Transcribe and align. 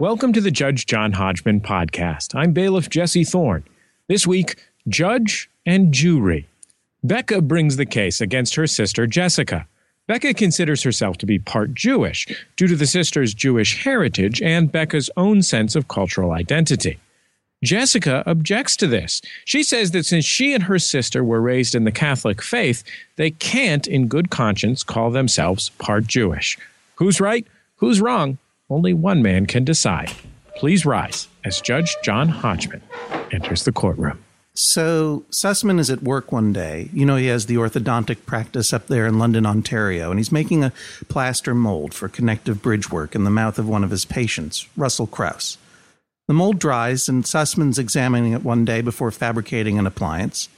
Welcome 0.00 0.32
to 0.32 0.40
the 0.40 0.50
Judge 0.50 0.86
John 0.86 1.12
Hodgman 1.12 1.60
podcast. 1.60 2.34
I'm 2.34 2.52
bailiff 2.52 2.90
Jesse 2.90 3.22
Thorne. 3.22 3.62
This 4.08 4.26
week, 4.26 4.56
Judge 4.88 5.48
and 5.64 5.94
Jury. 5.94 6.48
Becca 7.04 7.40
brings 7.42 7.76
the 7.76 7.86
case 7.86 8.20
against 8.20 8.56
her 8.56 8.66
sister 8.66 9.06
Jessica. 9.06 9.68
Becca 10.08 10.34
considers 10.34 10.82
herself 10.82 11.16
to 11.18 11.26
be 11.26 11.38
part 11.38 11.74
Jewish 11.74 12.26
due 12.56 12.66
to 12.66 12.74
the 12.74 12.88
sister's 12.88 13.34
Jewish 13.34 13.84
heritage 13.84 14.42
and 14.42 14.72
Becca's 14.72 15.10
own 15.16 15.42
sense 15.42 15.76
of 15.76 15.86
cultural 15.86 16.32
identity. 16.32 16.98
Jessica 17.62 18.24
objects 18.26 18.76
to 18.78 18.88
this. 18.88 19.22
She 19.44 19.62
says 19.62 19.92
that 19.92 20.06
since 20.06 20.24
she 20.24 20.54
and 20.54 20.64
her 20.64 20.80
sister 20.80 21.22
were 21.22 21.40
raised 21.40 21.76
in 21.76 21.84
the 21.84 21.92
Catholic 21.92 22.42
faith, 22.42 22.82
they 23.14 23.30
can't, 23.30 23.86
in 23.86 24.08
good 24.08 24.28
conscience, 24.30 24.82
call 24.82 25.12
themselves 25.12 25.68
part 25.78 26.08
Jewish. 26.08 26.58
Who's 26.96 27.20
right? 27.20 27.46
Who's 27.76 28.00
wrong? 28.00 28.38
Only 28.74 28.92
one 28.92 29.22
man 29.22 29.46
can 29.46 29.62
decide. 29.62 30.10
Please 30.56 30.84
rise 30.84 31.28
as 31.44 31.60
Judge 31.60 31.94
John 32.02 32.28
Hodgman 32.28 32.82
enters 33.30 33.62
the 33.62 33.70
courtroom. 33.70 34.24
So 34.54 35.24
Sussman 35.30 35.78
is 35.78 35.90
at 35.90 36.02
work 36.02 36.32
one 36.32 36.52
day. 36.52 36.90
You 36.92 37.06
know, 37.06 37.14
he 37.14 37.26
has 37.26 37.46
the 37.46 37.54
orthodontic 37.54 38.26
practice 38.26 38.72
up 38.72 38.88
there 38.88 39.06
in 39.06 39.16
London, 39.16 39.46
Ontario, 39.46 40.10
and 40.10 40.18
he's 40.18 40.32
making 40.32 40.64
a 40.64 40.72
plaster 41.08 41.54
mold 41.54 41.94
for 41.94 42.08
connective 42.08 42.62
bridge 42.62 42.90
work 42.90 43.14
in 43.14 43.22
the 43.22 43.30
mouth 43.30 43.60
of 43.60 43.68
one 43.68 43.84
of 43.84 43.90
his 43.90 44.04
patients, 44.04 44.66
Russell 44.76 45.06
Krauss. 45.06 45.56
The 46.26 46.34
mold 46.34 46.58
dries, 46.58 47.08
and 47.08 47.22
Sussman's 47.22 47.78
examining 47.78 48.32
it 48.32 48.42
one 48.42 48.64
day 48.64 48.80
before 48.80 49.12
fabricating 49.12 49.78
an 49.78 49.86
appliance. 49.86 50.48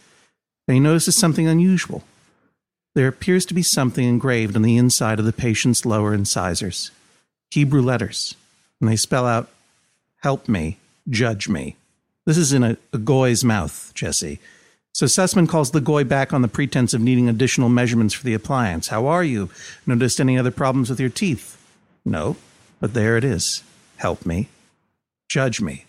And 0.67 0.75
he 0.75 0.81
notices 0.81 1.17
something 1.17 1.47
unusual. 1.47 2.03
There 2.95 3.09
appears 3.09 3.45
to 3.45 3.53
be 3.53 3.63
something 3.63 4.09
engraved 4.09 4.57
on 4.57 4.63
the 4.63 4.79
inside 4.79 5.19
of 5.19 5.27
the 5.27 5.35
patient's 5.35 5.85
lower 5.85 6.15
incisors 6.15 6.93
Hebrew 7.51 7.83
letters, 7.83 8.35
and 8.81 8.89
they 8.89 8.97
spell 8.97 9.27
out, 9.27 9.49
Help 10.23 10.49
me, 10.49 10.79
judge 11.09 11.49
me. 11.49 11.77
This 12.25 12.37
is 12.37 12.53
in 12.53 12.65
a, 12.65 12.77
a 12.93 12.99
goy's 12.99 13.45
mouth, 13.45 13.93
Jesse. 13.95 14.41
So 14.93 15.07
Sussman 15.07 15.49
calls 15.49 15.71
the 15.71 15.81
goy 15.81 16.05
back 16.05 16.33
on 16.33 16.43
the 16.43 16.49
pretense 16.49 16.95
of 16.95 17.03
needing 17.03 17.29
additional 17.29 17.69
measurements 17.69 18.15
for 18.15 18.25
the 18.25 18.35
appliance. 18.35 18.89
How 18.89 19.07
are 19.07 19.23
you? 19.23 19.51
Noticed 19.87 20.21
any 20.21 20.39
other 20.39 20.51
problems 20.51 20.89
with 20.89 20.99
your 20.99 21.11
teeth? 21.11 21.63
No, 22.05 22.37
but 22.81 22.95
there 22.95 23.17
it 23.17 23.25
is. 23.25 23.63
Help 23.97 24.25
me. 24.25 24.49
Judge 25.29 25.61
me. 25.61 25.85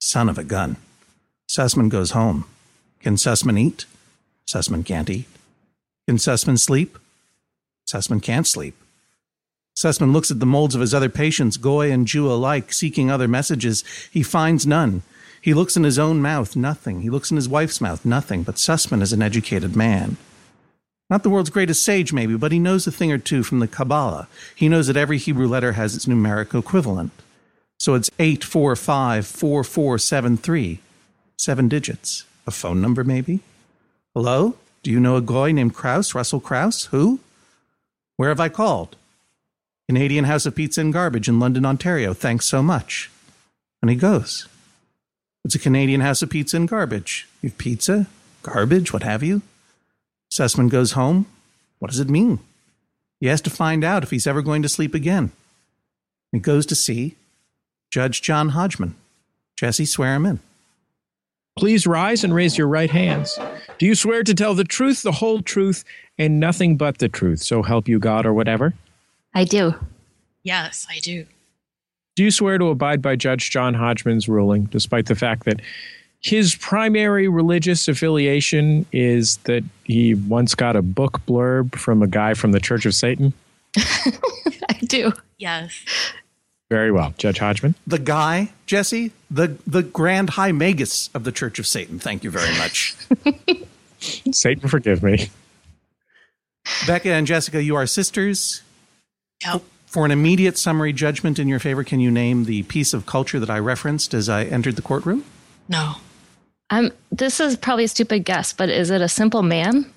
Son 0.00 0.28
of 0.28 0.36
a 0.36 0.44
gun. 0.44 0.76
Sussman 1.48 1.88
goes 1.88 2.10
home. 2.10 2.44
Can 3.00 3.14
Sussman 3.14 3.58
eat? 3.58 3.86
Sussman 4.46 4.84
can't 4.84 5.08
eat. 5.08 5.26
Can 6.08 6.16
Sussman 6.16 6.58
sleep? 6.58 6.98
Sussman 7.86 8.22
can't 8.22 8.46
sleep. 8.46 8.74
Sussman 9.76 10.12
looks 10.12 10.30
at 10.30 10.40
the 10.40 10.46
molds 10.46 10.74
of 10.74 10.80
his 10.80 10.94
other 10.94 11.08
patients, 11.08 11.56
Goy 11.56 11.90
and 11.90 12.06
Jew 12.06 12.30
alike, 12.30 12.72
seeking 12.72 13.10
other 13.10 13.26
messages. 13.26 13.82
He 14.10 14.22
finds 14.22 14.66
none. 14.66 15.02
He 15.40 15.52
looks 15.52 15.76
in 15.76 15.82
his 15.84 15.98
own 15.98 16.22
mouth, 16.22 16.56
nothing. 16.56 17.02
He 17.02 17.10
looks 17.10 17.30
in 17.30 17.36
his 17.36 17.48
wife's 17.48 17.80
mouth, 17.80 18.04
nothing. 18.04 18.44
But 18.44 18.54
Sussman 18.54 19.02
is 19.02 19.12
an 19.12 19.20
educated 19.20 19.76
man. 19.76 20.16
Not 21.10 21.22
the 21.22 21.28
world's 21.28 21.50
greatest 21.50 21.82
sage, 21.82 22.14
maybe, 22.14 22.34
but 22.36 22.52
he 22.52 22.58
knows 22.58 22.86
a 22.86 22.92
thing 22.92 23.12
or 23.12 23.18
two 23.18 23.42
from 23.42 23.58
the 23.58 23.68
Kabbalah. 23.68 24.26
He 24.54 24.70
knows 24.70 24.86
that 24.86 24.96
every 24.96 25.18
Hebrew 25.18 25.46
letter 25.46 25.72
has 25.72 25.94
its 25.94 26.06
numeric 26.06 26.58
equivalent. 26.58 27.12
So 27.78 27.92
it's 27.94 28.08
8454473. 28.10 30.78
Seven 31.36 31.68
digits. 31.68 32.24
A 32.46 32.50
phone 32.50 32.80
number, 32.80 33.04
maybe? 33.04 33.40
Hello? 34.14 34.56
Do 34.82 34.90
you 34.90 34.98
know 35.00 35.16
a 35.16 35.22
guy 35.22 35.52
named 35.52 35.74
Krauss, 35.74 36.14
Russell 36.14 36.40
Krauss? 36.40 36.86
Who? 36.86 37.20
Where 38.16 38.30
have 38.30 38.40
I 38.40 38.48
called? 38.48 38.96
Canadian 39.88 40.24
House 40.24 40.46
of 40.46 40.54
Pizza 40.54 40.80
and 40.80 40.92
Garbage 40.92 41.28
in 41.28 41.38
London, 41.38 41.66
Ontario. 41.66 42.14
Thanks 42.14 42.46
so 42.46 42.62
much. 42.62 43.10
And 43.82 43.90
he 43.90 43.96
goes. 43.96 44.48
It's 45.44 45.54
a 45.54 45.58
Canadian 45.58 46.00
house 46.00 46.22
of 46.22 46.30
pizza 46.30 46.56
and 46.56 46.66
garbage. 46.66 47.28
You 47.42 47.50
have 47.50 47.58
pizza, 47.58 48.06
garbage, 48.42 48.94
what 48.94 49.02
have 49.02 49.22
you. 49.22 49.42
Sussman 50.32 50.70
goes 50.70 50.92
home. 50.92 51.26
What 51.80 51.90
does 51.90 52.00
it 52.00 52.08
mean? 52.08 52.38
He 53.20 53.26
has 53.26 53.42
to 53.42 53.50
find 53.50 53.84
out 53.84 54.02
if 54.02 54.10
he's 54.10 54.26
ever 54.26 54.40
going 54.40 54.62
to 54.62 54.70
sleep 54.70 54.94
again. 54.94 55.32
He 56.32 56.38
goes 56.38 56.64
to 56.66 56.74
see 56.74 57.16
Judge 57.90 58.22
John 58.22 58.50
Hodgman. 58.50 58.94
Jesse, 59.56 59.84
swear 59.84 60.14
him 60.14 60.26
in. 60.26 60.40
Please 61.56 61.86
rise 61.86 62.24
and 62.24 62.34
raise 62.34 62.58
your 62.58 62.66
right 62.66 62.90
hands. 62.90 63.38
Do 63.78 63.86
you 63.86 63.94
swear 63.94 64.22
to 64.24 64.34
tell 64.34 64.54
the 64.54 64.64
truth, 64.64 65.02
the 65.02 65.12
whole 65.12 65.42
truth, 65.42 65.84
and 66.18 66.40
nothing 66.40 66.76
but 66.76 66.98
the 66.98 67.08
truth, 67.08 67.42
so 67.42 67.62
help 67.62 67.86
you 67.86 67.98
God 67.98 68.24
or 68.26 68.32
whatever? 68.32 68.72
I 69.34 69.44
do. 69.44 69.74
Yes, 70.42 70.86
I 70.88 70.98
do. 71.00 71.26
Do 72.16 72.22
you 72.22 72.30
swear 72.30 72.58
to 72.58 72.66
abide 72.66 73.02
by 73.02 73.16
Judge 73.16 73.50
John 73.50 73.74
Hodgman's 73.74 74.28
ruling, 74.28 74.64
despite 74.66 75.06
the 75.06 75.16
fact 75.16 75.44
that 75.44 75.60
his 76.20 76.54
primary 76.54 77.28
religious 77.28 77.88
affiliation 77.88 78.86
is 78.92 79.38
that 79.38 79.64
he 79.82 80.14
once 80.14 80.54
got 80.54 80.76
a 80.76 80.82
book 80.82 81.20
blurb 81.26 81.74
from 81.74 82.02
a 82.02 82.06
guy 82.06 82.34
from 82.34 82.52
the 82.52 82.60
Church 82.60 82.86
of 82.86 82.94
Satan? 82.94 83.32
I 83.76 84.78
do. 84.86 85.12
Yes. 85.38 85.84
Very 86.70 86.92
well. 86.92 87.12
Judge 87.18 87.38
Hodgman? 87.38 87.74
The 87.86 87.98
guy, 87.98 88.52
Jesse, 88.66 89.12
the, 89.30 89.56
the 89.66 89.82
grand 89.82 90.30
high 90.30 90.52
magus 90.52 91.10
of 91.14 91.24
the 91.24 91.32
Church 91.32 91.58
of 91.58 91.66
Satan. 91.66 91.98
Thank 91.98 92.24
you 92.24 92.30
very 92.30 92.56
much. 92.58 92.96
Satan, 94.32 94.68
forgive 94.68 95.02
me. 95.02 95.30
Becca 96.86 97.10
and 97.10 97.26
Jessica, 97.26 97.62
you 97.62 97.74
are 97.74 97.86
sisters. 97.86 98.62
Yep. 99.44 99.62
For 99.86 100.04
an 100.04 100.10
immediate 100.10 100.58
summary 100.58 100.92
judgment 100.92 101.38
in 101.38 101.46
your 101.48 101.58
favor, 101.60 101.84
can 101.84 102.00
you 102.00 102.10
name 102.10 102.44
the 102.44 102.64
piece 102.64 102.92
of 102.94 103.06
culture 103.06 103.38
that 103.38 103.50
I 103.50 103.58
referenced 103.60 104.12
as 104.14 104.28
I 104.28 104.44
entered 104.44 104.76
the 104.76 104.82
courtroom? 104.82 105.24
No. 105.68 105.94
Um, 106.70 106.90
this 107.12 107.38
is 107.38 107.56
probably 107.56 107.84
a 107.84 107.88
stupid 107.88 108.24
guess, 108.24 108.52
but 108.52 108.68
is 108.68 108.90
it 108.90 109.00
a 109.00 109.08
simple 109.08 109.42
man? 109.42 109.90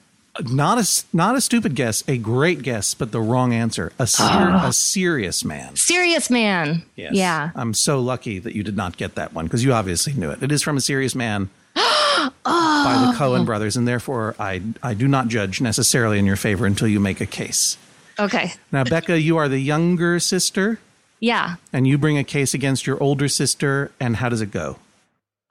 Not 0.45 0.77
a 0.77 1.03
not 1.13 1.35
a 1.35 1.41
stupid 1.41 1.73
guess, 1.73 2.03
a 2.07 2.19
great 2.19 2.61
guess, 2.61 2.93
but 2.93 3.11
the 3.11 3.19
wrong 3.19 3.53
answer. 3.53 3.91
A 3.97 4.05
ser- 4.05 4.51
a 4.63 4.71
serious 4.71 5.43
man. 5.43 5.75
Serious 5.75 6.29
man. 6.29 6.83
Yes. 6.95 7.13
Yeah. 7.15 7.49
I'm 7.55 7.73
so 7.73 7.99
lucky 7.99 8.37
that 8.37 8.53
you 8.55 8.61
did 8.61 8.77
not 8.77 8.97
get 8.97 9.15
that 9.15 9.33
one 9.33 9.45
because 9.47 9.63
you 9.63 9.73
obviously 9.73 10.13
knew 10.13 10.29
it. 10.29 10.43
It 10.43 10.51
is 10.51 10.61
from 10.61 10.77
a 10.77 10.81
serious 10.81 11.15
man 11.15 11.49
Oh. 11.75 12.31
by 12.45 13.03
the 13.11 13.17
Coen 13.17 13.47
brothers, 13.47 13.75
and 13.77 13.87
therefore 13.87 14.35
I 14.39 14.61
I 14.83 14.93
do 14.93 15.07
not 15.07 15.27
judge 15.27 15.59
necessarily 15.59 16.19
in 16.19 16.25
your 16.27 16.35
favor 16.35 16.67
until 16.67 16.87
you 16.87 16.99
make 16.99 17.19
a 17.19 17.25
case. 17.25 17.77
Okay. 18.19 18.53
Now, 18.71 18.83
Becca, 18.83 19.19
you 19.19 19.37
are 19.37 19.47
the 19.47 19.59
younger 19.59 20.19
sister, 20.19 20.79
Yeah. 21.19 21.55
and 21.71 21.87
you 21.87 21.97
bring 21.97 22.17
a 22.17 22.23
case 22.23 22.53
against 22.53 22.87
your 22.87 23.01
older 23.01 23.27
sister. 23.27 23.91
And 23.99 24.15
how 24.17 24.29
does 24.29 24.41
it 24.41 24.51
go? 24.51 24.77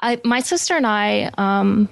I, 0.01 0.21
my 0.25 0.41
sister 0.41 0.75
and 0.77 0.87
I 0.87 1.31
um, 1.39 1.89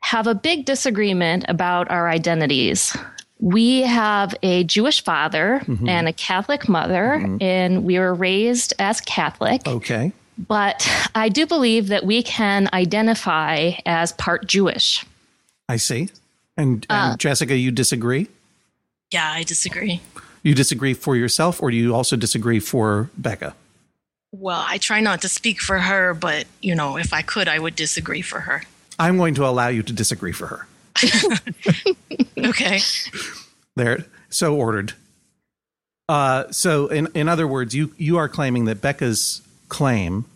have 0.00 0.26
a 0.26 0.34
big 0.34 0.64
disagreement 0.64 1.44
about 1.48 1.90
our 1.90 2.08
identities. 2.08 2.96
We 3.38 3.82
have 3.82 4.34
a 4.42 4.64
Jewish 4.64 5.02
father 5.04 5.60
mm-hmm. 5.64 5.88
and 5.88 6.08
a 6.08 6.12
Catholic 6.12 6.68
mother, 6.68 7.20
mm-hmm. 7.20 7.36
and 7.40 7.84
we 7.84 7.98
were 7.98 8.14
raised 8.14 8.74
as 8.78 9.00
Catholic. 9.00 9.66
Okay. 9.66 10.12
But 10.36 10.88
I 11.14 11.28
do 11.28 11.46
believe 11.46 11.88
that 11.88 12.04
we 12.04 12.22
can 12.22 12.68
identify 12.72 13.72
as 13.86 14.12
part 14.12 14.46
Jewish. 14.46 15.04
I 15.68 15.76
see. 15.76 16.08
And, 16.56 16.86
and 16.88 17.14
uh, 17.14 17.16
Jessica, 17.16 17.56
you 17.56 17.70
disagree? 17.70 18.28
Yeah, 19.14 19.30
I 19.30 19.44
disagree. 19.44 20.00
You 20.42 20.56
disagree 20.56 20.92
for 20.92 21.14
yourself, 21.14 21.62
or 21.62 21.70
do 21.70 21.76
you 21.76 21.94
also 21.94 22.16
disagree 22.16 22.58
for 22.58 23.10
Becca? 23.16 23.54
Well, 24.32 24.64
I 24.66 24.78
try 24.78 25.00
not 25.00 25.22
to 25.22 25.28
speak 25.28 25.60
for 25.60 25.78
her, 25.78 26.14
but 26.14 26.46
you 26.60 26.74
know, 26.74 26.96
if 26.96 27.12
I 27.12 27.22
could, 27.22 27.46
I 27.46 27.60
would 27.60 27.76
disagree 27.76 28.22
for 28.22 28.40
her. 28.40 28.64
I'm 28.98 29.16
going 29.16 29.34
to 29.36 29.46
allow 29.46 29.68
you 29.68 29.84
to 29.84 29.92
disagree 29.92 30.32
for 30.32 30.48
her. 30.48 30.66
Okay. 32.36 32.80
There, 33.74 34.04
so 34.28 34.54
ordered. 34.54 34.92
Uh, 36.08 36.50
so, 36.50 36.88
in 36.88 37.08
in 37.14 37.28
other 37.28 37.46
words, 37.46 37.74
you 37.74 37.94
you 37.96 38.18
are 38.18 38.28
claiming 38.28 38.66
that 38.66 38.82
Becca's 38.82 39.40
claim 39.68 40.26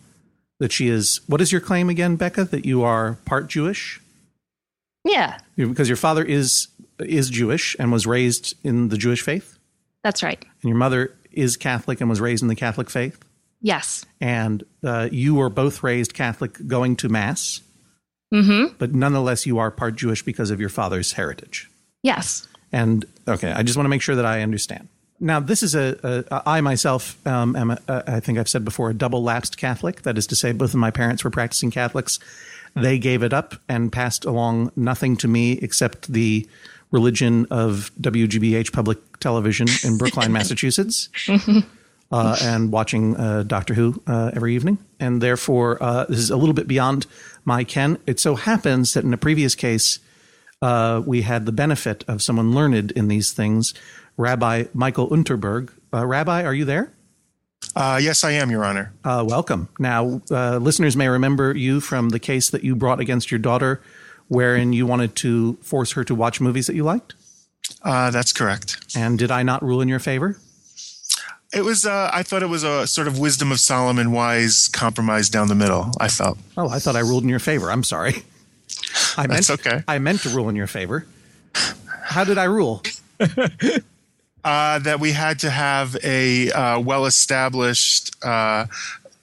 that 0.58 0.72
she 0.72 0.88
is 0.88 1.20
what 1.26 1.40
is 1.40 1.52
your 1.52 1.60
claim 1.60 1.90
again, 1.90 2.16
Becca? 2.16 2.44
That 2.44 2.64
you 2.64 2.82
are 2.82 3.18
part 3.26 3.48
Jewish 3.48 4.00
Yeah, 5.04 5.38
because 5.56 5.88
your 5.88 5.96
father 5.96 6.24
is 6.24 6.68
is 7.00 7.30
Jewish 7.30 7.76
and 7.78 7.90
was 7.92 8.06
raised 8.06 8.54
in 8.64 8.88
the 8.88 8.96
Jewish 8.96 9.22
faith, 9.22 9.58
that's 10.02 10.22
right. 10.22 10.42
and 10.62 10.68
your 10.68 10.78
mother 10.78 11.14
is 11.32 11.56
Catholic 11.56 12.00
and 12.00 12.08
was 12.10 12.20
raised 12.20 12.42
in 12.42 12.48
the 12.48 12.54
Catholic 12.56 12.90
faith, 12.90 13.18
Yes. 13.60 14.04
and 14.20 14.64
uh, 14.84 15.08
you 15.12 15.34
were 15.34 15.48
both 15.50 15.82
raised 15.82 16.14
Catholic, 16.14 16.66
going 16.66 16.96
to 16.96 17.08
mass, 17.08 17.60
Mm-hmm. 18.32 18.74
but 18.78 18.92
nonetheless 18.94 19.46
you 19.46 19.58
are 19.58 19.70
part 19.70 19.96
Jewish 19.96 20.22
because 20.22 20.50
of 20.50 20.60
your 20.60 20.68
father's 20.68 21.12
heritage. 21.12 21.70
Yes. 22.02 22.46
And 22.72 23.06
okay, 23.26 23.50
I 23.50 23.62
just 23.62 23.76
want 23.78 23.86
to 23.86 23.90
make 23.90 24.02
sure 24.02 24.16
that 24.16 24.26
I 24.26 24.42
understand. 24.42 24.88
Now, 25.18 25.40
this 25.40 25.62
is 25.62 25.74
a, 25.74 26.26
a 26.30 26.42
I 26.46 26.60
myself 26.60 27.26
um, 27.26 27.56
am, 27.56 27.70
a, 27.70 27.78
I 28.06 28.20
think 28.20 28.38
I've 28.38 28.48
said 28.48 28.64
before, 28.66 28.90
a 28.90 28.94
double 28.94 29.22
lapsed 29.22 29.56
Catholic. 29.56 30.02
That 30.02 30.18
is 30.18 30.26
to 30.28 30.36
say, 30.36 30.52
both 30.52 30.74
of 30.74 30.76
my 30.78 30.90
parents 30.90 31.24
were 31.24 31.30
practicing 31.30 31.70
Catholics. 31.70 32.18
They 32.76 32.98
gave 32.98 33.22
it 33.22 33.32
up 33.32 33.54
and 33.68 33.90
passed 33.90 34.26
along 34.26 34.72
nothing 34.76 35.16
to 35.16 35.26
me 35.28 35.52
except 35.62 36.12
the 36.12 36.46
religion 36.90 37.46
of 37.50 37.90
WGBH 38.00 38.72
Public 38.72 38.98
Television 39.20 39.68
in 39.84 39.98
Brookline, 39.98 40.32
Massachusetts. 40.38 41.08
uh, 42.10 42.36
and 42.42 42.72
watching 42.72 43.16
uh, 43.16 43.42
Doctor 43.42 43.74
Who 43.74 44.02
uh, 44.06 44.30
every 44.34 44.54
evening. 44.54 44.78
And 44.98 45.20
therefore, 45.20 45.82
uh, 45.82 46.06
this 46.06 46.18
is 46.18 46.30
a 46.30 46.36
little 46.36 46.54
bit 46.54 46.66
beyond 46.66 47.06
my 47.44 47.64
ken. 47.64 47.98
It 48.06 48.18
so 48.20 48.34
happens 48.34 48.94
that 48.94 49.04
in 49.04 49.12
a 49.12 49.18
previous 49.18 49.54
case, 49.54 49.98
uh, 50.62 51.02
we 51.06 51.22
had 51.22 51.46
the 51.46 51.52
benefit 51.52 52.04
of 52.08 52.22
someone 52.22 52.52
learned 52.54 52.90
in 52.92 53.08
these 53.08 53.32
things, 53.32 53.74
Rabbi 54.16 54.64
Michael 54.74 55.08
Unterberg. 55.10 55.70
Uh, 55.92 56.06
Rabbi, 56.06 56.42
are 56.44 56.54
you 56.54 56.64
there? 56.64 56.92
Uh, 57.76 57.98
yes, 58.02 58.24
I 58.24 58.32
am, 58.32 58.50
Your 58.50 58.64
Honor. 58.64 58.92
Uh, 59.04 59.24
welcome. 59.26 59.68
Now, 59.78 60.20
uh, 60.30 60.56
listeners 60.58 60.96
may 60.96 61.08
remember 61.08 61.54
you 61.56 61.80
from 61.80 62.08
the 62.08 62.18
case 62.18 62.50
that 62.50 62.64
you 62.64 62.74
brought 62.74 63.00
against 63.00 63.30
your 63.30 63.38
daughter, 63.38 63.80
wherein 64.28 64.72
you 64.72 64.86
wanted 64.86 65.14
to 65.16 65.54
force 65.62 65.92
her 65.92 66.04
to 66.04 66.14
watch 66.14 66.40
movies 66.40 66.66
that 66.66 66.74
you 66.74 66.84
liked. 66.84 67.14
Uh, 67.82 68.10
that's 68.10 68.32
correct. 68.32 68.78
And 68.96 69.18
did 69.18 69.30
I 69.30 69.42
not 69.42 69.62
rule 69.62 69.80
in 69.80 69.88
your 69.88 69.98
favor? 69.98 70.38
It 71.52 71.62
was. 71.62 71.86
Uh, 71.86 72.10
I 72.12 72.22
thought 72.22 72.42
it 72.42 72.48
was 72.48 72.62
a 72.62 72.86
sort 72.86 73.08
of 73.08 73.18
wisdom 73.18 73.50
of 73.50 73.58
Solomon, 73.58 74.12
wise 74.12 74.68
compromise 74.68 75.30
down 75.30 75.48
the 75.48 75.54
middle. 75.54 75.90
I 75.98 76.08
felt. 76.08 76.38
Oh, 76.56 76.68
I 76.68 76.78
thought 76.78 76.94
I 76.94 77.00
ruled 77.00 77.22
in 77.22 77.28
your 77.30 77.38
favor. 77.38 77.70
I'm 77.70 77.84
sorry. 77.84 78.22
I 79.16 79.22
meant, 79.26 79.46
That's 79.46 79.50
okay. 79.50 79.82
I 79.88 79.98
meant 79.98 80.20
to 80.22 80.28
rule 80.28 80.48
in 80.50 80.56
your 80.56 80.66
favor. 80.66 81.06
How 82.02 82.24
did 82.24 82.36
I 82.38 82.44
rule? 82.44 82.82
Uh, 84.44 84.78
that 84.78 85.00
we 85.00 85.12
had 85.12 85.40
to 85.40 85.50
have 85.50 85.96
a 86.04 86.50
uh, 86.52 86.78
well-established 86.80 88.24
uh, 88.24 88.66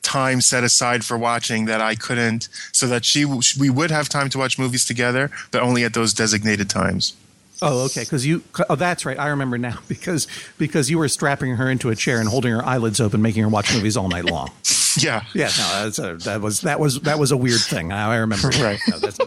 time 0.06 0.40
set 0.40 0.64
aside 0.64 1.04
for 1.04 1.18
watching 1.18 1.66
that 1.66 1.82
I 1.82 1.96
couldn't, 1.96 2.48
so 2.72 2.88
that 2.88 3.04
she 3.04 3.26
we 3.26 3.70
would 3.70 3.92
have 3.92 4.08
time 4.08 4.30
to 4.30 4.38
watch 4.38 4.58
movies 4.60 4.86
together, 4.86 5.32
but 5.52 5.62
only 5.62 5.84
at 5.84 5.94
those 5.94 6.14
designated 6.14 6.70
times. 6.70 7.16
Oh, 7.62 7.86
okay. 7.86 8.02
Because 8.02 8.26
you. 8.26 8.44
Oh, 8.70 8.76
that's 8.76 9.06
right. 9.06 9.18
I 9.18 9.28
remember 9.28 9.58
now. 9.58 9.80
Because 9.88 10.28
because 10.58 10.90
you 10.90 10.98
were 10.98 11.08
strapping 11.08 11.56
her 11.56 11.70
into 11.70 11.90
a 11.90 11.96
chair 11.96 12.20
and 12.20 12.28
holding 12.28 12.52
her 12.52 12.64
eyelids 12.64 13.00
open, 13.00 13.22
making 13.22 13.44
her 13.44 13.50
watch 13.50 13.74
movies 13.74 13.98
all 13.98 14.08
night 14.10 14.26
long. 14.26 14.52
Yeah. 14.98 15.26
Yeah. 15.34 15.50
No, 15.58 15.84
that's 15.84 16.00
a, 16.00 16.16
that 16.24 16.40
was 16.40 16.62
that 16.62 16.80
was 16.80 17.02
that 17.02 17.20
was 17.20 17.32
a 17.32 17.36
weird 17.36 17.60
thing. 17.60 17.92
I, 17.92 18.16
remember. 18.16 18.50
Right. 18.62 18.80
No, 18.88 18.98
that's, 18.98 19.18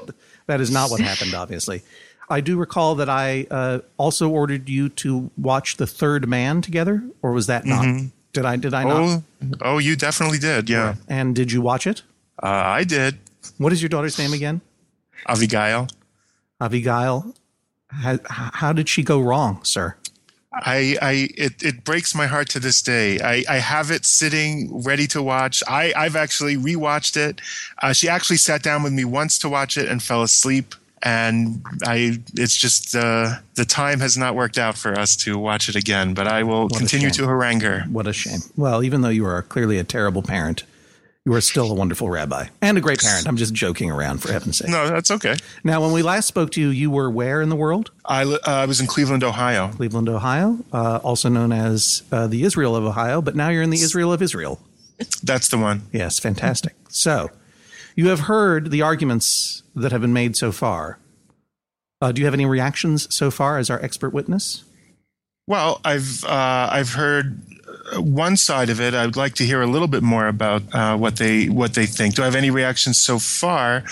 that 0.47 0.63
is 0.63 0.71
not 0.71 0.91
what 0.91 0.99
happened. 1.01 1.35
Obviously, 1.35 1.83
I 2.31 2.41
do 2.41 2.57
recall 2.57 2.95
that 2.95 3.11
I 3.11 3.47
uh, 3.51 3.81
also 3.99 4.31
ordered 4.31 4.71
you 4.71 4.89
to 4.91 5.31
watch 5.37 5.77
The 5.77 5.87
Third 5.87 6.27
Man 6.27 6.63
together, 6.63 7.03
or 7.21 7.33
was 7.33 7.49
that 7.49 7.67
not? 7.67 7.85
Did 8.33 8.45
I? 8.45 8.57
Did 8.57 8.75
I 8.75 8.85
not? 8.85 9.01
Oh, 9.01 9.23
oh, 9.63 9.79
you 9.79 9.97
definitely 9.97 10.39
did. 10.39 10.69
Yeah, 10.69 10.95
And 11.09 11.35
did 11.35 11.51
you 11.53 11.61
watch 11.63 11.87
it? 11.87 12.03
uh, 12.43 12.47
I 12.47 12.85
did. 12.85 13.19
What 13.57 13.73
is 13.73 13.83
your 13.83 13.89
daughter's 13.89 14.19
name 14.19 14.33
again? 14.33 14.61
Abigail. 15.27 15.89
Abigail. 16.61 17.35
How, 17.89 18.19
how 18.29 18.73
did 18.73 18.89
she 18.89 19.03
go 19.03 19.21
wrong, 19.21 19.61
sir? 19.65 19.97
I, 20.53 20.97
I 21.01 21.29
it, 21.37 21.63
it 21.63 21.85
breaks 21.85 22.15
my 22.15 22.27
heart 22.27 22.49
to 22.51 22.61
this 22.61 22.83
day. 22.83 23.19
I, 23.21 23.45
I 23.49 23.57
have 23.59 23.91
it 23.91 24.05
sitting 24.05 24.83
ready 24.83 25.07
to 25.09 25.23
watch. 25.23 25.63
I, 25.69 25.93
I've 25.97 26.17
actually 26.17 26.57
rewatched 26.57 27.17
it. 27.17 27.41
Uh, 27.83 27.93
she 27.93 28.09
actually 28.09 28.39
sat 28.39 28.63
down 28.63 28.83
with 28.83 28.93
me 28.93 29.05
once 29.05 29.39
to 29.41 29.49
watch 29.49 29.77
it 29.77 29.89
and 29.89 30.03
fell 30.03 30.23
asleep. 30.23 30.75
And 31.03 31.65
I, 31.85 32.19
it's 32.35 32.57
just 32.57 32.95
uh, 32.95 33.37
the 33.55 33.65
time 33.65 34.01
has 34.01 34.17
not 34.17 34.35
worked 34.35 34.59
out 34.59 34.77
for 34.77 34.99
us 34.99 35.17
to 35.17 35.39
watch 35.39 35.69
it 35.69 35.77
again. 35.77 36.15
But 36.15 36.27
I 36.27 36.43
will 36.43 36.67
a 36.67 36.69
continue 36.71 37.11
to 37.11 37.27
harangue 37.27 37.61
her. 37.61 37.83
What 37.91 38.07
a 38.07 38.13
shame. 38.13 38.41
Well, 38.57 38.83
even 38.83 39.03
though 39.03 39.09
you 39.09 39.25
are 39.27 39.43
clearly 39.43 39.79
a 39.79 39.85
terrible 39.85 40.23
parent, 40.23 40.65
you 41.25 41.35
are 41.35 41.41
still 41.43 41.71
a 41.71 41.75
wonderful 41.75 42.09
rabbi 42.09 42.49
and 42.63 42.79
a 42.79 42.81
great 42.81 43.01
parent. 43.01 43.29
I'm 43.29 43.37
just 43.37 43.53
joking 43.53 43.91
around, 43.91 44.23
for 44.23 44.33
heaven's 44.33 44.57
sake. 44.57 44.71
No, 44.71 44.89
that's 44.89 45.11
okay. 45.11 45.37
Now, 45.63 45.83
when 45.83 45.93
we 45.93 46.03
last 46.03 46.27
spoke 46.27 46.51
to 46.53 46.61
you, 46.61 46.71
you 46.71 46.91
were 46.91 47.11
where 47.11 47.43
in 47.43 47.51
the 47.51 47.57
world? 47.57 47.91
I, 48.07 48.25
uh, 48.25 48.39
I 48.47 48.65
was 48.65 48.81
in 48.81 48.87
Cleveland, 48.87 49.23
Ohio. 49.23 49.69
Cleveland, 49.69 50.09
Ohio, 50.09 50.59
uh, 50.73 51.01
also 51.05 51.29
known 51.29 51.53
as 51.53 52.03
uh, 52.11 52.29
the 52.29 52.45
Israel 52.45 52.75
of 52.75 52.85
Ohio, 52.85 53.21
but 53.21 53.37
now 53.37 53.51
you're 53.51 53.63
in 53.63 53.69
the 53.69 53.81
Israel 53.81 54.11
of 54.11 54.23
Israel. 54.23 54.59
That's 55.23 55.49
the 55.49 55.59
one. 55.59 55.83
Yes, 55.93 56.19
fantastic. 56.19 56.75
So, 56.89 57.31
you 57.99 58.07
have 58.11 58.21
heard 58.21 58.71
the 58.71 58.81
arguments 58.81 59.65
that 59.75 59.91
have 59.91 60.03
been 60.03 60.13
made 60.13 60.37
so 60.37 60.53
far. 60.53 61.01
Uh, 62.01 62.13
do 62.13 62.21
you 62.21 62.27
have 62.27 62.35
any 62.35 62.47
reactions 62.47 63.13
so 63.13 63.29
far 63.29 63.59
as 63.59 63.71
our 63.71 63.83
expert 63.83 64.11
witness? 64.11 64.63
Well, 65.49 65.81
I've 65.85 66.23
uh, 66.23 66.69
I've 66.71 66.93
heard 66.93 67.43
one 67.97 68.37
side 68.37 68.71
of 68.71 68.81
it. 68.81 68.95
I'd 68.95 69.17
like 69.17 69.35
to 69.35 69.45
hear 69.45 69.63
a 69.63 69.67
little 69.67 69.89
bit 69.89 70.05
more 70.05 70.29
about 70.29 70.63
uh, 70.73 70.97
what 70.97 71.17
they 71.17 71.49
what 71.49 71.75
they 71.75 71.87
think. 71.87 72.15
Do 72.15 72.23
I 72.23 72.27
have 72.27 72.37
any 72.37 72.53
reactions 72.53 72.99
so 72.99 73.19
far? 73.19 73.83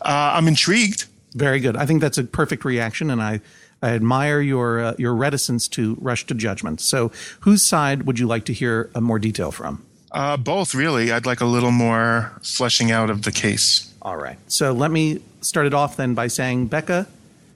Uh, 0.00 0.34
I'm 0.36 0.46
intrigued. 0.46 1.06
Very 1.34 1.58
good. 1.58 1.76
I 1.76 1.86
think 1.86 2.00
that's 2.02 2.18
a 2.18 2.24
perfect 2.24 2.64
reaction, 2.64 3.10
and 3.10 3.20
I, 3.20 3.40
I 3.82 3.90
admire 3.90 4.40
your 4.40 4.78
uh, 4.78 4.94
your 4.96 5.16
reticence 5.16 5.66
to 5.68 5.96
rush 6.00 6.24
to 6.26 6.34
judgment. 6.34 6.80
So, 6.80 7.10
whose 7.40 7.64
side 7.64 8.04
would 8.04 8.20
you 8.20 8.28
like 8.28 8.44
to 8.44 8.52
hear 8.52 8.90
uh, 8.94 9.00
more 9.00 9.18
detail 9.18 9.50
from? 9.50 9.84
Uh, 10.12 10.36
both, 10.36 10.74
really. 10.74 11.12
I'd 11.12 11.26
like 11.26 11.40
a 11.40 11.46
little 11.46 11.70
more 11.70 12.32
fleshing 12.42 12.90
out 12.90 13.10
of 13.10 13.22
the 13.22 13.32
case. 13.32 13.92
All 14.02 14.16
right. 14.16 14.38
So 14.48 14.72
let 14.72 14.90
me 14.90 15.20
start 15.40 15.66
it 15.66 15.74
off 15.74 15.96
then 15.96 16.14
by 16.14 16.26
saying, 16.26 16.66
Becca, 16.66 17.06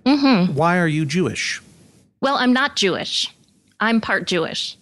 why 0.04 0.78
are 0.78 0.88
you 0.88 1.04
Jewish? 1.04 1.60
Well, 2.20 2.36
I'm 2.36 2.52
not 2.52 2.76
Jewish. 2.76 3.34
I'm 3.80 4.00
part 4.00 4.26
Jewish. 4.26 4.76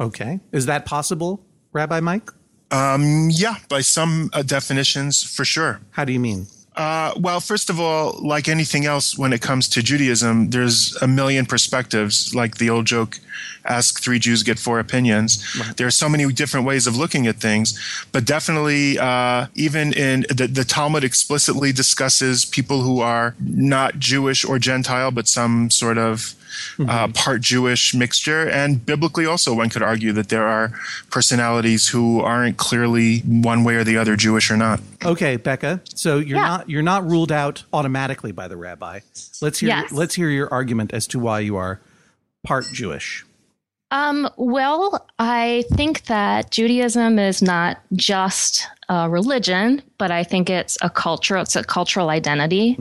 Okay. 0.00 0.40
Is 0.52 0.66
that 0.66 0.86
possible, 0.86 1.40
Rabbi 1.72 2.00
Mike? 2.00 2.30
Um, 2.70 3.28
yeah, 3.30 3.56
by 3.68 3.80
some 3.80 4.30
uh, 4.32 4.42
definitions, 4.42 5.22
for 5.22 5.44
sure. 5.44 5.80
How 5.90 6.04
do 6.04 6.12
you 6.12 6.20
mean? 6.20 6.46
Uh, 6.76 7.12
well, 7.16 7.40
first 7.40 7.70
of 7.70 7.80
all, 7.80 8.18
like 8.22 8.48
anything 8.48 8.84
else 8.84 9.16
when 9.16 9.32
it 9.32 9.40
comes 9.40 9.66
to 9.66 9.82
Judaism, 9.82 10.50
there's 10.50 10.94
a 11.00 11.08
million 11.08 11.46
perspectives. 11.46 12.34
Like 12.34 12.58
the 12.58 12.68
old 12.68 12.84
joke, 12.84 13.18
ask 13.64 14.02
three 14.02 14.18
Jews, 14.18 14.42
get 14.42 14.58
four 14.58 14.78
opinions. 14.78 15.42
There 15.76 15.86
are 15.86 15.90
so 15.90 16.08
many 16.08 16.30
different 16.32 16.66
ways 16.66 16.86
of 16.86 16.94
looking 16.94 17.26
at 17.26 17.36
things, 17.36 17.78
but 18.12 18.26
definitely, 18.26 18.98
uh, 18.98 19.46
even 19.54 19.94
in 19.94 20.26
the, 20.28 20.46
the 20.46 20.64
Talmud 20.64 21.02
explicitly 21.02 21.72
discusses 21.72 22.44
people 22.44 22.82
who 22.82 23.00
are 23.00 23.34
not 23.40 23.98
Jewish 23.98 24.44
or 24.44 24.58
Gentile, 24.58 25.10
but 25.10 25.26
some 25.28 25.70
sort 25.70 25.96
of 25.96 26.34
uh, 26.88 27.08
part 27.08 27.40
Jewish 27.40 27.94
mixture. 27.94 28.48
And 28.48 28.84
biblically, 28.84 29.26
also, 29.26 29.54
one 29.54 29.68
could 29.68 29.82
argue 29.82 30.12
that 30.12 30.28
there 30.28 30.46
are 30.46 30.72
personalities 31.10 31.88
who 31.88 32.20
aren't 32.20 32.56
clearly 32.56 33.20
one 33.20 33.64
way 33.64 33.76
or 33.76 33.84
the 33.84 33.96
other, 33.96 34.16
Jewish 34.16 34.50
or 34.50 34.56
not. 34.56 34.80
Okay, 35.04 35.36
Becca. 35.36 35.80
So 35.94 36.18
you're 36.18 36.38
Yeah. 36.38 36.44
not 36.46 36.70
you're 36.70 36.82
not 36.82 37.04
ruled 37.08 37.32
out 37.32 37.64
automatically 37.72 38.32
by 38.32 38.48
the 38.48 38.56
rabbi. 38.56 39.00
Let's 39.40 39.58
hear 39.60 39.68
Yes. 39.68 39.92
let's 39.92 40.14
hear 40.14 40.28
your 40.30 40.52
argument 40.52 40.92
as 40.92 41.06
to 41.08 41.18
why 41.18 41.40
you 41.40 41.56
are 41.56 41.80
part 42.44 42.64
Jewish. 42.72 43.24
Um, 43.92 44.28
well, 44.36 45.06
I 45.20 45.64
think 45.74 46.06
that 46.06 46.50
Judaism 46.50 47.20
is 47.20 47.40
not 47.40 47.78
just 47.94 48.66
a 48.88 49.08
religion, 49.08 49.80
but 49.96 50.10
I 50.10 50.24
think 50.24 50.50
it's 50.50 50.76
a 50.82 50.90
culture. 50.90 51.36
It's 51.36 51.54
a 51.54 51.62
cultural 51.62 52.08
identity. 52.10 52.76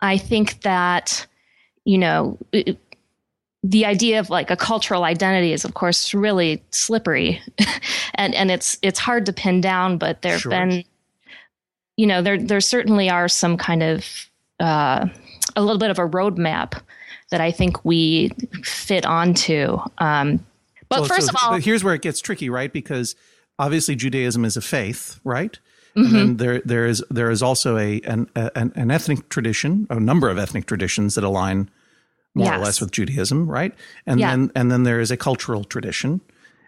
I 0.00 0.16
think 0.16 0.62
that, 0.62 1.26
you 1.84 1.98
know, 1.98 2.38
it- 2.52 2.78
the 3.62 3.84
idea 3.84 4.18
of 4.20 4.30
like 4.30 4.50
a 4.50 4.56
cultural 4.56 5.04
identity 5.04 5.52
is, 5.52 5.64
of 5.64 5.74
course, 5.74 6.14
really 6.14 6.62
slippery, 6.70 7.42
and 8.14 8.34
and 8.34 8.50
it's 8.50 8.78
it's 8.82 8.98
hard 8.98 9.26
to 9.26 9.32
pin 9.32 9.60
down. 9.60 9.98
But 9.98 10.22
there've 10.22 10.40
Sure. 10.40 10.50
been, 10.50 10.84
you 11.96 12.06
know, 12.06 12.22
there 12.22 12.38
there 12.38 12.60
certainly 12.60 13.10
are 13.10 13.28
some 13.28 13.56
kind 13.56 13.82
of 13.82 14.06
uh, 14.60 15.06
a 15.56 15.60
little 15.62 15.78
bit 15.78 15.90
of 15.90 15.98
a 15.98 16.08
roadmap 16.08 16.80
that 17.30 17.40
I 17.40 17.50
think 17.50 17.84
we 17.84 18.30
fit 18.64 19.04
onto. 19.06 19.78
Um, 19.98 20.44
but 20.88 21.00
Well, 21.00 21.08
first 21.08 21.26
so- 21.26 21.30
of 21.30 21.36
all, 21.42 21.50
but 21.52 21.62
here's 21.62 21.84
where 21.84 21.94
it 21.94 22.02
gets 22.02 22.20
tricky, 22.20 22.48
right? 22.50 22.72
Because 22.72 23.14
obviously 23.58 23.94
Judaism 23.94 24.44
is 24.44 24.56
a 24.56 24.60
faith, 24.62 25.20
right? 25.22 25.58
Mm-hmm. 25.96 26.02
And 26.04 26.14
then 26.14 26.36
there 26.38 26.62
there 26.64 26.86
is 26.86 27.04
there 27.10 27.30
is 27.30 27.42
also 27.42 27.76
a 27.76 28.00
an, 28.02 28.28
an 28.34 28.72
an 28.74 28.90
ethnic 28.90 29.28
tradition, 29.28 29.86
a 29.90 30.00
number 30.00 30.30
of 30.30 30.38
ethnic 30.38 30.66
traditions 30.66 31.14
that 31.16 31.24
align 31.24 31.68
more 32.34 32.54
or 32.54 32.58
less 32.58 32.80
with 32.80 32.90
Judaism, 32.92 33.48
right? 33.50 33.74
And 34.06 34.20
Yeah. 34.20 34.30
then 34.30 34.50
and 34.54 34.70
then 34.70 34.82
there 34.84 35.00
is 35.00 35.10
a 35.10 35.16
cultural 35.16 35.64
tradition. 35.64 36.20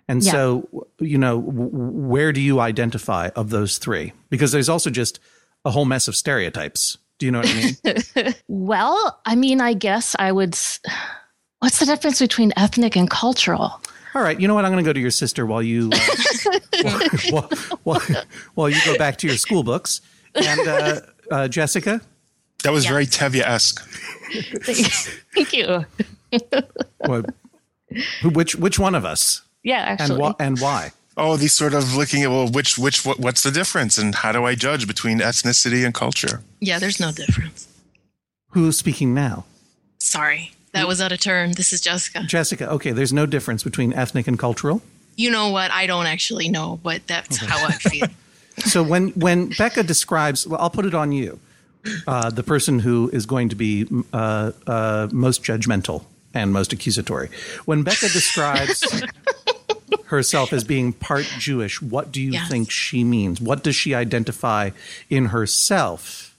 And 0.09 0.23
Yeah. 0.25 0.33
so, 0.33 0.87
you 0.99 1.17
know, 1.19 1.39
where 1.39 2.33
do 2.33 2.41
you 2.41 2.61
identify 2.61 3.29
of 3.37 3.51
those 3.51 3.79
three? 3.79 4.13
Because 4.31 4.51
there's 4.53 4.69
also 4.69 4.91
just 4.91 5.21
a 5.65 5.71
whole 5.71 5.85
mess 5.85 6.09
of 6.09 6.17
stereotypes. 6.17 6.99
Do 7.19 7.27
you 7.27 7.33
know 7.33 7.39
what 7.41 7.49
I 7.49 8.25
mean? 8.25 8.35
well, 8.49 9.21
I 9.25 9.37
mean, 9.37 9.61
I 9.61 9.75
guess 9.75 10.17
I 10.19 10.33
would. 10.33 10.59
What's 11.61 11.79
the 11.79 11.87
difference 11.87 12.19
between 12.19 12.53
ethnic 12.57 12.97
and 12.97 13.09
cultural? 13.09 13.81
All 14.15 14.23
right, 14.23 14.39
you 14.39 14.49
know 14.49 14.55
what? 14.55 14.65
I'm 14.65 14.73
going 14.73 14.85
to 14.85 14.89
go 14.89 14.93
to 14.93 15.01
your 15.01 15.13
sister 15.13 15.47
while 15.47 15.63
you 15.63 15.91
uh, 15.93 16.17
while, 17.31 17.49
while, 17.85 18.03
while 18.55 18.69
you 18.69 18.81
go 18.85 18.95
back 18.95 19.17
to 19.19 19.29
your 19.29 19.37
school 19.37 19.63
books. 19.63 20.01
And 20.35 20.67
uh, 20.67 21.01
uh, 21.31 21.49
Jessica, 21.49 22.01
That 22.65 22.73
was 22.73 22.85
Yeah. 22.85 22.91
very 22.93 23.07
Tevye 23.07 23.43
esque. 23.43 23.81
Thank 25.35 25.53
you. 25.53 25.85
what, 26.99 27.27
which 28.33 28.55
which 28.55 28.79
one 28.79 28.95
of 28.95 29.05
us, 29.05 29.43
Yeah, 29.63 29.91
and 29.91 30.01
actually. 30.01 30.21
why? 30.21 30.35
And 30.39 30.59
why? 30.59 30.93
Oh, 31.17 31.37
these 31.37 31.53
sort 31.53 31.75
of 31.75 31.95
looking 31.95 32.23
at 32.23 32.31
well, 32.31 32.49
which 32.49 32.79
which 32.79 33.05
what, 33.05 33.19
what's 33.19 33.43
the 33.43 33.51
difference, 33.51 33.99
and 33.99 34.15
how 34.15 34.33
do 34.33 34.45
I 34.45 34.55
judge 34.55 34.87
between 34.87 35.19
ethnicity 35.21 35.85
and 35.85 35.93
culture? 35.95 36.43
Yeah, 36.61 36.79
there's 36.79 36.99
no 37.01 37.13
difference. 37.13 37.69
Who's 38.51 38.79
speaking 38.79 39.13
now? 39.15 39.45
Sorry, 39.99 40.53
that 40.73 40.87
was 40.89 41.01
out 41.01 41.13
of 41.13 41.21
turn. 41.21 41.53
This 41.53 41.73
is 41.73 41.81
Jessica. 41.81 42.23
Jessica. 42.27 42.71
Okay, 42.71 42.93
there's 42.93 43.13
no 43.13 43.27
difference 43.27 43.63
between 43.63 43.93
ethnic 43.93 44.27
and 44.27 44.39
cultural. 44.39 44.81
You 45.17 45.31
know 45.31 45.51
what? 45.51 45.71
I 45.71 45.87
don't 45.87 46.07
actually 46.07 46.49
know, 46.49 46.81
but 46.83 47.07
that's 47.07 47.37
how 47.37 47.67
I 47.67 47.73
feel. 47.73 48.07
So 48.59 48.83
when 48.83 49.09
when 49.13 49.49
Becca 49.57 49.83
describes, 49.83 50.47
well, 50.47 50.61
I'll 50.61 50.69
put 50.69 50.85
it 50.85 50.93
on 50.95 51.11
you, 51.11 51.41
uh, 52.07 52.31
the 52.31 52.43
person 52.43 52.79
who 52.79 53.11
is 53.13 53.27
going 53.27 53.49
to 53.51 53.57
be 53.57 53.87
uh, 54.13 54.53
uh, 54.67 55.09
most 55.13 55.43
judgmental 55.43 56.05
and 56.35 56.53
most 56.53 56.73
accusatory. 56.73 57.29
When 57.65 57.83
Becca 57.83 58.09
describes 58.13 59.03
herself 60.07 60.53
as 60.53 60.65
being 60.65 60.93
part 60.93 61.27
Jewish, 61.39 61.81
what 61.83 62.13
do 62.13 62.21
you 62.23 62.33
Yes. 62.33 62.49
think 62.49 62.71
she 62.71 63.05
means? 63.05 63.41
What 63.41 63.63
does 63.63 63.75
she 63.77 63.95
identify 63.95 64.71
in 65.11 65.27
herself 65.27 66.37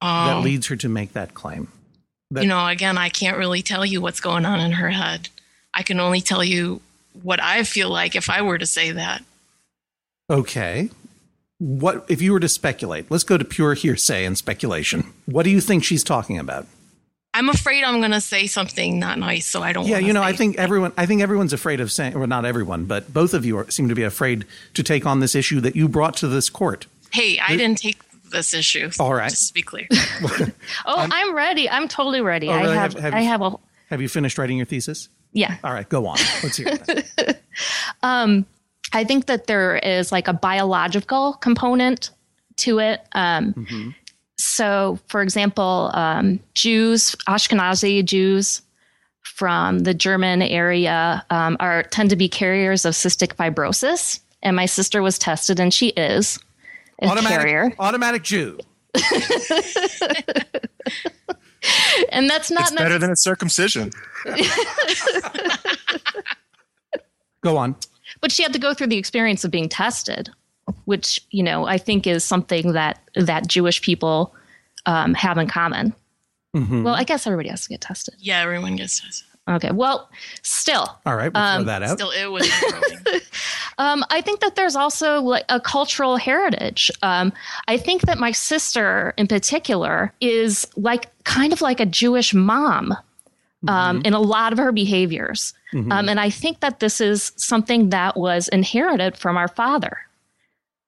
that 0.00 0.36
Um, 0.36 0.42
leads 0.44 0.66
her 0.68 0.76
to 0.76 0.88
make 0.88 1.12
that 1.14 1.34
claim? 1.34 1.68
you 2.30 2.46
know, 2.48 2.66
again, 2.66 2.98
I 2.98 3.10
can't 3.10 3.36
really 3.36 3.62
tell 3.62 3.86
you 3.86 4.00
what's 4.00 4.20
going 4.20 4.44
on 4.44 4.58
in 4.60 4.72
her 4.72 4.90
head. 4.90 5.28
I 5.72 5.82
can 5.84 6.00
only 6.00 6.20
tell 6.20 6.42
you 6.42 6.80
what 7.22 7.40
I 7.40 7.62
feel 7.62 7.90
like 7.90 8.16
if 8.16 8.28
I 8.28 8.42
were 8.42 8.58
to 8.58 8.66
say 8.66 8.90
that. 8.92 9.22
Okay. 10.28 10.90
What 11.58 12.04
if 12.08 12.20
you 12.20 12.32
were 12.32 12.40
to 12.40 12.48
speculate? 12.48 13.10
Let's 13.10 13.24
go 13.24 13.38
to 13.38 13.44
pure 13.44 13.74
hearsay 13.74 14.24
and 14.24 14.36
speculation. 14.36 15.12
What 15.26 15.44
do 15.44 15.50
you 15.50 15.60
think 15.60 15.84
she's 15.84 16.02
talking 16.04 16.38
about? 16.38 16.66
I'm 17.32 17.48
afraid 17.48 17.82
I'm 17.82 17.98
going 18.00 18.12
to 18.12 18.20
say 18.20 18.46
something 18.46 18.98
not 19.00 19.18
nice, 19.18 19.46
so 19.46 19.62
I 19.62 19.72
don't. 19.72 19.86
Yeah, 19.86 19.98
you 19.98 20.12
know, 20.12 20.20
say 20.22 20.28
I 20.28 20.32
think 20.34 20.56
everyone. 20.56 20.92
I 20.96 21.06
think 21.06 21.20
everyone's 21.20 21.52
afraid 21.52 21.80
of 21.80 21.90
saying, 21.90 22.16
well, 22.18 22.28
not 22.28 22.44
everyone, 22.44 22.84
but 22.84 23.12
both 23.12 23.34
of 23.34 23.44
you 23.44 23.58
are, 23.58 23.70
seem 23.70 23.88
to 23.88 23.94
be 23.94 24.02
afraid 24.04 24.44
to 24.74 24.82
take 24.82 25.04
on 25.06 25.20
this 25.20 25.34
issue 25.34 25.60
that 25.60 25.74
you 25.74 25.88
brought 25.88 26.16
to 26.18 26.28
this 26.28 26.48
court. 26.48 26.86
Hey, 27.12 27.38
I 27.40 27.56
didn't 27.56 27.78
take 27.78 27.98
this 28.30 28.54
issue. 28.54 28.90
All 29.00 29.14
right. 29.14 29.30
Just 29.30 29.48
to 29.48 29.54
be 29.54 29.62
clear. 29.62 29.86
Oh, 30.86 30.94
I'm, 31.10 31.34
ready. 31.34 31.68
I'm 31.70 31.88
totally 31.88 32.20
ready. 32.20 32.48
Oh, 32.48 32.56
really? 32.56 32.68
I 32.70 32.74
have, 32.74 32.92
Have- 32.94 33.02
have 33.02 33.14
I 33.14 33.20
you- 33.20 33.28
have 33.28 33.42
a 33.42 33.52
Have 33.90 34.00
you 34.00 34.08
finished 34.08 34.38
writing 34.38 34.56
your 34.58 34.66
thesis? 34.66 35.08
yeah. 35.32 35.56
All 35.64 35.72
right, 35.72 35.88
go 35.88 36.06
on. 36.06 36.18
Let's 36.42 36.56
hear 36.56 36.68
it. 36.70 37.42
I 38.94 39.04
think 39.04 39.26
that 39.26 39.46
there 39.46 39.76
is 39.76 40.10
like 40.12 40.28
a 40.28 40.32
biological 40.32 41.34
component 41.34 42.10
to 42.56 42.78
it. 42.78 43.00
Um, 43.12 43.94
So, 44.36 44.98
for 45.06 45.22
example, 45.22 45.90
um, 45.94 46.40
Jews, 46.54 47.14
Ashkenazi 47.28 48.04
Jews 48.04 48.62
from 49.22 49.80
the 49.80 49.94
German 49.94 50.42
area, 50.42 51.24
um, 51.30 51.56
are 51.60 51.84
tend 51.84 52.10
to 52.10 52.16
be 52.16 52.28
carriers 52.28 52.84
of 52.84 52.94
cystic 52.94 53.36
fibrosis. 53.36 54.20
And 54.42 54.56
my 54.56 54.66
sister 54.66 55.02
was 55.02 55.18
tested, 55.18 55.60
and 55.60 55.72
she 55.72 55.88
is 55.88 56.38
a 57.00 57.06
carrier. 57.22 57.72
automatic, 57.78 57.80
automatic 57.80 58.22
Jew. 58.24 58.58
And 62.12 62.28
that's 62.28 62.50
not 62.50 62.64
It's 62.64 62.72
better 62.72 62.98
than 62.98 63.10
a 63.10 63.16
circumcision. 63.16 63.90
Go 67.40 67.56
on. 67.56 67.76
But 68.20 68.32
she 68.32 68.42
had 68.42 68.52
to 68.52 68.58
go 68.58 68.74
through 68.74 68.86
the 68.86 68.96
experience 68.96 69.44
of 69.44 69.50
being 69.50 69.68
tested 69.68 70.30
which 70.84 71.20
you 71.30 71.42
know 71.42 71.66
i 71.66 71.76
think 71.78 72.06
is 72.06 72.24
something 72.24 72.72
that 72.72 73.00
that 73.14 73.46
jewish 73.46 73.82
people 73.82 74.34
um, 74.86 75.14
have 75.14 75.38
in 75.38 75.48
common 75.48 75.94
well 76.54 76.94
i 76.94 77.02
guess 77.04 77.26
everybody 77.26 77.48
has 77.48 77.62
to 77.64 77.68
get 77.68 77.80
tested 77.80 78.14
yeah, 78.18 78.40
everyone 78.40 78.76
gets 78.76 79.00
tested. 79.00 79.26
okay 79.48 79.70
well 79.72 80.08
still 80.42 80.86
All 81.04 81.16
right, 81.16 81.32
we'll 81.32 81.54
throw 81.56 81.64
that 81.64 81.82
out. 81.82 81.98
Still, 81.98 82.10
it 82.10 82.30
was. 82.30 82.48
growing. 82.60 83.20
um, 83.78 84.04
i 84.10 84.20
think 84.20 84.40
that 84.40 84.54
there's 84.54 84.76
also 84.76 85.20
like 85.20 85.44
a 85.48 85.58
cultural 85.60 86.16
heritage 86.16 86.90
um, 87.02 87.32
i 87.66 87.76
think 87.76 88.02
that 88.02 88.18
my 88.18 88.30
sister 88.30 89.12
in 89.16 89.26
particular 89.26 90.12
is 90.20 90.66
like 90.76 91.08
kind 91.24 91.52
of 91.52 91.60
like 91.60 91.80
a 91.80 91.86
jewish 91.86 92.32
mom 92.32 92.94
um, 93.66 94.02
in 94.04 94.12
a 94.12 94.20
lot 94.20 94.52
of 94.52 94.58
her 94.58 94.72
behaviors 94.72 95.54
um, 95.74 96.08
and 96.08 96.20
i 96.20 96.30
think 96.30 96.60
that 96.60 96.80
this 96.80 97.00
is 97.00 97.32
something 97.36 97.90
that 97.90 98.16
was 98.16 98.48
inherited 98.48 99.16
from 99.16 99.36
our 99.36 99.48
father 99.48 99.98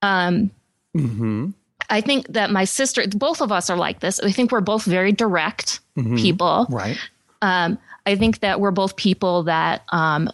um, 0.02 0.50
hmm 0.94 1.50
I 1.88 2.00
think 2.00 2.26
that 2.28 2.50
my 2.50 2.64
sister, 2.64 3.04
both 3.06 3.40
of 3.40 3.52
us 3.52 3.70
are 3.70 3.76
like 3.76 4.00
this. 4.00 4.18
I 4.18 4.32
think 4.32 4.50
we're 4.50 4.60
both 4.60 4.84
very 4.84 5.12
direct 5.12 5.78
people. 6.16 6.66
Right. 6.68 6.98
Um, 7.42 7.78
I 8.06 8.16
think 8.16 8.40
that 8.40 8.58
we're 8.60 8.72
both 8.72 8.96
people 8.96 9.44
that 9.44 9.84
um, 9.92 10.28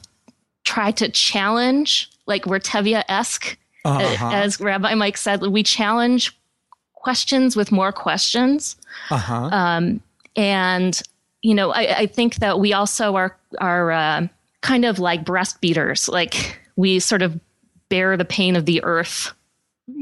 try 0.64 0.92
to 0.92 1.10
challenge, 1.10 2.08
like 2.26 2.46
we're 2.46 2.58
Tevye 2.58 3.04
esque, 3.06 3.58
Uh-huh. 3.84 4.30
as 4.32 4.60
Rabbi 4.60 4.94
Mike 4.94 5.18
said, 5.18 5.42
we 5.42 5.62
challenge 5.62 6.34
questions 6.94 7.54
with 7.54 7.70
more 7.70 7.92
questions. 7.92 8.76
Uh-huh. 9.10 9.50
Um, 9.52 10.00
and, 10.36 11.02
you 11.42 11.54
know, 11.54 11.70
I, 11.70 11.98
I 11.98 12.06
think 12.06 12.36
that 12.36 12.60
we 12.60 12.72
also 12.72 13.14
are, 13.14 13.36
are 13.58 13.90
uh, 13.90 14.26
kind 14.62 14.84
of 14.84 14.98
like 14.98 15.24
breast 15.24 15.60
beaters. 15.60 16.08
Like 16.08 16.58
we 16.76 16.98
sort 16.98 17.20
of 17.22 17.38
bear 17.90 18.16
the 18.16 18.24
pain 18.24 18.56
of 18.56 18.64
the 18.64 18.82
earth 18.82 19.32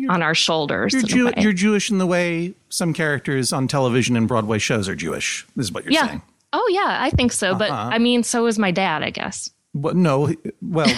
on 0.08 0.22
our 0.22 0.34
shoulders. 0.34 0.92
you're, 0.92 1.02
Jew- 1.32 1.32
you're 1.42 1.52
Jewish 1.52 1.90
in 1.90 1.98
the 1.98 2.06
way 2.06 2.54
some 2.68 2.92
characters 2.94 3.52
on 3.52 3.66
television 3.66 4.16
and 4.16 4.28
Broadway 4.28 4.58
shows 4.58 4.88
are 4.88 4.94
Jewish. 4.94 5.44
This 5.56 5.64
is 5.66 5.72
what 5.72 5.84
you're 5.84 5.92
yeah. 5.92 6.06
saying. 6.06 6.22
Oh 6.52 6.68
yeah, 6.72 6.98
I 7.00 7.10
think 7.10 7.32
so. 7.32 7.54
But 7.54 7.70
Uh-huh. 7.70 7.90
I 7.92 7.98
mean, 7.98 8.22
so 8.22 8.46
is 8.46 8.58
my 8.58 8.70
dad, 8.70 9.02
I 9.02 9.10
guess. 9.10 9.50
But 9.74 9.96
no. 9.96 10.32
Well, 10.62 10.92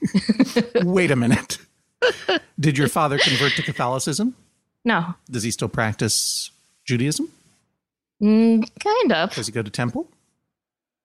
wait 0.82 1.10
a 1.10 1.16
minute. 1.16 1.58
Did 2.58 2.78
your 2.78 2.88
father 2.88 3.18
convert 3.18 3.52
to 3.56 3.62
Catholicism? 3.62 4.34
No, 4.84 5.14
Does 5.30 5.42
he 5.42 5.50
still 5.50 5.68
practice 5.68 6.50
Judaism? 6.84 7.28
mm, 8.22 8.66
kind 8.80 9.12
of. 9.12 9.34
Does 9.34 9.46
he 9.46 9.52
go 9.52 9.62
to 9.62 9.70
temple? 9.70 10.08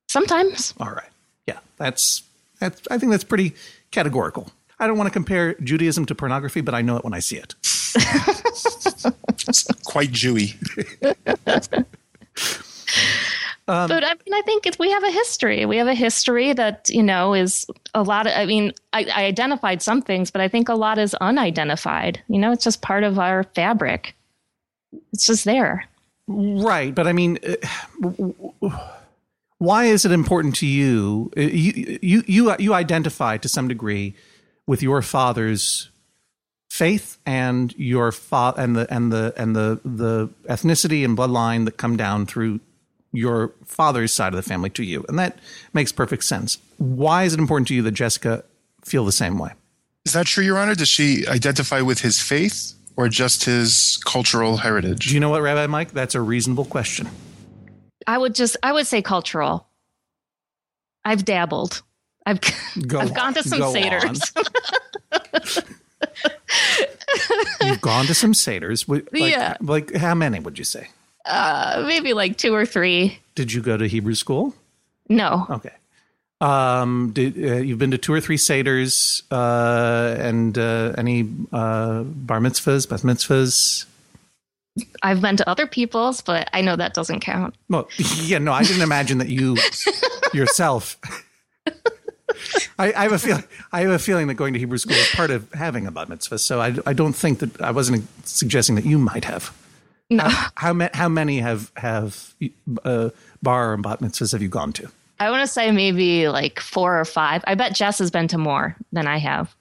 Sometimes. 0.07 0.73
All 0.79 0.89
right. 0.91 1.09
Yeah, 1.47 1.59
that's 1.77 2.23
that's. 2.59 2.81
I 2.89 2.97
think 2.97 3.12
that's 3.12 3.23
pretty 3.23 3.53
categorical. 3.91 4.51
I 4.79 4.88
don't 4.88 4.97
want 4.97 5.07
to 5.07 5.13
compare 5.13 5.53
Judaism 5.55 6.05
to 6.07 6.15
pornography, 6.15 6.62
but 6.62 6.73
I 6.73 6.81
know 6.81 6.97
it 6.97 7.03
when 7.03 7.13
I 7.13 7.19
see 7.19 7.38
it. 7.38 7.55
It's 9.45 9.63
quite 9.83 10.12
Jewy. 10.12 10.55
Um, 13.67 13.88
but 13.88 14.03
I 14.03 14.09
mean, 14.09 14.33
I 14.33 14.41
think 14.41 14.65
it's, 14.65 14.77
we 14.77 14.91
have 14.91 15.03
a 15.05 15.12
history. 15.12 15.65
We 15.65 15.77
have 15.77 15.88
a 15.88 15.93
history 15.93 16.51
that 16.51 16.89
you 16.89 17.01
know 17.01 17.33
is 17.33 17.65
a 17.93 18.03
lot 18.03 18.27
of. 18.27 18.33
I 18.35 18.45
mean, 18.45 18.73
I, 18.91 19.05
I 19.15 19.23
identified 19.23 19.81
some 19.81 20.01
things, 20.01 20.31
but 20.31 20.41
I 20.41 20.50
think 20.50 20.67
a 20.67 20.73
lot 20.73 20.97
is 20.97 21.13
unidentified. 21.15 22.21
You 22.27 22.39
know, 22.39 22.51
it's 22.51 22.65
just 22.65 22.81
part 22.81 23.03
of 23.03 23.19
our 23.19 23.43
fabric. 23.55 24.15
It's 25.13 25.25
just 25.25 25.45
there. 25.45 25.85
Right, 26.27 26.93
but 26.93 27.07
I 27.07 27.13
mean, 27.13 27.39
uh, 28.62 28.88
why 29.63 29.86
is 29.86 30.05
it 30.05 30.12
important 30.12 30.55
to 30.58 30.65
you? 30.67 31.32
Uh, 31.38 31.41
You 31.41 31.98
you 32.01 32.24
you 32.27 32.55
you 32.60 32.74
identify 32.74 33.38
to 33.38 33.48
some 33.48 33.67
degree 33.67 34.13
with 34.67 34.82
your 34.82 35.01
father's 35.01 35.89
faith 36.70 37.17
and 37.25 37.74
your 37.77 38.12
fa- 38.12 38.53
and 38.58 38.75
the 38.75 38.86
and 38.93 39.12
the 39.12 39.34
and 39.38 39.55
the 39.55 39.79
the 39.86 40.29
ethnicity 40.50 41.05
and 41.05 41.17
bloodline 41.17 41.65
that 41.65 41.77
come 41.77 41.96
down 41.98 42.25
through 42.25 42.60
your 43.12 43.51
father's 43.65 44.12
side 44.12 44.34
of 44.34 44.38
the 44.38 44.41
family 44.53 44.70
to 44.72 44.84
you, 44.84 45.05
and 45.08 45.20
that 45.20 45.38
makes 45.74 45.91
perfect 45.91 46.24
sense. 46.24 46.58
Why 46.77 47.24
is 47.25 47.34
it 47.34 47.39
important 47.39 47.67
to 47.67 47.75
you 47.75 47.84
that 47.84 47.91
Jessica 47.91 48.43
feel 48.84 49.05
the 49.05 49.12
same 49.12 49.38
way? 49.38 49.51
Is 50.05 50.13
that 50.13 50.25
true, 50.25 50.43
Your 50.43 50.58
Honor? 50.58 50.75
Does 50.75 50.89
she 50.89 51.25
identify 51.27 51.79
with 51.82 52.01
his 52.01 52.20
faith 52.20 52.74
or 52.98 53.08
just 53.10 53.46
his 53.46 54.00
cultural 54.03 54.58
heritage? 54.58 55.08
Do 55.08 55.13
you 55.13 55.20
know 55.20 55.29
what, 55.29 55.41
Rabbi 55.43 55.67
Mike? 55.67 55.91
That's 55.91 56.15
a 56.15 56.22
reasonable 56.22 56.65
question. 56.65 57.08
I 58.07 58.17
would 58.17 58.36
just. 58.36 58.57
I 58.63 58.72
would 58.74 58.88
say 58.88 59.01
cultural. 59.01 59.67
I've 61.05 61.25
dabbled. 61.25 61.81
I've 62.25 62.39
Go 62.88 63.00
I've 63.00 63.13
gone 63.13 63.33
to 63.33 63.43
some 63.43 63.60
go 63.60 63.74
seders. 63.74 64.22
You've 67.62 67.81
gone 67.81 68.05
to 68.05 68.13
some 68.13 68.33
seders. 68.33 68.88
Like, 68.88 69.10
Yeah. 69.12 69.57
Like 69.62 69.93
how 69.95 70.15
many 70.15 70.39
would 70.39 70.57
you 70.57 70.65
say? 70.65 70.88
Uh, 71.25 71.83
maybe 71.88 72.13
like 72.13 72.38
two 72.38 72.53
or 72.53 72.65
three. 72.65 73.19
Did 73.36 73.53
you 73.53 73.62
go 73.62 73.77
to 73.77 73.88
Hebrew 73.88 74.15
school? 74.15 74.53
No, 75.10 75.45
Okay. 75.50 75.72
Um, 76.41 77.12
did, 77.13 77.38
uh, 77.38 77.55
you've 77.57 77.79
been 77.79 77.91
to 77.91 77.98
two 77.98 78.12
or 78.12 78.19
three 78.19 78.36
seders 78.36 79.22
uh, 79.31 80.15
and 80.19 80.57
uh, 80.57 80.91
any 80.98 81.29
uh, 81.53 82.03
bar 82.03 82.39
mitzvahs, 82.41 82.89
bat 82.89 83.00
mitzvahs? 83.01 83.86
I've 85.01 85.21
been 85.21 85.37
to 85.37 85.47
other 85.49 85.67
people's, 85.67 86.21
but 86.21 86.49
I 86.53 86.61
know 86.61 86.75
that 86.75 86.93
doesn't 86.93 87.19
count. 87.19 87.55
Well, 87.69 87.87
yeah, 88.21 88.39
no, 88.39 88.51
I 88.51 88.63
didn't 88.63 88.81
imagine 88.81 89.19
that 89.19 89.29
you 89.29 89.57
yourself. 90.33 90.97
I, 92.79 92.91
I 92.93 93.03
have 93.03 93.11
a 93.11 93.19
feeling. 93.19 93.43
I 93.71 93.81
have 93.81 93.91
a 93.91 93.99
feeling 93.99 94.27
that 94.27 94.33
going 94.33 94.53
to 94.53 94.59
Hebrew 94.59 94.77
school 94.77 94.95
is 94.95 95.09
part 95.09 95.29
of 95.29 95.51
having 95.53 95.85
a 95.85 95.91
bat 95.91 96.09
mitzvah. 96.09 96.39
So 96.39 96.59
I, 96.59 96.75
I 96.85 96.93
don't 96.93 97.13
think 97.13 97.39
that 97.39 97.61
I 97.61 97.71
wasn't 97.71 98.07
suggesting 98.27 98.75
that 98.75 98.85
you 98.85 98.97
might 98.97 99.25
have. 99.25 99.55
No, 100.09 100.27
How 100.55 100.73
ma- 100.73 100.89
how 100.93 101.09
many 101.09 101.39
have 101.39 101.71
have 101.77 102.33
uh, 102.83 103.09
bar 103.41 103.73
and 103.73 103.81
bat 103.81 103.99
mitzvahs 103.99 104.31
have 104.33 104.41
you 104.41 104.49
gone 104.49 104.73
to? 104.73 104.89
I 105.19 105.29
want 105.31 105.41
to 105.41 105.47
say 105.47 105.71
maybe 105.71 106.27
like 106.27 106.59
four 106.59 106.99
or 106.99 107.05
five. 107.05 107.43
I 107.47 107.55
bet 107.55 107.73
Jess 107.73 107.99
has 107.99 108.11
been 108.11 108.27
to 108.29 108.37
more 108.37 108.75
than 108.91 109.07
I 109.07 109.17
have. 109.17 109.55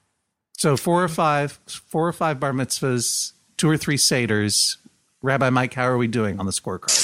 So 0.57 0.77
four 0.77 1.05
or 1.05 1.09
five, 1.09 1.53
four 1.67 2.09
or 2.09 2.13
five 2.13 2.41
bar 2.41 2.53
mitzvahs, 2.53 3.33
two 3.57 3.69
or 3.69 3.77
three 3.77 3.97
seders. 3.97 4.77
Rabbi 5.23 5.51
Mike, 5.51 5.75
how 5.75 5.85
are 5.85 5.97
we 5.97 6.09
doing 6.09 6.39
on 6.41 6.47
the 6.47 6.53
scorecard? 6.53 7.01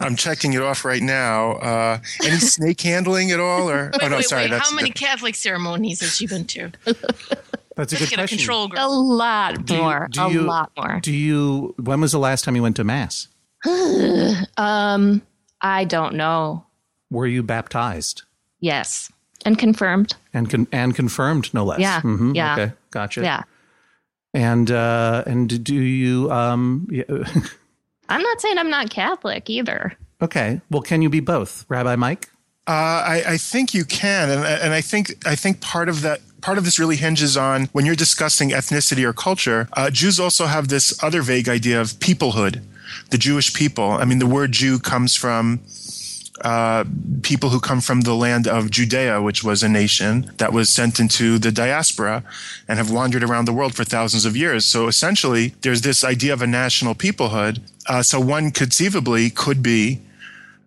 I'm 0.00 0.16
checking 0.16 0.52
it 0.54 0.62
off 0.62 0.84
right 0.84 1.02
now. 1.02 1.52
Uh, 1.52 1.98
any 2.24 2.36
snake 2.38 2.80
handling 2.80 3.30
at 3.30 3.38
all? 3.40 3.70
Or 3.70 3.90
Wait, 3.92 4.02
oh 4.02 4.08
no, 4.08 4.16
wait, 4.16 4.24
sorry. 4.24 4.42
wait. 4.44 4.50
That's 4.50 4.68
How 4.68 4.74
many 4.74 4.88
the- 4.90 4.94
Catholic 4.94 5.34
ceremonies 5.34 6.00
has 6.00 6.16
she 6.16 6.26
been 6.26 6.44
to? 6.46 6.70
That's 7.76 7.92
a 7.92 7.96
good 7.96 8.10
get 8.10 8.12
a 8.14 8.16
question. 8.22 8.38
control 8.38 8.64
A 8.64 8.68
group. 8.68 8.80
lot 8.82 9.64
Do 9.64 9.74
you- 9.74 9.80
more. 9.80 10.08
do 10.10 10.20
a 10.22 10.30
you- 10.30 10.40
lot 10.42 10.72
more. 10.76 11.00
Do 11.00 11.12
you? 11.12 11.74
When 11.78 12.00
was 12.00 12.12
the 12.12 12.18
last 12.18 12.44
time 12.44 12.56
you 12.56 12.62
went 12.62 12.76
to 12.76 12.84
mass? 12.84 13.28
um, 14.56 15.22
I 15.60 15.84
don't 15.84 16.14
know. 16.14 16.64
Were 17.10 17.26
you 17.26 17.42
baptized 17.42 18.22
Yes, 18.60 19.10
and 19.44 19.58
confirmed. 19.58 20.14
and 20.34 20.48
con- 20.50 20.66
and 20.72 20.94
confirmed, 20.94 21.52
no 21.54 21.64
less? 21.64 21.78
Yeah, 21.80 22.00
Mhm, 22.00 22.34
yeah. 22.34 22.52
Okay, 22.54 22.72
gotcha. 22.90 23.22
Yeah, 23.22 23.42
And 24.34 24.70
uh, 24.70 25.24
and 25.26 25.62
do 25.62 25.74
you? 25.74 26.30
Um, 26.30 26.88
yeah, 26.90 27.04
I'm 28.08 28.22
not 28.22 28.40
saying 28.40 28.58
I'm 28.58 28.70
not 28.70 28.90
Catholic 28.90 29.50
either. 29.50 29.92
okay. 30.22 30.60
Well, 30.70 30.82
can 30.82 31.02
you 31.02 31.10
be 31.10 31.20
both, 31.20 31.66
Rabbi 31.68 31.96
Mike? 31.96 32.28
Uh, 32.66 32.70
I, 32.70 33.22
I 33.26 33.36
think 33.38 33.74
you 33.74 33.84
can, 33.84 34.30
and, 34.30 34.44
and 34.44 34.72
I 34.72 34.80
think 34.80 35.26
I 35.26 35.34
think 35.34 35.60
part 35.60 35.88
of 35.88 36.02
that 36.02 36.20
part 36.40 36.58
of 36.58 36.64
this 36.64 36.78
really 36.78 36.96
hinges 36.96 37.36
on 37.36 37.66
when 37.72 37.84
you're 37.84 37.94
discussing 37.96 38.50
ethnicity 38.50 39.04
or 39.04 39.12
culture. 39.12 39.68
Uh, 39.74 39.90
Jews 39.90 40.18
also 40.20 40.46
have 40.46 40.68
this 40.68 41.02
other 41.02 41.22
vague 41.22 41.48
idea 41.48 41.80
of 41.80 41.88
peoplehood, 41.94 42.62
the 43.10 43.18
Jewish 43.18 43.52
people. 43.52 43.90
I 43.90 44.04
mean, 44.04 44.18
the 44.18 44.26
word 44.26 44.52
Jew 44.52 44.78
comes 44.78 45.16
from 45.16 45.60
uh, 46.42 46.84
people 47.22 47.50
who 47.50 47.60
come 47.60 47.80
from 47.80 48.02
the 48.02 48.14
land 48.14 48.46
of 48.46 48.70
Judea, 48.70 49.22
which 49.22 49.44
was 49.44 49.62
a 49.62 49.68
nation 49.68 50.32
that 50.38 50.52
was 50.52 50.68
sent 50.70 50.98
into 50.98 51.38
the 51.38 51.52
diaspora 51.52 52.24
and 52.68 52.78
have 52.78 52.90
wandered 52.90 53.22
around 53.22 53.46
the 53.46 53.52
world 53.52 53.74
for 53.74 53.84
thousands 53.84 54.24
of 54.24 54.36
years. 54.36 54.64
So 54.64 54.88
essentially, 54.88 55.54
there's 55.62 55.82
this 55.82 56.04
idea 56.04 56.32
of 56.32 56.42
a 56.42 56.46
national 56.46 56.94
peoplehood. 56.94 57.60
Uh, 57.86 58.02
so 58.02 58.20
one 58.20 58.50
conceivably 58.50 59.30
could 59.30 59.62
be 59.62 60.00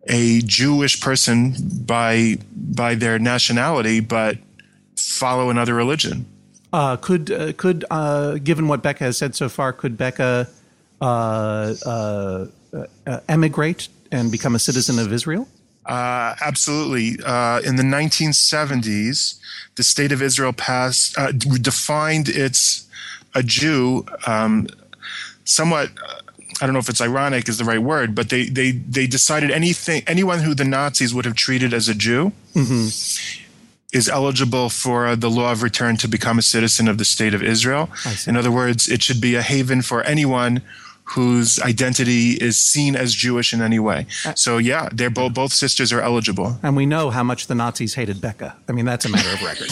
a 0.08 0.42
Jewish 0.42 1.02
person 1.02 1.56
by 1.86 2.38
by 2.56 2.96
their 2.96 3.20
nationality, 3.20 4.00
but 4.00 4.38
follow 4.96 5.50
another 5.50 5.74
religion. 5.74 6.26
Uh, 6.72 6.98
could 6.98 7.32
uh, 7.32 7.54
could 7.54 7.86
uh, 7.90 8.36
given 8.36 8.68
what 8.68 8.82
Becca 8.82 9.04
has 9.04 9.18
said 9.18 9.36
so 9.36 9.50
far, 9.50 9.74
could 9.74 9.98
Becca 9.98 10.48
uh, 11.02 11.76
uh, 11.86 12.46
emigrate 13.28 13.88
and 14.12 14.32
become 14.32 14.56
a 14.56 14.60
citizen 14.60 15.00
of 15.00 15.12
Israel? 15.12 15.48
Uh, 15.86 16.36
absolutely. 16.42 17.24
Uh, 17.24 17.60
in 17.62 17.76
the 17.76 17.84
1970s, 17.84 19.40
the 19.76 19.84
state 19.84 20.12
of 20.12 20.22
Israel 20.22 20.54
passed 20.54 21.18
uh, 21.18 21.32
defined 21.32 22.28
its 22.30 22.88
a 23.36 23.44
Jew 23.44 24.06
um, 24.26 24.68
somewhat. 25.44 25.90
Uh, 26.02 26.22
I 26.62 26.66
don't 26.66 26.74
know 26.74 26.80
if 26.80 26.88
it's 26.90 27.02
ironic 27.02 27.50
is 27.50 27.58
the 27.58 27.66
right 27.66 27.82
word, 27.82 28.16
but 28.16 28.30
they 28.30 28.46
they 28.46 28.72
they 28.72 29.08
decided 29.08 29.52
anything 29.52 30.04
anyone 30.08 30.40
who 30.40 30.56
the 30.56 30.64
Nazis 30.64 31.14
would 31.14 31.26
have 31.26 31.36
treated 31.36 31.74
as 31.74 31.90
a 31.90 31.94
Jew 31.94 32.32
is 33.92 34.08
eligible 34.10 34.70
for 34.70 35.16
the 35.16 35.30
law 35.30 35.52
of 35.52 35.62
return 35.64 35.98
to 35.98 36.08
become 36.08 36.40
a 36.40 36.42
citizen 36.42 36.88
of 36.88 36.98
the 36.98 37.06
state 37.06 37.34
of 37.34 37.44
Israel. 37.44 37.90
In 38.28 38.36
other 38.38 38.52
words, 38.52 38.88
it 38.90 39.04
should 39.04 39.20
be 39.22 39.36
a 39.36 39.42
haven 39.42 39.82
for 39.82 40.02
anyone 40.04 40.62
whose 41.06 41.60
identity 41.60 42.32
is 42.32 42.58
seen 42.58 42.96
as 42.96 43.14
Jewish 43.14 43.54
in 43.54 43.62
any 43.62 43.80
way. 43.80 44.08
So 44.36 44.58
yeah, 44.58 44.90
they're 44.92 45.10
both 45.10 45.34
both 45.34 45.54
sisters 45.54 45.94
are 45.94 46.02
eligible. 46.02 46.60
And 46.64 46.76
we 46.76 46.86
know 46.86 47.12
how 47.12 47.24
much 47.24 47.48
the 47.48 47.56
Nazis 47.56 47.94
hated 47.94 48.20
Becca. 48.22 48.56
I 48.68 48.72
mean, 48.72 48.86
that's 48.86 49.06
a 49.06 49.10
matter 49.10 49.30
of 49.30 49.42
record. 49.42 49.70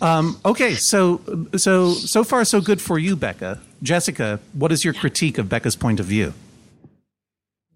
um, 0.02 0.38
okay, 0.44 0.74
so 0.74 1.20
so 1.56 1.92
so 1.92 2.24
far 2.24 2.44
so 2.44 2.60
good 2.60 2.80
for 2.80 2.98
you, 2.98 3.16
Becca. 3.16 3.60
Jessica, 3.82 4.40
what 4.52 4.72
is 4.72 4.84
your 4.84 4.94
critique 4.94 5.38
of 5.38 5.48
Becca's 5.48 5.76
point 5.76 6.00
of 6.00 6.06
view? 6.06 6.34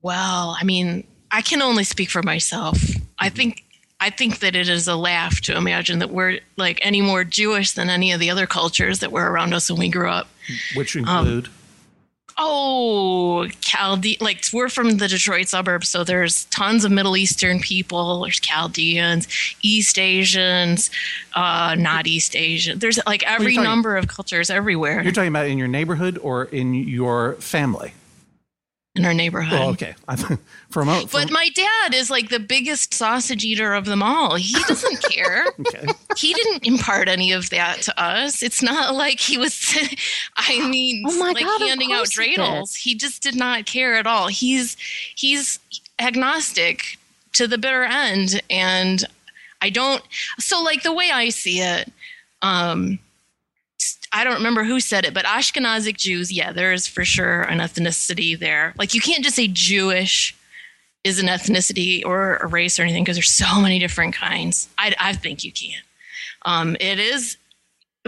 Well, 0.03 0.57
I 0.61 0.65
mean, 0.65 1.05
I 1.31 1.43
can 1.43 1.63
only 1.63 1.85
speak 1.85 2.11
for 2.11 2.23
myself. 2.23 2.79
I 3.19 3.29
think 3.29 3.64
I 4.05 4.11
think 4.11 4.41
that 4.41 4.55
it 4.55 4.69
is 4.69 4.87
a 4.87 4.97
laugh 4.97 5.41
to 5.43 5.57
imagine 5.57 5.99
that 6.01 6.11
we're 6.11 6.41
like 6.59 6.79
any 6.83 7.01
more 7.01 7.25
Jewish 7.25 7.73
than 7.73 7.89
any 7.89 8.13
of 8.13 8.21
the 8.21 8.29
other 8.31 8.47
cultures 8.47 8.99
that 8.99 9.11
were 9.11 9.31
around 9.31 9.55
us 9.55 9.71
when 9.71 9.79
we 9.81 9.89
grew 9.89 10.11
up. 10.11 10.29
Which 10.77 10.95
include 10.95 11.49
Oh, 12.37 13.47
Chalde 13.61 14.21
like 14.21 14.45
we're 14.53 14.69
from 14.69 14.99
the 14.99 15.07
Detroit 15.09 15.47
suburbs, 15.49 15.89
so 15.89 16.03
there's 16.03 16.45
tons 16.47 16.85
of 16.85 16.91
Middle 16.91 17.17
Eastern 17.17 17.61
people. 17.61 18.23
There's 18.23 18.41
Chaldeans, 18.41 19.29
East 19.63 19.99
Asians, 19.99 20.91
uh, 21.35 21.77
not 21.79 22.07
East 22.09 22.35
Asian. 22.35 22.81
There's 22.81 22.99
like 23.07 23.23
every 23.23 23.55
talking- 23.55 23.63
number 23.71 23.97
of 23.97 24.09
cultures 24.09 24.51
everywhere 24.51 25.03
you're 25.03 25.13
talking 25.13 25.29
about 25.29 25.47
in 25.47 25.59
your 25.59 25.69
neighborhood 25.69 26.19
or 26.23 26.45
in 26.47 26.75
your 26.75 27.35
family. 27.37 27.95
In 28.97 29.05
our 29.05 29.15
neighborhood. 29.15 29.61
Oh, 29.61 29.71
okay. 29.71 29.95
For 30.71 30.83
a 30.83 30.85
moment, 30.87 31.11
But 31.13 31.31
my 31.31 31.49
dad 31.55 31.95
is 31.95 32.11
like 32.11 32.29
the 32.29 32.39
biggest 32.39 32.95
sausage 32.95 33.45
eater 33.45 33.75
of 33.75 33.85
them 33.87 34.03
all. 34.03 34.37
He 34.37 34.55
doesn't 34.69 35.03
care. 35.11 35.47
okay. 35.61 35.87
he 36.17 36.33
didn't 36.33 36.67
impart 36.67 37.09
any 37.09 37.33
of 37.33 37.51
that 37.51 37.83
to 37.83 38.01
us. 38.03 38.43
It's 38.43 38.63
not 38.63 38.95
like 38.95 39.21
he 39.21 39.37
was, 39.39 39.77
I 40.37 40.69
mean, 40.69 41.05
Oh 41.07 41.19
my 41.19 41.33
like 41.33 41.45
God, 41.45 41.61
handing 41.61 41.93
out 41.93 41.99
course 41.99 42.17
he 42.19 42.37
dreidels. 42.37 42.77
He 42.77 42.95
just 42.95 43.23
did 43.23 43.35
not 43.37 43.67
care 43.67 43.95
at 43.95 44.07
all. 44.07 44.29
He's 44.29 44.77
he's 45.15 45.59
agnostic 45.99 46.99
to 47.35 47.47
the 47.49 47.59
bitter 47.59 47.85
end, 47.85 48.41
and 48.49 49.05
I 49.61 49.71
don't. 49.71 50.03
So, 50.39 50.63
like 50.63 50.83
the 50.83 50.93
way 50.93 51.11
I 51.13 51.31
see 51.31 51.61
it, 51.61 51.93
um, 52.43 52.99
I 54.15 54.23
don't 54.23 54.37
remember 54.37 54.63
who 54.63 54.79
said 54.79 55.05
it, 55.05 55.13
but 55.13 55.25
Ashkenazic 55.25 55.97
Jews, 55.97 56.31
yeah, 56.31 56.53
there 56.53 56.73
is 56.73 56.87
for 56.87 57.05
sure 57.05 57.43
an 57.43 57.59
ethnicity 57.59 58.39
there. 58.39 58.73
Like 58.79 58.95
you 58.95 59.01
can't 59.01 59.25
just 59.25 59.35
say 59.35 59.49
Jewish 59.49 60.37
is 61.03 61.19
an 61.19 61.27
ethnicity 61.27 62.01
or 62.07 62.37
a 62.37 62.47
race 62.47 62.79
or 62.79 62.85
anything 62.85 63.03
because 63.03 63.17
there's 63.17 63.35
so 63.35 63.61
many 63.61 63.81
different 63.81 64.15
kinds. 64.15 64.69
I, 64.79 64.95
I 65.01 65.13
think 65.15 65.43
you 65.43 65.51
can. 65.51 65.81
Um, 66.43 66.77
it 66.79 67.01
is, 67.01 67.37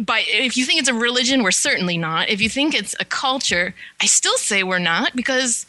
by 0.00 0.22
if 0.28 0.56
you 0.56 0.64
think 0.64 0.78
it's 0.78 0.88
a 0.88 0.94
religion, 0.94 1.42
we're 1.42 1.50
certainly 1.50 1.98
not. 1.98 2.28
If 2.28 2.40
you 2.40 2.48
think 2.48 2.72
it's 2.72 2.94
a 3.00 3.04
culture, 3.04 3.74
I 4.00 4.06
still 4.06 4.38
say 4.38 4.62
we're 4.62 4.78
not 4.78 5.16
because 5.16 5.66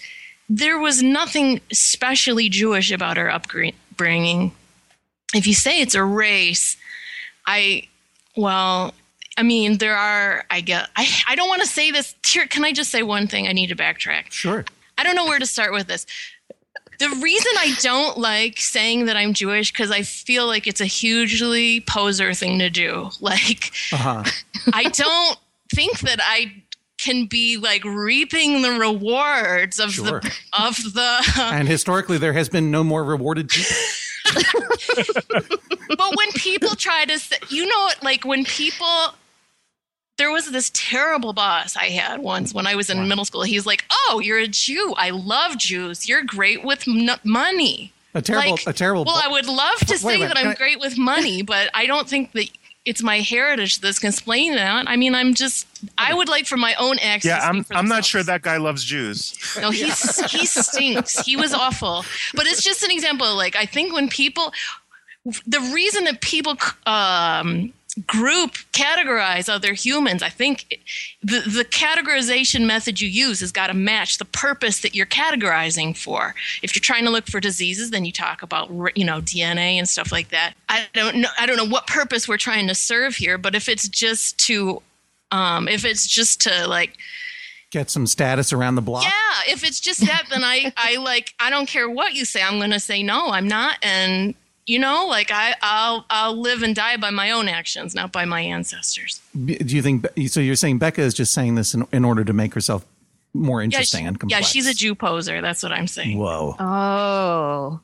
there 0.49 0.77
was 0.77 1.01
nothing 1.01 1.61
specially 1.71 2.47
Jewish 2.47 2.91
about 2.91 3.17
our 3.17 3.29
upbringing. 3.29 4.51
If 5.33 5.47
you 5.47 5.55
say 5.55 5.81
it's 5.81 5.95
a 5.95 6.03
race, 6.03 6.77
I, 7.47 7.87
well, 8.35 8.93
I 9.37 9.43
mean, 9.43 9.77
there 9.77 9.95
are, 9.95 10.43
I 10.49 10.61
get, 10.61 10.89
I, 10.95 11.07
I 11.29 11.35
don't 11.35 11.47
want 11.47 11.61
to 11.61 11.67
say 11.67 11.91
this. 11.91 12.15
Here, 12.25 12.47
can 12.47 12.65
I 12.65 12.73
just 12.73 12.89
say 12.91 13.03
one 13.03 13.27
thing? 13.27 13.47
I 13.47 13.51
need 13.53 13.67
to 13.67 13.75
backtrack. 13.75 14.31
Sure. 14.31 14.65
I 14.97 15.03
don't 15.03 15.15
know 15.15 15.25
where 15.25 15.37
to 15.39 15.45
start 15.45 15.71
with 15.73 15.85
this. 15.87 16.05
The 16.99 17.09
reason 17.21 17.51
I 17.59 17.75
don't 17.81 18.17
like 18.17 18.59
saying 18.59 19.05
that 19.05 19.15
I'm 19.15 19.33
Jewish 19.35 19.71
because 19.71 19.91
I 19.91 20.01
feel 20.01 20.47
like 20.47 20.65
it's 20.65 20.81
a 20.81 20.85
hugely 20.85 21.81
poser 21.81 22.33
thing 22.33 22.57
to 22.59 22.69
do. 22.71 23.09
Like, 23.21 23.71
Uh-huh. 23.93 24.23
I 24.73 24.85
don't 24.85 25.37
think 25.73 25.99
that 25.99 26.19
I 26.23 26.63
can 26.97 27.27
be 27.27 27.57
like 27.57 27.83
reaping 27.85 28.63
the 28.63 28.71
rewards 28.71 29.79
of 29.79 29.91
Sure. 29.91 30.19
the 30.21 30.33
of 30.59 30.77
the 30.95 31.33
And 31.53 31.67
historically, 31.67 32.17
there 32.17 32.33
has 32.33 32.49
been 32.49 32.71
no 32.71 32.83
more 32.83 33.03
rewarded 33.03 33.49
people. 33.49 33.75
but 35.97 36.15
when 36.15 36.31
people 36.33 36.75
try 36.75 37.05
to 37.05 37.19
say, 37.19 37.35
you 37.49 37.65
know, 37.67 37.89
like 38.01 38.25
when 38.25 38.43
people, 38.45 39.13
there 40.17 40.31
was 40.31 40.49
this 40.51 40.71
terrible 40.73 41.33
boss 41.33 41.75
I 41.75 41.85
had 41.85 42.19
once 42.21 42.53
when 42.53 42.65
I 42.67 42.75
was 42.75 42.89
in 42.89 43.07
middle 43.07 43.25
school. 43.25 43.43
He's 43.43 43.65
like, 43.65 43.85
"Oh, 43.91 44.19
you're 44.23 44.39
a 44.39 44.47
Jew. 44.47 44.93
I 44.97 45.11
love 45.11 45.57
Jews. 45.57 46.07
You're 46.09 46.23
great 46.23 46.63
with 46.63 46.87
m- 46.87 47.09
money." 47.23 47.93
A 48.13 48.21
terrible, 48.21 48.51
Like, 48.51 48.67
a 48.67 48.73
terrible. 48.73 49.05
Well, 49.05 49.21
I 49.23 49.27
would 49.27 49.45
love 49.45 49.77
to 49.79 49.97
say 49.97 50.19
that 50.25 50.37
I'm 50.37 50.47
I- 50.49 50.53
great 50.55 50.79
with 50.79 50.97
money, 50.97 51.41
but 51.53 51.69
I 51.73 51.85
don't 51.85 52.09
think 52.09 52.31
that 52.31 52.49
it's 52.83 53.03
my 53.03 53.19
heritage 53.19 53.79
that's 53.81 53.99
can 53.99 54.07
explain 54.09 54.55
that. 54.55 54.85
I 54.87 54.95
mean, 54.95 55.13
I'm 55.13 55.33
just. 55.33 55.67
I 55.97 56.13
would 56.13 56.29
like 56.29 56.47
for 56.47 56.57
my 56.57 56.73
own 56.79 56.97
ex. 56.99 57.23
Yeah, 57.25 57.35
to 57.35 57.41
speak 57.41 57.49
I'm 57.49 57.63
for 57.65 57.73
I'm 57.75 57.87
not 57.87 58.05
sure 58.05 58.23
that 58.23 58.41
guy 58.41 58.57
loves 58.57 58.83
Jews. 58.83 59.37
No, 59.61 59.69
he's 59.69 60.19
he 60.31 60.45
stinks. 60.47 61.19
He 61.19 61.35
was 61.35 61.53
awful. 61.53 62.05
But 62.33 62.47
it's 62.47 62.63
just 62.63 62.81
an 62.83 62.89
example. 62.91 63.35
Like 63.35 63.55
I 63.55 63.65
think 63.65 63.93
when 63.93 64.07
people, 64.09 64.51
the 65.45 65.59
reason 65.73 66.05
that 66.05 66.21
people 66.21 66.55
um, 66.87 67.73
group 68.05 68.53
categorize 68.73 69.49
other 69.49 69.73
humans, 69.73 70.21
I 70.21 70.29
think 70.29 70.79
the 71.21 71.39
the 71.39 71.65
categorization 71.65 72.65
method 72.65 73.01
you 73.01 73.07
use 73.07 73.39
has 73.39 73.51
got 73.51 73.67
to 73.67 73.73
match 73.73 74.17
the 74.17 74.25
purpose 74.25 74.81
that 74.81 74.95
you're 74.95 75.05
categorizing 75.05 75.97
for. 75.97 76.35
If 76.61 76.75
you're 76.75 76.81
trying 76.81 77.05
to 77.05 77.09
look 77.09 77.27
for 77.27 77.39
diseases, 77.39 77.91
then 77.91 78.05
you 78.05 78.11
talk 78.11 78.43
about 78.43 78.69
you 78.95 79.05
know 79.05 79.21
DNA 79.21 79.77
and 79.77 79.87
stuff 79.87 80.11
like 80.11 80.29
that. 80.29 80.53
I 80.69 80.85
don't 80.93 81.17
know. 81.17 81.29
I 81.39 81.45
don't 81.45 81.57
know 81.57 81.65
what 81.65 81.87
purpose 81.87 82.27
we're 82.27 82.37
trying 82.37 82.67
to 82.67 82.75
serve 82.75 83.15
here, 83.15 83.37
but 83.37 83.55
if 83.55 83.67
it's 83.69 83.87
just 83.87 84.37
to 84.47 84.81
um, 85.31 85.67
if 85.67 85.85
it's 85.85 86.05
just 86.05 86.41
to 86.41 86.67
like 86.67 86.97
get 87.71 87.89
some 87.89 88.07
status 88.07 88.53
around 88.53 88.75
the 88.75 88.81
block. 88.81 89.03
yeah, 89.03 89.51
if 89.53 89.63
it's 89.63 89.79
just 89.79 89.99
that, 90.01 90.25
then 90.29 90.43
I, 90.43 90.71
I 90.77 90.95
like, 90.97 91.33
I 91.39 91.49
don't 91.49 91.67
care 91.67 91.89
what 91.89 92.13
you 92.13 92.25
say. 92.25 92.41
I'm 92.41 92.59
going 92.59 92.71
to 92.71 92.79
say 92.79 93.03
no, 93.03 93.29
I'm 93.29 93.47
not, 93.47 93.77
and 93.81 94.35
you 94.67 94.77
know, 94.77 95.07
like 95.07 95.31
I, 95.31 95.55
I'll, 95.61 96.05
I'll 96.09 96.35
live 96.39 96.61
and 96.61 96.75
die 96.75 96.97
by 96.97 97.09
my 97.09 97.31
own 97.31 97.47
actions, 97.47 97.95
not 97.95 98.11
by 98.11 98.25
my 98.25 98.41
ancestors. 98.41 99.21
Do 99.33 99.53
you 99.63 99.81
think 99.81 100.05
so? 100.27 100.39
You're 100.41 100.55
saying 100.55 100.77
Becca 100.77 101.01
is 101.01 101.13
just 101.13 101.33
saying 101.33 101.55
this 101.55 101.73
in, 101.73 101.87
in 101.91 102.03
order 102.05 102.23
to 102.25 102.33
make 102.33 102.53
herself 102.53 102.85
more 103.33 103.61
Yeah, 103.61 103.65
interesting 103.65 104.01
she- 104.01 104.07
and 104.07 104.23
yeah, 104.27 104.41
she's 104.41 104.67
a 104.67 104.73
Jew 104.73 104.93
poser. 104.93 105.41
That's 105.41 105.63
what 105.63 105.71
I'm 105.71 105.87
saying. 105.87 106.17
Whoa. 106.19 106.55
Oh. 106.59 107.79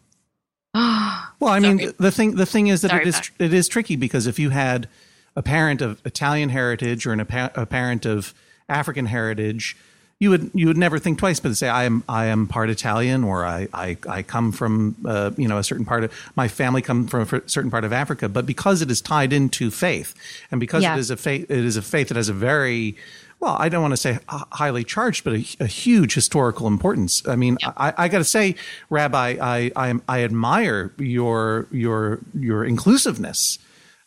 Well, 1.39 1.52
I 1.52 1.60
mean, 1.60 1.78
Sorry. 1.80 1.93
the 2.00 2.12
thing 2.12 2.36
the 2.36 2.46
thing 2.46 2.67
is 2.67 2.82
that 2.84 2.91
Sorry, 2.91 3.02
it 3.02 3.08
is 3.10 3.15
Beck. 3.15 3.32
it 3.39 3.54
is 3.54 3.67
tricky 3.67 3.98
because 3.98 4.28
if 4.28 4.39
you 4.39 4.52
had 4.52 4.88
a 5.36 5.41
parent 5.41 5.82
of 5.82 6.02
Italian 6.06 6.50
heritage 6.50 7.06
or 7.06 7.12
an, 7.12 7.19
a, 7.19 7.52
a 7.56 7.65
parent 7.65 8.06
of 8.06 8.34
African 8.69 9.08
heritage, 9.08 9.76
you 10.23 10.29
would 10.29 10.51
you 10.53 10.67
would 10.67 10.77
never 10.77 10.97
think 10.99 11.19
twice, 11.19 11.39
but 11.41 11.49
to 11.49 11.55
say 11.55 11.67
I 11.67 11.83
am 11.83 12.03
I 12.07 12.25
am 12.33 12.47
part 12.47 12.69
Italian 12.69 13.23
or 13.23 13.45
I 13.45 13.67
I, 13.73 13.97
I 14.17 14.23
come 14.23 14.51
from 14.51 14.95
uh, 15.05 15.31
you 15.38 15.47
know 15.49 15.57
a 15.57 15.63
certain 15.63 15.86
part 15.86 16.03
of 16.05 16.12
my 16.36 16.47
family 16.47 16.81
come 16.81 17.07
from 17.07 17.21
a 17.23 17.49
certain 17.49 17.69
part 17.69 17.83
of 17.83 17.91
Africa, 17.91 18.29
but 18.29 18.45
because 18.45 18.81
it 18.81 18.89
is 18.89 19.01
tied 19.01 19.33
into 19.33 19.69
faith 19.69 20.15
and 20.49 20.59
because 20.59 20.83
Yeah. 20.83 20.95
it 20.95 20.99
is 20.99 21.09
a 21.12 21.17
faith 21.17 21.51
it 21.51 21.65
is 21.71 21.77
a 21.77 21.81
faith 21.81 22.07
that 22.07 22.17
has 22.17 22.29
a 22.29 22.33
very 22.33 22.95
well, 23.39 23.57
I 23.59 23.67
don't 23.67 23.81
want 23.81 23.91
to 23.91 23.97
say 23.97 24.19
highly 24.29 24.86
charged, 24.86 25.25
but 25.25 25.33
a, 25.33 25.45
a 25.59 25.67
huge 25.67 26.13
historical 26.13 26.65
importance. 26.65 27.21
I 27.27 27.36
mean, 27.36 27.57
I, 27.86 27.93
I 27.97 28.07
got 28.07 28.19
to 28.19 28.23
say, 28.38 28.55
Rabbi, 28.89 29.36
I, 29.41 29.69
I 29.75 29.93
I 30.07 30.23
admire 30.23 30.93
your 30.97 31.67
your 31.69 32.19
your 32.33 32.63
inclusiveness 32.63 33.59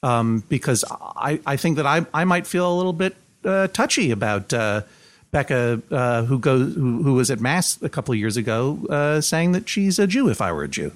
um, 0.03 0.43
because 0.49 0.85
I, 0.91 1.41
I 1.45 1.57
think 1.59 1.77
that 1.77 1.85
I 1.85 2.07
I 2.15 2.25
might 2.25 2.47
feel 2.47 2.67
a 2.73 2.77
little 2.81 2.95
bit 2.95 3.15
uh, 3.45 3.67
touchy 3.69 4.11
about 4.11 4.55
uh, 4.55 4.83
Becca, 5.37 5.83
uh, 5.91 6.23
who 6.23 6.39
goes 6.39 6.75
who, 6.75 7.03
who 7.03 7.13
was 7.13 7.31
at 7.31 7.41
mass 7.41 7.79
a 7.83 7.91
couple 7.91 8.15
of 8.15 8.19
years 8.19 8.39
ago, 8.39 8.79
uh, 8.89 9.21
saying 9.21 9.53
that 9.53 9.69
she's 9.69 9.99
a 9.99 10.07
Jew. 10.07 10.31
If 10.31 10.41
I 10.41 10.51
were 10.51 10.65
a 10.65 10.69
Jew, 10.69 10.93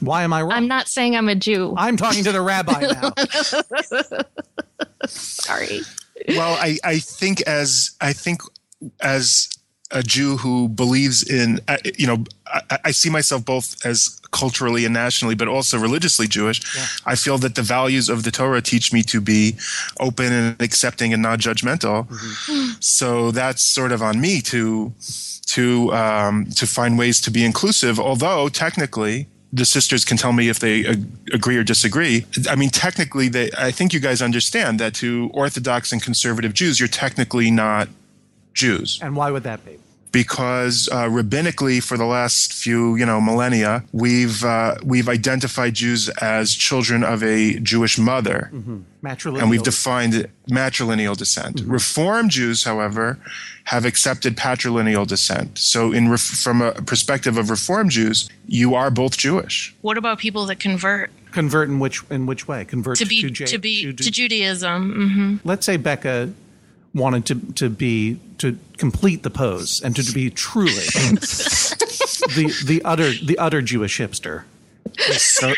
why 0.00 0.24
am 0.24 0.32
I 0.32 0.42
wrong? 0.42 0.50
I'm 0.50 0.66
not 0.66 0.88
saying 0.88 1.14
I'm 1.14 1.28
a 1.28 1.36
Jew. 1.36 1.72
I'm 1.76 1.96
talking 1.96 2.24
to 2.24 2.32
the 2.32 2.40
rabbi 2.40 2.80
now. 2.80 3.12
Sorry. 5.06 5.82
well, 6.30 6.58
I, 6.60 6.78
I 6.82 6.98
think 6.98 7.40
as 7.42 7.92
I 8.00 8.14
think 8.14 8.40
as 9.00 9.55
a 9.90 10.02
Jew 10.02 10.36
who 10.36 10.68
believes 10.68 11.22
in, 11.22 11.60
uh, 11.68 11.76
you 11.96 12.06
know, 12.06 12.24
I, 12.46 12.78
I 12.86 12.90
see 12.90 13.10
myself 13.10 13.44
both 13.44 13.84
as 13.86 14.20
culturally 14.32 14.84
and 14.84 14.92
nationally, 14.92 15.34
but 15.34 15.48
also 15.48 15.78
religiously 15.78 16.26
Jewish. 16.26 16.60
I 17.06 17.14
feel 17.14 17.38
that 17.38 17.54
the 17.54 17.62
values 17.62 18.08
of 18.08 18.24
the 18.24 18.30
Torah 18.30 18.60
teach 18.62 18.92
me 18.92 19.02
to 19.04 19.20
be 19.20 19.56
open 20.00 20.32
and 20.32 20.60
accepting 20.60 21.12
and 21.12 21.22
not 21.22 21.38
judgmental. 21.38 22.06
So 22.82 23.30
that's 23.30 23.62
sort 23.62 23.92
of 23.92 24.02
on 24.02 24.20
me 24.20 24.40
to 24.42 24.92
to 25.46 25.94
um, 25.94 26.46
to 26.56 26.66
find 26.66 26.98
ways 26.98 27.20
to 27.22 27.30
be 27.30 27.44
inclusive. 27.44 28.00
Although 28.00 28.48
technically, 28.48 29.28
the 29.52 29.64
sisters 29.64 30.04
can 30.04 30.16
tell 30.16 30.32
me 30.32 30.48
if 30.48 30.58
they 30.58 30.84
ag- 30.86 31.06
agree 31.32 31.56
or 31.56 31.62
disagree. 31.64 32.26
I 32.50 32.56
mean, 32.56 32.70
technically, 32.70 33.28
they. 33.28 33.50
I 33.56 33.70
think 33.70 33.92
you 33.92 34.00
guys 34.00 34.20
understand 34.20 34.80
that 34.80 34.94
to 34.94 35.30
Orthodox 35.32 35.92
and 35.92 36.02
conservative 36.02 36.52
Jews, 36.52 36.80
you're 36.80 36.88
technically 36.88 37.50
not 37.50 37.88
Jews 38.56 38.98
and 39.02 39.14
why 39.14 39.30
would 39.30 39.44
that 39.44 39.64
be? 39.64 39.78
because 40.12 40.88
uh, 40.90 41.04
rabbinically, 41.18 41.82
for 41.82 41.98
the 41.98 42.06
last 42.06 42.52
few 42.54 42.96
you 42.96 43.04
know 43.04 43.20
millennia, 43.20 43.84
we've 43.92 44.42
uh, 44.44 44.74
we've 44.82 45.08
identified 45.10 45.74
Jews 45.74 46.08
as 46.22 46.54
children 46.54 47.04
of 47.04 47.22
a 47.22 47.58
Jewish 47.60 47.98
mother 47.98 48.50
Matrilineal. 49.04 49.40
and 49.42 49.50
we've 49.50 49.62
defined 49.62 50.26
matrilineal 50.48 51.16
descent. 51.16 51.56
Mm-hmm. 51.56 51.70
Reform 51.70 52.28
Jews, 52.30 52.64
however, 52.64 53.18
have 53.64 53.84
accepted 53.84 54.36
patrilineal 54.38 55.06
descent. 55.06 55.58
So, 55.58 55.92
in 55.92 56.08
ref- 56.08 56.20
from 56.46 56.62
a 56.62 56.72
perspective 56.72 57.36
of 57.36 57.50
Reform 57.50 57.90
Jews, 57.90 58.28
you 58.46 58.74
are 58.74 58.90
both 58.90 59.18
Jewish. 59.18 59.74
What 59.82 59.98
about 59.98 60.18
people 60.18 60.46
that 60.46 60.58
convert 60.60 61.10
convert 61.32 61.68
in 61.68 61.78
which 61.78 62.02
in 62.08 62.24
which 62.24 62.48
way? 62.48 62.64
Convert 62.64 62.96
to 62.98 63.04
be 63.04 63.20
to, 63.30 63.44
to, 63.44 63.58
be 63.58 63.92
to- 63.92 64.04
to 64.04 64.10
Judaism? 64.10 64.80
hmm 65.10 65.36
let's 65.48 65.66
say 65.66 65.76
Becca 65.76 66.32
wanted 66.94 67.26
to 67.26 67.34
to 67.60 67.68
be 67.68 68.18
to 68.38 68.58
complete 68.76 69.22
the 69.22 69.30
pose 69.30 69.80
and 69.82 69.94
to, 69.96 70.12
be 70.12 70.30
truly 70.30 70.72
the 72.34 72.52
the 72.64 72.82
utter 72.84 73.10
the 73.12 73.36
utter 73.38 73.62
Jewish 73.62 73.98
hipster. 73.98 74.44
So, 75.12 75.52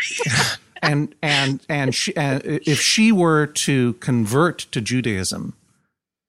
And 0.81 1.15
and 1.23 1.61
and 1.69 1.95
she, 1.95 2.17
and 2.17 2.41
if 2.45 2.81
she 2.81 3.11
were 3.13 3.47
to 3.47 3.95
convert 3.95 4.59
to 4.71 4.81
Judaism, 4.81 5.55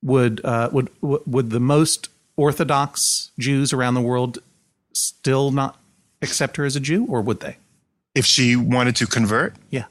would 0.04 0.44
uh, 0.44 0.70
would 0.72 0.90
would 1.02 1.52
the 1.52 1.60
most 1.60 2.10
Orthodox 2.36 3.32
Jews 3.38 3.74
around 3.74 3.94
the 3.94 4.02
world 4.02 4.40
still 4.94 5.52
not 5.52 5.80
accept 6.22 6.58
her 6.58 6.66
as 6.66 6.76
a 6.76 6.80
Jew, 6.80 7.06
or 7.06 7.22
would 7.22 7.40
they? 7.42 7.58
if 8.16 8.26
she 8.26 8.56
wanted 8.56 8.96
to 8.98 9.06
convert, 9.06 9.56
Yeah. 9.70 9.86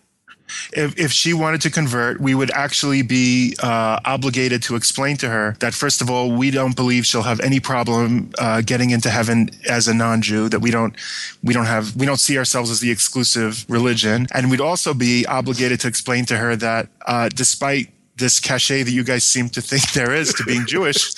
If, 0.72 0.98
if 0.98 1.12
she 1.12 1.34
wanted 1.34 1.60
to 1.62 1.70
convert, 1.70 2.20
we 2.20 2.34
would 2.34 2.50
actually 2.52 3.02
be 3.02 3.56
uh, 3.62 4.00
obligated 4.04 4.62
to 4.64 4.76
explain 4.76 5.16
to 5.18 5.28
her 5.28 5.56
that, 5.60 5.74
first 5.74 6.00
of 6.00 6.10
all, 6.10 6.30
we 6.30 6.50
don't 6.50 6.76
believe 6.76 7.06
she'll 7.06 7.22
have 7.22 7.40
any 7.40 7.60
problem 7.60 8.30
uh, 8.38 8.60
getting 8.62 8.90
into 8.90 9.10
heaven 9.10 9.50
as 9.68 9.88
a 9.88 9.94
non-Jew. 9.94 10.48
That 10.48 10.60
we 10.60 10.70
don't, 10.70 10.94
we 11.42 11.54
don't 11.54 11.66
have, 11.66 11.96
we 11.96 12.06
don't 12.06 12.20
see 12.20 12.38
ourselves 12.38 12.70
as 12.70 12.80
the 12.80 12.90
exclusive 12.90 13.64
religion, 13.68 14.26
and 14.32 14.50
we'd 14.50 14.60
also 14.60 14.94
be 14.94 15.26
obligated 15.26 15.80
to 15.80 15.88
explain 15.88 16.24
to 16.26 16.36
her 16.36 16.56
that, 16.56 16.88
uh, 17.06 17.28
despite 17.28 17.92
this 18.16 18.40
cachet 18.40 18.82
that 18.82 18.90
you 18.90 19.04
guys 19.04 19.24
seem 19.24 19.48
to 19.48 19.60
think 19.60 19.92
there 19.92 20.12
is 20.12 20.34
to 20.34 20.44
being 20.44 20.66
Jewish, 20.66 21.14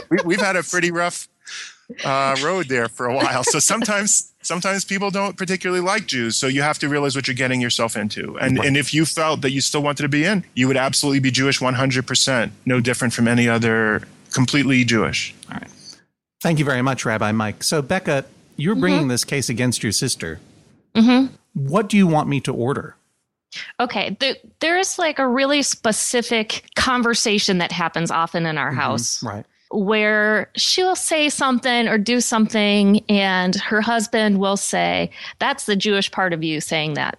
we, 0.10 0.18
we've 0.24 0.40
had 0.40 0.56
a 0.56 0.62
pretty 0.62 0.90
rough 0.90 1.28
uh, 2.04 2.36
road 2.42 2.68
there 2.68 2.88
for 2.88 3.06
a 3.06 3.14
while. 3.14 3.44
So 3.44 3.58
sometimes 3.58 4.32
sometimes 4.42 4.84
people 4.84 5.10
don't 5.10 5.36
particularly 5.36 5.82
like 5.82 6.06
Jews. 6.06 6.36
So 6.36 6.46
you 6.46 6.62
have 6.62 6.78
to 6.80 6.88
realize 6.88 7.14
what 7.16 7.26
you're 7.26 7.34
getting 7.34 7.60
yourself 7.60 7.96
into. 7.96 8.38
And 8.38 8.58
and 8.58 8.76
if 8.76 8.94
you 8.94 9.04
felt 9.04 9.42
that 9.42 9.50
you 9.50 9.60
still 9.60 9.82
wanted 9.82 10.02
to 10.02 10.08
be 10.08 10.24
in, 10.24 10.44
you 10.54 10.68
would 10.68 10.76
absolutely 10.76 11.20
be 11.20 11.30
Jewish 11.30 11.60
100%, 11.60 12.50
no 12.66 12.80
different 12.80 13.14
from 13.14 13.28
any 13.28 13.48
other 13.48 14.02
completely 14.32 14.84
Jewish. 14.84 15.34
All 15.50 15.58
right. 15.58 15.70
Thank 16.42 16.58
you 16.58 16.64
very 16.64 16.82
much, 16.82 17.04
Rabbi 17.04 17.32
Mike. 17.32 17.62
So, 17.62 17.82
Becca, 17.82 18.24
you're 18.56 18.74
bringing 18.74 19.08
this 19.08 19.24
case 19.24 19.48
against 19.48 19.82
your 19.82 19.92
sister. 19.92 20.40
Mm-hmm. 20.94 21.34
What 21.54 21.88
do 21.88 21.96
you 21.96 22.06
want 22.06 22.28
me 22.28 22.40
to 22.42 22.52
order? 22.52 22.96
Okay, 23.80 24.16
there, 24.20 24.36
there's 24.60 24.98
like 24.98 25.18
a 25.18 25.26
really 25.26 25.62
specific 25.62 26.64
conversation 26.76 27.58
that 27.58 27.72
happens 27.72 28.10
often 28.10 28.46
in 28.46 28.58
our 28.58 28.72
house 28.72 29.22
Right. 29.22 29.44
Where 29.70 30.50
she'll 30.56 30.96
say 30.96 31.28
something 31.28 31.88
or 31.88 31.98
do 31.98 32.20
something, 32.20 33.04
and 33.08 33.54
her 33.56 33.80
husband 33.80 34.38
will 34.38 34.56
say, 34.56 35.10
That's 35.38 35.66
the 35.66 35.76
Jewish 35.76 36.10
part 36.10 36.32
of 36.32 36.42
you 36.42 36.60
saying 36.60 36.94
that. 36.94 37.18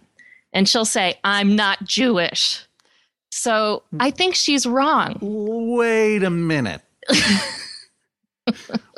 And 0.53 0.67
she'll 0.67 0.85
say, 0.85 1.17
I'm 1.23 1.55
not 1.55 1.83
Jewish. 1.85 2.65
So 3.29 3.83
I 3.99 4.11
think 4.11 4.35
she's 4.35 4.65
wrong. 4.65 5.17
Wait 5.21 6.21
a 6.23 6.29
minute. 6.29 6.81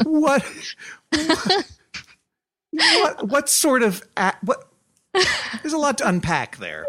what, 0.04 0.44
what? 1.12 1.70
What? 2.72 3.28
What 3.30 3.50
sort 3.50 3.84
of 3.84 4.02
a- 4.18 4.34
what? 4.44 4.68
There's 5.62 5.74
a 5.74 5.78
lot 5.78 6.00
to 6.00 6.08
unpack 6.08 6.58
there. 6.58 6.88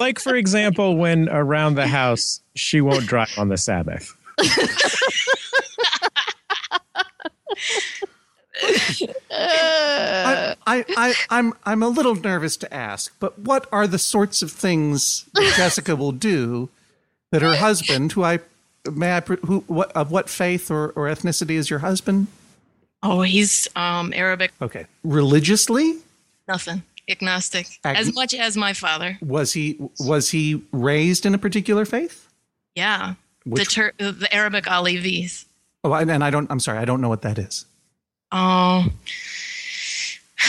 Like, 0.00 0.18
for 0.18 0.34
example, 0.34 0.96
when 0.96 1.28
around 1.28 1.76
the 1.76 1.86
house, 1.86 2.40
she 2.56 2.80
won't 2.80 3.06
drive 3.06 3.30
on 3.38 3.48
the 3.50 3.56
Sabbath. 3.56 4.12
I, 9.32 10.56
I, 10.66 10.84
I, 10.96 11.14
I'm, 11.30 11.54
I'm 11.64 11.82
a 11.82 11.88
little 11.88 12.14
nervous 12.14 12.56
to 12.58 12.72
ask, 12.72 13.14
but 13.18 13.38
what 13.38 13.66
are 13.72 13.86
the 13.86 13.98
sorts 13.98 14.42
of 14.42 14.50
things 14.50 15.26
that 15.34 15.54
Jessica 15.56 15.96
will 15.96 16.12
do 16.12 16.68
that 17.30 17.42
her 17.42 17.56
husband, 17.56 18.12
who 18.12 18.24
I 18.24 18.40
may 18.90 19.16
I, 19.16 19.20
who, 19.20 19.64
what 19.66 19.92
of 19.92 20.10
what 20.10 20.28
faith 20.28 20.70
or, 20.70 20.90
or 20.90 21.06
ethnicity 21.06 21.52
is 21.52 21.70
your 21.70 21.80
husband? 21.80 22.26
Oh, 23.02 23.22
he's 23.22 23.66
um, 23.76 24.12
Arabic. 24.14 24.52
Okay, 24.60 24.86
religiously, 25.04 25.98
Nothing. 26.48 26.82
Agnostic. 27.08 27.66
Ag- 27.84 27.96
as 27.96 28.14
much 28.14 28.34
as 28.34 28.56
my 28.56 28.72
father. 28.72 29.18
was 29.20 29.52
he 29.52 29.78
was 29.98 30.30
he 30.30 30.62
raised 30.72 31.24
in 31.26 31.34
a 31.34 31.38
particular 31.38 31.84
faith? 31.84 32.28
Yeah. 32.74 33.14
Which- 33.44 33.64
the 33.64 33.70
Tur- 33.70 33.92
the 33.98 34.28
Arabic 34.32 34.66
Alevis. 34.66 35.46
Oh, 35.82 35.92
and, 35.94 36.10
and 36.10 36.22
I 36.22 36.30
don't. 36.30 36.50
I'm 36.50 36.60
sorry, 36.60 36.78
I 36.78 36.84
don't 36.84 37.00
know 37.00 37.08
what 37.08 37.22
that 37.22 37.38
is. 37.38 37.64
Oh, 38.32 38.86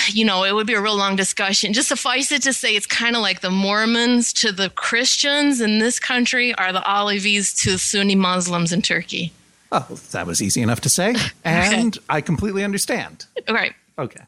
you 0.09 0.25
know, 0.25 0.43
it 0.43 0.53
would 0.53 0.67
be 0.67 0.73
a 0.73 0.81
real 0.81 0.95
long 0.95 1.15
discussion. 1.15 1.73
Just 1.73 1.89
suffice 1.89 2.31
it 2.31 2.41
to 2.43 2.53
say, 2.53 2.75
it's 2.75 2.85
kind 2.85 3.15
of 3.15 3.21
like 3.21 3.41
the 3.41 3.49
Mormons 3.49 4.33
to 4.33 4.51
the 4.51 4.69
Christians 4.69 5.61
in 5.61 5.79
this 5.79 5.99
country 5.99 6.53
are 6.55 6.71
the 6.73 6.81
Alevis 6.81 7.53
to 7.63 7.77
Sunni 7.77 8.15
Muslims 8.15 8.71
in 8.71 8.81
Turkey. 8.81 9.31
Oh, 9.71 9.87
that 10.11 10.27
was 10.27 10.41
easy 10.41 10.61
enough 10.61 10.81
to 10.81 10.89
say, 10.89 11.15
and 11.45 11.97
I 12.09 12.21
completely 12.21 12.63
understand. 12.63 13.25
All 13.47 13.55
right. 13.55 13.73
Okay. 13.97 14.21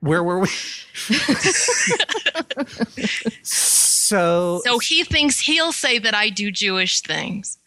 Where 0.00 0.22
were 0.22 0.38
we? 0.38 0.48
so, 3.42 4.60
So 4.64 4.78
he 4.78 5.04
thinks 5.04 5.40
he'll 5.40 5.72
say 5.72 5.98
that 5.98 6.14
I 6.14 6.28
do 6.30 6.50
Jewish 6.50 7.00
things. 7.00 7.58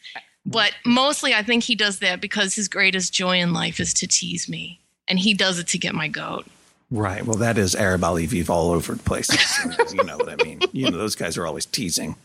But 0.45 0.73
mostly 0.85 1.33
I 1.33 1.43
think 1.43 1.63
he 1.63 1.75
does 1.75 1.99
that 1.99 2.19
because 2.21 2.55
his 2.55 2.67
greatest 2.67 3.13
joy 3.13 3.39
in 3.39 3.53
life 3.53 3.79
is 3.79 3.93
to 3.95 4.07
tease 4.07 4.49
me. 4.49 4.79
And 5.07 5.19
he 5.19 5.33
does 5.33 5.59
it 5.59 5.67
to 5.67 5.77
get 5.77 5.93
my 5.93 6.07
goat. 6.07 6.45
right. 6.89 7.25
Well, 7.25 7.37
that 7.37 7.57
is 7.57 7.75
Arab 7.75 8.03
Ali 8.03 8.25
Viv 8.25 8.49
all 8.49 8.71
over 8.71 8.93
the 8.93 9.03
place. 9.03 9.29
you 9.93 10.03
know 10.03 10.17
what 10.17 10.29
I 10.29 10.43
mean. 10.43 10.61
You 10.71 10.89
know, 10.89 10.97
those 10.97 11.15
guys 11.15 11.37
are 11.37 11.45
always 11.45 11.65
teasing. 11.65 12.15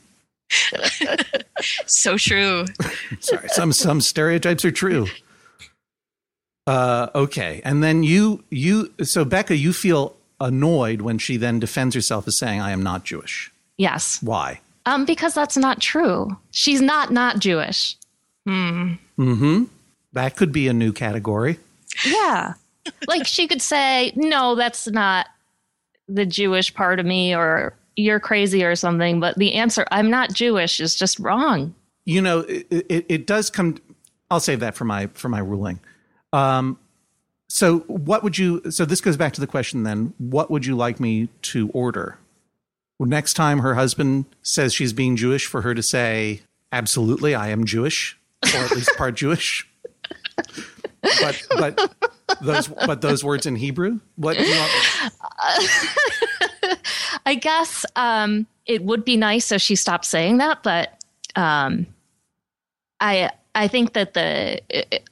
So 1.86 2.16
true. 2.16 2.66
Sorry, 3.20 3.48
some 3.48 3.72
some 3.72 4.00
stereotypes 4.00 4.64
are 4.64 4.70
true. 4.70 5.08
Uh, 6.66 7.08
okay, 7.14 7.60
and 7.64 7.82
then 7.82 8.02
you 8.02 8.44
you 8.50 8.92
so 9.02 9.24
Becca, 9.24 9.56
you 9.56 9.72
feel 9.72 10.16
annoyed 10.40 11.00
when 11.00 11.18
she 11.18 11.36
then 11.36 11.58
defends 11.58 11.94
herself 11.94 12.28
as 12.28 12.36
saying, 12.36 12.60
"I 12.60 12.70
am 12.70 12.82
not 12.82 13.04
Jewish." 13.04 13.50
Yes. 13.78 14.22
Why? 14.22 14.60
Um, 14.84 15.04
because 15.04 15.34
that's 15.34 15.56
not 15.56 15.80
true. 15.80 16.36
She's 16.52 16.80
not 16.80 17.10
not 17.12 17.38
Jewish. 17.40 17.96
That 20.12 20.36
could 20.36 20.52
be 20.52 20.68
a 20.68 20.72
new 20.72 20.92
category. 20.92 21.58
Yeah. 22.06 22.54
like 23.08 23.26
she 23.26 23.46
could 23.46 23.62
say, 23.62 24.12
no, 24.16 24.54
that's 24.54 24.86
not 24.86 25.26
the 26.08 26.26
Jewish 26.26 26.72
part 26.72 27.00
of 27.00 27.06
me, 27.06 27.34
or 27.34 27.74
you're 27.96 28.20
crazy 28.20 28.64
or 28.64 28.76
something. 28.76 29.20
But 29.20 29.36
the 29.36 29.54
answer, 29.54 29.86
I'm 29.90 30.10
not 30.10 30.32
Jewish, 30.32 30.80
is 30.80 30.94
just 30.94 31.18
wrong. 31.18 31.74
You 32.04 32.22
know, 32.22 32.40
it, 32.40 32.66
it, 32.70 33.06
it 33.08 33.26
does 33.26 33.50
come. 33.50 33.78
I'll 34.30 34.40
save 34.40 34.60
that 34.60 34.74
for 34.74 34.84
my 34.84 35.08
for 35.08 35.28
my 35.28 35.40
ruling. 35.40 35.80
Um, 36.32 36.78
so 37.48 37.80
what 37.80 38.22
would 38.22 38.38
you? 38.38 38.70
So 38.70 38.84
this 38.84 39.00
goes 39.00 39.16
back 39.16 39.32
to 39.34 39.40
the 39.40 39.46
question 39.46 39.82
then. 39.82 40.14
What 40.18 40.50
would 40.50 40.66
you 40.66 40.76
like 40.76 41.00
me 41.00 41.28
to 41.42 41.68
order? 41.70 42.18
Next 42.98 43.34
time 43.34 43.58
her 43.58 43.74
husband 43.74 44.24
says 44.42 44.72
she's 44.72 44.92
being 44.92 45.16
Jewish, 45.16 45.46
for 45.46 45.62
her 45.62 45.74
to 45.74 45.82
say, 45.82 46.42
"Absolutely, 46.72 47.34
I 47.34 47.48
am 47.48 47.64
Jewish, 47.64 48.16
or 48.44 48.60
at 48.60 48.70
least 48.72 48.90
part 48.96 49.16
Jewish." 49.16 49.68
but 51.02 51.46
but 51.56 51.94
those 52.40 52.68
but 52.68 53.00
those 53.00 53.24
words 53.24 53.46
in 53.46 53.56
Hebrew. 53.56 54.00
What 54.16 54.36
do 54.36 54.44
you 54.44 54.56
want? 54.56 54.72
I 57.26 57.34
guess 57.34 57.84
um, 57.96 58.46
it 58.66 58.84
would 58.84 59.04
be 59.04 59.16
nice 59.16 59.52
if 59.52 59.60
she 59.62 59.76
stopped 59.76 60.04
saying 60.04 60.38
that, 60.38 60.62
but 60.62 61.02
um, 61.34 61.86
I 63.00 63.30
I 63.54 63.68
think 63.68 63.94
that 63.94 64.14
the 64.14 64.60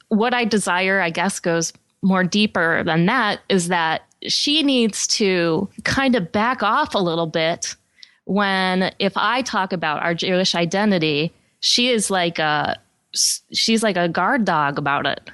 what 0.09 0.35
I 0.35 0.45
desire, 0.45 1.01
I 1.01 1.11
guess, 1.11 1.41
goes 1.41 1.73
more 2.03 2.25
deeper 2.25 2.83
than 2.85 3.07
that. 3.07 3.41
Is 3.49 3.69
that 3.69 4.03
she 4.27 4.63
needs 4.63 5.07
to 5.07 5.69
kind 5.85 6.15
of 6.15 6.33
back 6.33 6.63
off 6.63 6.95
a 6.95 6.99
little 6.99 7.27
bit 7.27 7.77
when 8.25 8.93
if 8.99 9.17
I 9.17 9.43
talk 9.43 9.73
about 9.73 10.03
our 10.03 10.15
Jewish 10.15 10.55
identity, 10.55 11.33
she 11.61 11.89
is 11.89 12.11
like 12.11 12.39
a 12.39 12.79
she's 13.15 13.83
like 13.83 13.97
a 13.97 14.09
guard 14.09 14.45
dog 14.45 14.79
about 14.79 15.07
it. 15.07 15.31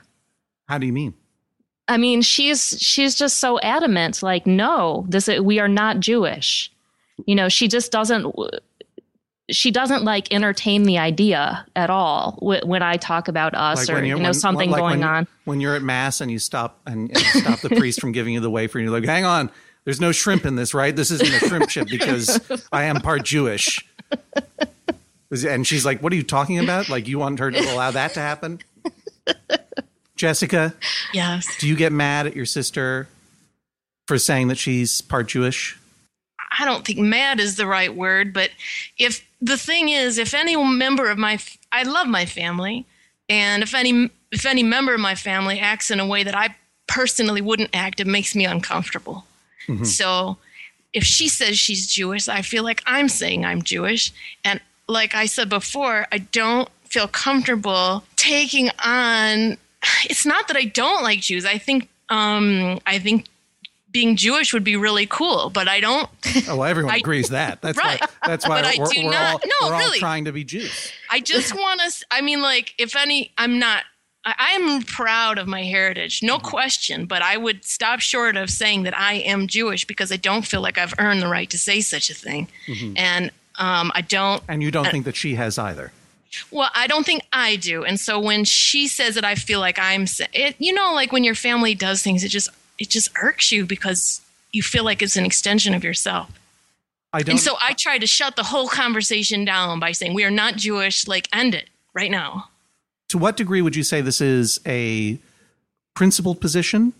How 0.68 0.78
do 0.78 0.86
you 0.86 0.92
mean? 0.92 1.14
I 1.88 1.96
mean, 1.96 2.22
she's 2.22 2.76
she's 2.80 3.16
just 3.16 3.38
so 3.38 3.58
adamant. 3.60 4.22
Like, 4.22 4.46
no, 4.46 5.04
this 5.08 5.26
is, 5.26 5.40
we 5.40 5.58
are 5.58 5.68
not 5.68 5.98
Jewish. 5.98 6.70
You 7.26 7.34
know, 7.34 7.48
she 7.48 7.66
just 7.66 7.90
doesn't. 7.90 8.32
She 9.50 9.72
doesn't 9.72 10.04
like 10.04 10.32
entertain 10.32 10.84
the 10.84 10.98
idea 10.98 11.66
at 11.74 11.90
all 11.90 12.38
when 12.40 12.82
I 12.84 12.96
talk 12.96 13.26
about 13.26 13.56
us 13.56 13.90
or 13.90 13.94
when 13.94 14.04
you 14.04 14.14
know 14.14 14.22
when- 14.22 14.34
something 14.34 14.70
like 14.70 14.78
going 14.78 15.00
when, 15.00 15.08
on. 15.08 15.26
When 15.44 15.60
you're 15.60 15.74
at 15.74 15.82
mass 15.82 16.20
and 16.20 16.30
you 16.30 16.38
stop 16.38 16.80
and, 16.86 17.10
and 17.10 17.18
you 17.18 17.40
stop 17.40 17.60
the 17.60 17.70
priest 17.70 18.00
from 18.00 18.12
giving 18.12 18.34
you 18.34 18.40
the 18.40 18.50
wafer, 18.50 18.78
and 18.78 18.86
you're 18.86 18.96
like, 18.96 19.08
"Hang 19.08 19.24
on, 19.24 19.50
there's 19.84 20.00
no 20.00 20.12
shrimp 20.12 20.46
in 20.46 20.54
this, 20.54 20.72
right? 20.72 20.94
This 20.94 21.10
isn't 21.10 21.42
a 21.42 21.48
shrimp 21.48 21.68
chip 21.68 21.88
because 21.88 22.40
I 22.70 22.84
am 22.84 23.00
part 23.00 23.24
Jewish." 23.24 23.84
And 25.30 25.66
she's 25.66 25.84
like, 25.84 26.02
"What 26.02 26.12
are 26.12 26.16
you 26.16 26.22
talking 26.22 26.58
about? 26.58 26.88
Like, 26.88 27.06
you 27.06 27.18
want 27.18 27.38
her 27.38 27.50
to 27.50 27.72
allow 27.72 27.90
that 27.92 28.14
to 28.14 28.20
happen?" 28.20 28.60
Jessica, 30.16 30.74
Yes. 31.14 31.46
do 31.58 31.66
you 31.66 31.76
get 31.76 31.92
mad 31.92 32.26
at 32.26 32.36
your 32.36 32.44
sister 32.44 33.08
for 34.06 34.18
saying 34.18 34.48
that 34.48 34.58
she's 34.58 35.00
part 35.00 35.28
Jewish? 35.28 35.78
I 36.58 36.64
don't 36.64 36.84
think 36.84 36.98
mad 36.98 37.40
is 37.40 37.56
the 37.56 37.66
right 37.66 37.94
word, 37.94 38.34
but 38.34 38.50
if 38.98 39.24
the 39.40 39.56
thing 39.56 39.88
is, 39.88 40.18
if 40.18 40.34
any 40.34 40.56
member 40.56 41.08
of 41.08 41.16
my, 41.16 41.38
I 41.72 41.84
love 41.84 42.06
my 42.06 42.26
family, 42.26 42.84
and 43.28 43.62
if 43.62 43.74
any 43.74 44.10
if 44.32 44.44
any 44.44 44.62
member 44.62 44.94
of 44.94 45.00
my 45.00 45.14
family 45.14 45.58
acts 45.58 45.90
in 45.90 46.00
a 46.00 46.06
way 46.06 46.22
that 46.22 46.36
I 46.36 46.54
personally 46.86 47.40
wouldn't 47.40 47.70
act, 47.72 48.00
it 48.00 48.06
makes 48.06 48.34
me 48.34 48.44
uncomfortable. 48.44 49.24
Mm-hmm. 49.68 49.84
So, 49.84 50.36
if 50.92 51.04
she 51.04 51.28
says 51.28 51.58
she's 51.58 51.86
Jewish, 51.86 52.28
I 52.28 52.42
feel 52.42 52.64
like 52.64 52.82
I'm 52.86 53.08
saying 53.08 53.44
I'm 53.44 53.62
Jewish, 53.62 54.12
and 54.44 54.60
like 54.90 55.14
I 55.14 55.26
said 55.26 55.48
before, 55.48 56.06
I 56.12 56.18
don't 56.18 56.68
feel 56.84 57.08
comfortable 57.08 58.04
taking 58.16 58.70
on. 58.84 59.56
It's 60.04 60.26
not 60.26 60.48
that 60.48 60.56
I 60.56 60.64
don't 60.64 61.02
like 61.02 61.20
Jews. 61.20 61.44
I 61.46 61.58
think 61.58 61.88
um, 62.08 62.80
I 62.86 62.98
think 62.98 63.26
being 63.92 64.14
Jewish 64.16 64.52
would 64.52 64.62
be 64.64 64.76
really 64.76 65.06
cool, 65.06 65.50
but 65.50 65.66
I 65.68 65.80
don't 65.80 66.08
Oh, 66.48 66.56
well, 66.56 66.64
everyone 66.64 66.94
I- 66.94 66.98
agrees 66.98 67.30
that. 67.30 67.60
That's 67.62 67.78
Right. 67.78 68.00
why. 68.00 68.06
That's 68.26 68.46
why 68.48 68.62
But 68.62 68.74
I 68.76 68.78
we're, 68.78 68.86
do 68.86 69.04
we're 69.04 69.10
not- 69.10 69.42
all 69.42 69.50
no, 69.62 69.68
we're 69.76 69.82
all 69.82 69.92
trying 69.94 70.24
to 70.26 70.32
be 70.32 70.44
Jews. 70.44 70.92
I 71.10 71.20
just 71.20 71.54
want 71.56 71.80
to. 71.80 72.06
I 72.10 72.20
mean, 72.20 72.42
like, 72.42 72.74
if 72.78 72.94
any, 72.96 73.30
I'm 73.38 73.58
not. 73.58 73.84
I, 74.24 74.34
I 74.38 74.50
am 74.60 74.82
proud 74.82 75.38
of 75.38 75.46
my 75.48 75.62
heritage, 75.64 76.22
no 76.22 76.38
question. 76.38 77.06
But 77.06 77.22
I 77.22 77.36
would 77.38 77.64
stop 77.64 78.00
short 78.00 78.36
of 78.36 78.50
saying 78.50 78.82
that 78.82 78.96
I 78.98 79.14
am 79.14 79.46
Jewish 79.46 79.86
because 79.86 80.12
I 80.12 80.16
don't 80.16 80.46
feel 80.46 80.60
like 80.60 80.76
I've 80.76 80.94
earned 80.98 81.22
the 81.22 81.28
right 81.28 81.48
to 81.50 81.58
say 81.58 81.80
such 81.80 82.10
a 82.10 82.14
thing, 82.14 82.48
and 82.96 83.30
um, 83.58 83.92
I 83.94 84.00
don't. 84.00 84.42
And 84.48 84.62
you 84.62 84.70
don't 84.70 84.86
think 84.90 85.04
that 85.04 85.16
she 85.16 85.34
has 85.34 85.58
either. 85.58 85.92
Well, 86.50 86.70
I 86.74 86.86
don't 86.86 87.04
think 87.04 87.22
I 87.32 87.56
do. 87.56 87.84
And 87.84 87.98
so 87.98 88.20
when 88.20 88.44
she 88.44 88.86
says 88.86 89.16
it, 89.16 89.24
I 89.24 89.34
feel 89.34 89.60
like 89.60 89.78
I'm. 89.78 90.06
It, 90.32 90.54
you 90.58 90.72
know, 90.72 90.94
like 90.94 91.12
when 91.12 91.24
your 91.24 91.34
family 91.34 91.74
does 91.74 92.02
things, 92.02 92.22
it 92.24 92.28
just 92.28 92.48
it 92.78 92.88
just 92.88 93.10
irks 93.20 93.50
you 93.50 93.66
because 93.66 94.20
you 94.52 94.62
feel 94.62 94.84
like 94.84 95.02
it's 95.02 95.16
an 95.16 95.24
extension 95.24 95.74
of 95.74 95.84
yourself. 95.84 96.30
I 97.12 97.22
don't. 97.22 97.32
And 97.32 97.40
so 97.40 97.56
I 97.60 97.72
try 97.72 97.98
to 97.98 98.06
shut 98.06 98.36
the 98.36 98.44
whole 98.44 98.68
conversation 98.68 99.44
down 99.44 99.80
by 99.80 99.92
saying 99.92 100.14
we 100.14 100.24
are 100.24 100.30
not 100.30 100.54
Jewish. 100.56 101.08
Like, 101.08 101.28
end 101.32 101.54
it 101.54 101.68
right 101.94 102.10
now. 102.10 102.48
to 103.08 103.18
what 103.18 103.36
degree 103.36 103.60
would 103.60 103.74
you 103.74 103.82
say 103.82 104.00
this 104.00 104.20
is 104.20 104.60
a 104.64 105.18
principled 105.94 106.40
position? 106.40 106.92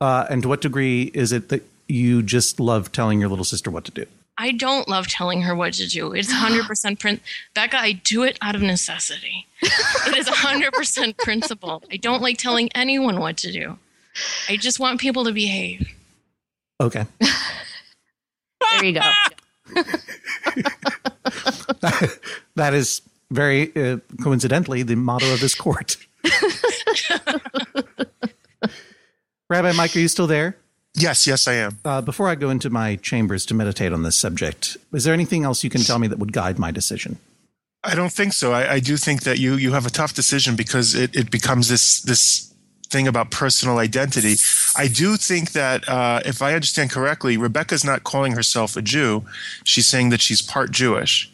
Uh, 0.00 0.26
and 0.30 0.42
to 0.42 0.48
what 0.48 0.62
degree 0.62 1.10
is 1.14 1.32
it 1.32 1.50
that 1.50 1.62
you 1.86 2.22
just 2.22 2.58
love 2.58 2.90
telling 2.92 3.20
your 3.20 3.28
little 3.28 3.44
sister 3.44 3.70
what 3.70 3.84
to 3.84 3.90
do? 3.90 4.06
I 4.36 4.52
don't 4.52 4.88
love 4.88 5.06
telling 5.06 5.42
her 5.42 5.54
what 5.54 5.74
to 5.74 5.86
do. 5.86 6.12
It's 6.12 6.32
100% 6.32 6.98
print. 6.98 7.22
Becca, 7.54 7.78
I 7.78 7.92
do 7.92 8.24
it 8.24 8.36
out 8.42 8.54
of 8.56 8.62
necessity. 8.62 9.46
it 9.62 10.16
is 10.16 10.26
100% 10.28 11.16
principle. 11.18 11.82
I 11.90 11.96
don't 11.96 12.20
like 12.20 12.38
telling 12.38 12.68
anyone 12.74 13.20
what 13.20 13.36
to 13.38 13.52
do. 13.52 13.78
I 14.48 14.56
just 14.56 14.80
want 14.80 15.00
people 15.00 15.24
to 15.24 15.32
behave. 15.32 15.88
Okay. 16.80 17.06
There 17.20 18.84
you 18.84 18.92
go. 18.94 19.02
that 22.56 22.74
is 22.74 23.02
very 23.30 23.74
uh, 23.76 23.98
coincidentally 24.22 24.82
the 24.82 24.96
motto 24.96 25.32
of 25.32 25.40
this 25.40 25.54
court. 25.54 25.96
Rabbi 29.48 29.72
Mike, 29.72 29.94
are 29.94 30.00
you 30.00 30.08
still 30.08 30.26
there? 30.26 30.56
Yes, 30.94 31.26
yes, 31.26 31.48
I 31.48 31.54
am. 31.54 31.78
Uh, 31.84 32.00
before 32.00 32.28
I 32.28 32.36
go 32.36 32.50
into 32.50 32.70
my 32.70 32.96
chambers 32.96 33.44
to 33.46 33.54
meditate 33.54 33.92
on 33.92 34.04
this 34.04 34.16
subject, 34.16 34.76
is 34.92 35.04
there 35.04 35.12
anything 35.12 35.42
else 35.44 35.64
you 35.64 35.70
can 35.70 35.80
tell 35.80 35.98
me 35.98 36.06
that 36.06 36.18
would 36.18 36.32
guide 36.32 36.58
my 36.58 36.70
decision? 36.70 37.18
I 37.82 37.94
don't 37.94 38.12
think 38.12 38.32
so. 38.32 38.52
I, 38.52 38.74
I 38.74 38.80
do 38.80 38.96
think 38.96 39.24
that 39.24 39.38
you 39.38 39.56
you 39.56 39.72
have 39.72 39.86
a 39.86 39.90
tough 39.90 40.14
decision 40.14 40.56
because 40.56 40.94
it, 40.94 41.14
it 41.14 41.30
becomes 41.30 41.68
this 41.68 42.00
this 42.02 42.54
thing 42.88 43.08
about 43.08 43.30
personal 43.30 43.78
identity. 43.78 44.36
I 44.76 44.86
do 44.86 45.16
think 45.16 45.52
that 45.52 45.86
uh, 45.88 46.20
if 46.24 46.40
I 46.40 46.54
understand 46.54 46.90
correctly, 46.90 47.36
Rebecca's 47.36 47.84
not 47.84 48.04
calling 48.04 48.32
herself 48.32 48.76
a 48.76 48.82
Jew. 48.82 49.24
She's 49.64 49.86
saying 49.86 50.10
that 50.10 50.22
she's 50.22 50.40
part 50.40 50.70
Jewish. 50.70 51.30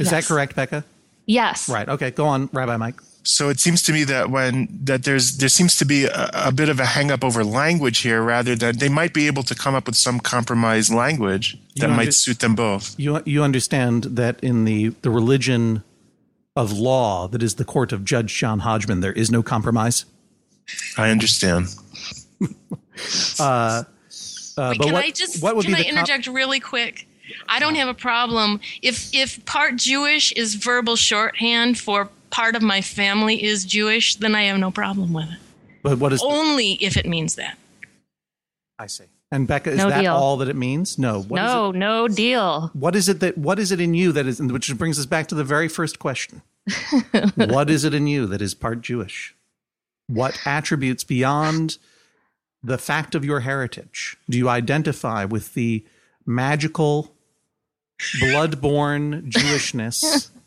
Is 0.00 0.10
that 0.10 0.24
correct, 0.24 0.56
Becca? 0.56 0.84
Yes. 1.26 1.68
Right. 1.68 1.88
Okay. 1.88 2.10
Go 2.10 2.26
on, 2.26 2.48
Rabbi 2.52 2.76
Mike. 2.78 3.00
So 3.24 3.48
it 3.50 3.60
seems 3.60 3.82
to 3.84 3.92
me 3.92 4.04
that 4.04 4.30
when 4.30 4.68
that 4.84 5.04
there's 5.04 5.36
there 5.38 5.48
seems 5.48 5.76
to 5.78 5.84
be 5.84 6.04
a, 6.06 6.30
a 6.32 6.52
bit 6.52 6.68
of 6.68 6.80
a 6.80 6.86
hang 6.86 7.10
up 7.10 7.22
over 7.22 7.44
language 7.44 7.98
here, 7.98 8.22
rather 8.22 8.56
than 8.56 8.78
they 8.78 8.88
might 8.88 9.14
be 9.14 9.26
able 9.26 9.42
to 9.44 9.54
come 9.54 9.74
up 9.74 9.86
with 9.86 9.96
some 9.96 10.18
compromise 10.20 10.90
language 10.92 11.56
that 11.76 11.88
You 11.88 11.94
might 11.96 12.14
suit 12.14 12.40
them 12.40 12.54
both. 12.54 12.98
You 12.98 13.22
you 13.24 13.42
understand 13.42 14.04
that 14.04 14.40
in 14.40 14.64
the 14.64 14.88
the 15.02 15.10
religion 15.10 15.84
of 16.56 16.72
law 16.72 17.28
that 17.28 17.42
is 17.42 17.54
the 17.54 17.64
court 17.64 17.92
of 17.92 18.04
Judge 18.04 18.36
John 18.36 18.60
Hodgman, 18.60 19.00
there 19.00 19.12
is 19.12 19.30
no 19.30 19.42
compromise. 19.42 20.04
I 20.96 21.10
understand. 21.10 21.68
Uh, 23.38 23.84
Wait, 24.58 24.78
but 24.78 24.84
can 24.84 24.92
what- 24.92 25.04
I 25.04 25.10
just 25.10 25.42
what 25.42 25.56
would 25.56 25.64
can 25.64 25.74
be 25.74 25.80
I 25.80 25.82
the 25.82 25.88
com- 25.88 25.98
interject 25.98 26.26
really 26.26 26.60
quick? 26.60 27.08
I 27.48 27.58
don't 27.58 27.74
have 27.76 27.88
a 27.88 27.94
problem 27.94 28.60
if 28.82 29.12
if 29.14 29.42
part 29.46 29.76
Jewish 29.76 30.30
is 30.32 30.54
verbal 30.56 30.96
shorthand 30.96 31.78
for 31.78 32.10
part 32.32 32.56
of 32.56 32.62
my 32.62 32.80
family 32.80 33.40
is 33.44 33.64
Jewish, 33.64 34.16
then 34.16 34.34
I 34.34 34.44
have 34.44 34.58
no 34.58 34.72
problem 34.72 35.12
with 35.12 35.30
it. 35.30 35.38
But 35.84 35.98
what 35.98 36.12
is 36.12 36.20
Only 36.22 36.72
if 36.74 36.96
it 36.96 37.06
means 37.06 37.36
that. 37.36 37.56
I 38.78 38.86
see? 38.88 39.04
And 39.30 39.46
Becca, 39.46 39.70
is 39.70 39.78
No 39.78 39.88
that 39.88 40.00
deal. 40.02 40.14
all 40.14 40.36
that 40.38 40.48
it 40.48 40.56
means? 40.56 40.98
No. 40.98 41.22
What 41.22 41.40
is 41.40 41.46
no, 41.46 41.70
it- 41.70 41.76
no 41.76 42.08
deal. 42.08 42.70
what 42.74 42.96
is 42.96 43.08
it 43.08 43.20
that 43.20 43.38
what 43.38 43.58
is 43.58 43.70
it 43.72 43.80
in 43.80 43.94
you 43.94 44.12
that 44.12 44.26
is 44.26 44.40
which 44.42 44.76
brings 44.76 44.98
us 44.98 45.06
back 45.06 45.28
to 45.28 45.34
the 45.34 45.44
very 45.44 45.68
first 45.68 45.98
question. 45.98 46.42
what 47.36 47.70
is 47.70 47.84
it 47.84 47.94
in 47.94 48.06
you 48.06 48.26
that 48.26 48.42
is 48.42 48.54
part 48.54 48.80
Jewish? 48.82 49.34
What 50.08 50.38
attributes 50.44 51.04
beyond 51.04 51.78
the 52.62 52.78
fact 52.78 53.14
of 53.14 53.24
your 53.24 53.40
heritage 53.40 54.16
do 54.28 54.36
you 54.38 54.48
identify 54.48 55.24
with 55.24 55.54
the 55.54 55.84
magical 56.26 57.14
blood-born 58.20 59.30
Jewishness 59.30 60.28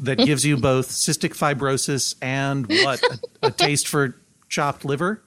that 0.00 0.18
gives 0.18 0.44
you 0.44 0.56
both 0.56 0.88
cystic 0.88 1.30
fibrosis 1.36 2.14
and 2.22 2.66
what 2.66 3.02
a, 3.02 3.18
a 3.48 3.50
taste 3.50 3.88
for 3.88 4.16
chopped 4.48 4.84
liver? 4.84 5.22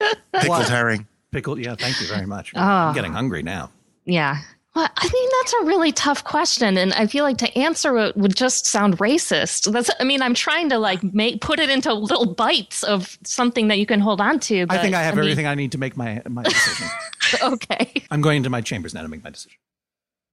Pickled 0.00 0.48
What? 0.48 0.68
herring. 0.68 1.06
Pickled. 1.32 1.58
Yeah, 1.58 1.74
thank 1.74 2.00
you 2.00 2.06
very 2.06 2.26
much. 2.26 2.52
Ah. 2.54 2.88
I'm 2.88 2.94
getting 2.94 3.12
hungry 3.12 3.42
now. 3.42 3.70
Yeah. 4.04 4.38
Well, 4.74 4.88
I 4.96 5.08
mean, 5.12 5.28
that's 5.40 5.52
a 5.54 5.64
really 5.64 5.90
tough 5.92 6.22
question. 6.24 6.78
And 6.78 6.92
I 6.94 7.06
feel 7.06 7.24
like 7.24 7.38
to 7.38 7.58
answer 7.58 7.98
it 7.98 8.16
would 8.16 8.36
just 8.36 8.66
sound 8.66 8.98
racist. 8.98 9.72
That's, 9.72 9.90
I 9.98 10.04
mean, 10.04 10.22
I'm 10.22 10.34
trying 10.34 10.68
to 10.68 10.78
like 10.78 11.02
make, 11.02 11.40
put 11.40 11.58
it 11.58 11.68
into 11.68 11.92
little 11.92 12.32
bites 12.34 12.84
of 12.84 13.18
something 13.24 13.68
that 13.68 13.78
you 13.78 13.86
can 13.86 13.98
hold 14.00 14.20
on 14.20 14.38
to. 14.40 14.66
I 14.70 14.78
think 14.78 14.94
I 14.94 15.02
have 15.02 15.16
mean, 15.16 15.24
everything 15.24 15.46
I 15.46 15.54
need 15.56 15.72
to 15.72 15.78
make 15.78 15.96
my 15.96 16.22
my 16.28 16.42
decision. 16.44 16.86
Okay. 17.42 17.92
I'm 18.10 18.22
going 18.22 18.38
into 18.38 18.48
my 18.48 18.62
chambers 18.62 18.94
now 18.94 19.02
to 19.02 19.08
make 19.08 19.22
my 19.22 19.28
decision. 19.28 19.58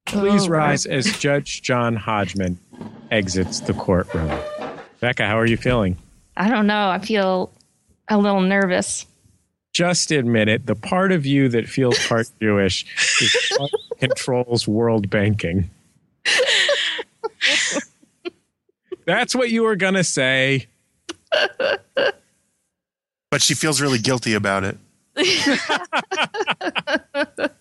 Please 0.05 0.47
rise 0.47 0.85
as 0.85 1.17
Judge 1.17 1.61
John 1.61 1.95
Hodgman 1.95 2.57
exits 3.11 3.59
the 3.61 3.73
courtroom. 3.73 4.31
Becca, 4.99 5.25
how 5.25 5.37
are 5.37 5.45
you 5.45 5.57
feeling? 5.57 5.97
I 6.37 6.49
don't 6.49 6.67
know. 6.67 6.89
I 6.89 6.99
feel 6.99 7.51
a 8.07 8.17
little 8.17 8.41
nervous. 8.41 9.05
Just 9.73 10.11
admit 10.11 10.47
it. 10.47 10.67
The 10.67 10.75
part 10.75 11.11
of 11.11 11.25
you 11.25 11.49
that 11.49 11.67
feels 11.67 11.97
part 12.07 12.29
Jewish 12.41 12.85
is 13.21 13.35
what 13.57 13.71
controls 13.99 14.67
world 14.67 15.09
banking. 15.09 15.69
That's 19.05 19.35
what 19.35 19.51
you 19.51 19.63
were 19.63 19.75
going 19.75 19.93
to 19.95 20.03
say. 20.03 20.67
But 23.29 23.41
she 23.41 23.53
feels 23.53 23.81
really 23.81 23.99
guilty 23.99 24.33
about 24.33 24.63
it. 24.63 24.77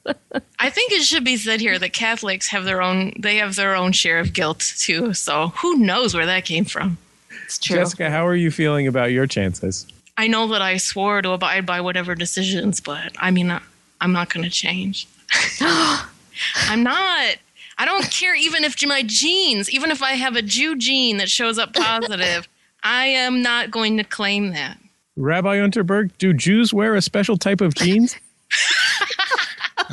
I 0.64 0.70
think 0.70 0.92
it 0.92 1.02
should 1.02 1.24
be 1.24 1.36
said 1.36 1.60
here 1.60 1.78
that 1.78 1.92
Catholics 1.92 2.48
have 2.48 2.64
their 2.64 2.80
own 2.80 3.12
they 3.18 3.36
have 3.36 3.54
their 3.54 3.74
own 3.74 3.92
share 3.92 4.18
of 4.18 4.32
guilt 4.32 4.60
too. 4.78 5.12
So 5.12 5.48
who 5.48 5.76
knows 5.76 6.14
where 6.14 6.24
that 6.24 6.46
came 6.46 6.64
from? 6.64 6.96
It's 7.44 7.58
true. 7.58 7.76
Jessica, 7.76 8.08
how 8.10 8.26
are 8.26 8.34
you 8.34 8.50
feeling 8.50 8.86
about 8.86 9.12
your 9.12 9.26
chances? 9.26 9.86
I 10.16 10.26
know 10.26 10.46
that 10.48 10.62
I 10.62 10.78
swore 10.78 11.20
to 11.20 11.32
abide 11.32 11.66
by 11.66 11.82
whatever 11.82 12.14
decisions, 12.14 12.80
but 12.80 13.12
I 13.18 13.30
mean 13.30 13.50
I- 13.50 13.60
I'm 14.00 14.12
not 14.12 14.32
going 14.32 14.44
to 14.44 14.50
change. 14.50 15.06
I'm 15.60 16.82
not. 16.82 17.36
I 17.76 17.84
don't 17.84 18.10
care 18.10 18.34
even 18.34 18.64
if 18.64 18.76
my 18.86 19.02
genes, 19.02 19.68
even 19.70 19.90
if 19.90 20.02
I 20.02 20.12
have 20.12 20.34
a 20.34 20.42
Jew 20.42 20.76
gene 20.76 21.18
that 21.18 21.28
shows 21.28 21.58
up 21.58 21.74
positive, 21.74 22.48
I 22.82 23.06
am 23.06 23.42
not 23.42 23.70
going 23.70 23.98
to 23.98 24.04
claim 24.04 24.52
that. 24.52 24.78
Rabbi 25.16 25.56
Unterberg, 25.56 26.10
do 26.16 26.32
Jews 26.32 26.72
wear 26.72 26.94
a 26.94 27.02
special 27.02 27.36
type 27.36 27.60
of 27.60 27.74
jeans? 27.74 28.16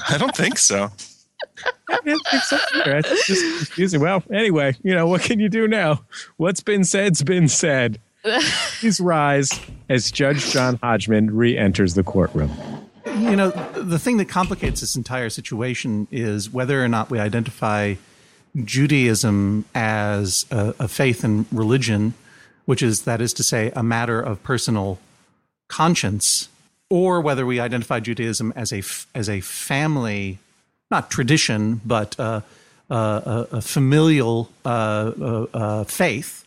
I 0.09 0.17
don't 0.17 0.35
think 0.35 0.57
so. 0.57 0.91
I 1.89 1.99
didn't 2.03 2.25
think 2.29 2.43
so 2.43 2.57
either. 2.75 2.97
It's 2.97 3.27
just 3.27 3.57
confusing. 3.57 4.01
Well, 4.01 4.23
anyway, 4.31 4.75
you 4.83 4.93
know, 4.93 5.07
what 5.07 5.21
can 5.21 5.39
you 5.39 5.49
do 5.49 5.67
now? 5.67 6.03
What's 6.37 6.61
been 6.61 6.83
said's 6.83 7.23
been 7.23 7.47
said. 7.47 7.99
Please 8.79 8.99
rise 8.99 9.49
as 9.89 10.11
Judge 10.11 10.51
John 10.51 10.79
Hodgman 10.83 11.35
re 11.35 11.57
enters 11.57 11.95
the 11.95 12.03
courtroom. 12.03 12.51
You 13.05 13.35
know, 13.35 13.49
the 13.49 13.97
thing 13.97 14.17
that 14.17 14.29
complicates 14.29 14.81
this 14.81 14.95
entire 14.95 15.29
situation 15.29 16.07
is 16.11 16.51
whether 16.51 16.83
or 16.83 16.87
not 16.87 17.09
we 17.09 17.19
identify 17.19 17.95
Judaism 18.63 19.65
as 19.73 20.45
a, 20.51 20.75
a 20.79 20.87
faith 20.87 21.23
and 21.23 21.45
religion, 21.51 22.13
which 22.65 22.83
is, 22.83 23.01
that 23.03 23.21
is 23.21 23.33
to 23.33 23.43
say, 23.43 23.71
a 23.75 23.81
matter 23.81 24.21
of 24.21 24.43
personal 24.43 24.99
conscience, 25.67 26.47
or 26.91 27.21
whether 27.21 27.45
we 27.45 27.57
identify 27.57 28.01
Judaism 28.01 28.51
as 28.53 28.73
a 28.73 28.83
as 29.15 29.29
a 29.29 29.39
family, 29.39 30.39
not 30.91 31.09
tradition, 31.09 31.79
but 31.85 32.19
uh, 32.19 32.41
uh, 32.91 33.45
a, 33.51 33.57
a 33.57 33.61
familial 33.61 34.49
uh, 34.65 34.67
uh, 34.69 35.45
uh, 35.53 35.83
faith, 35.85 36.45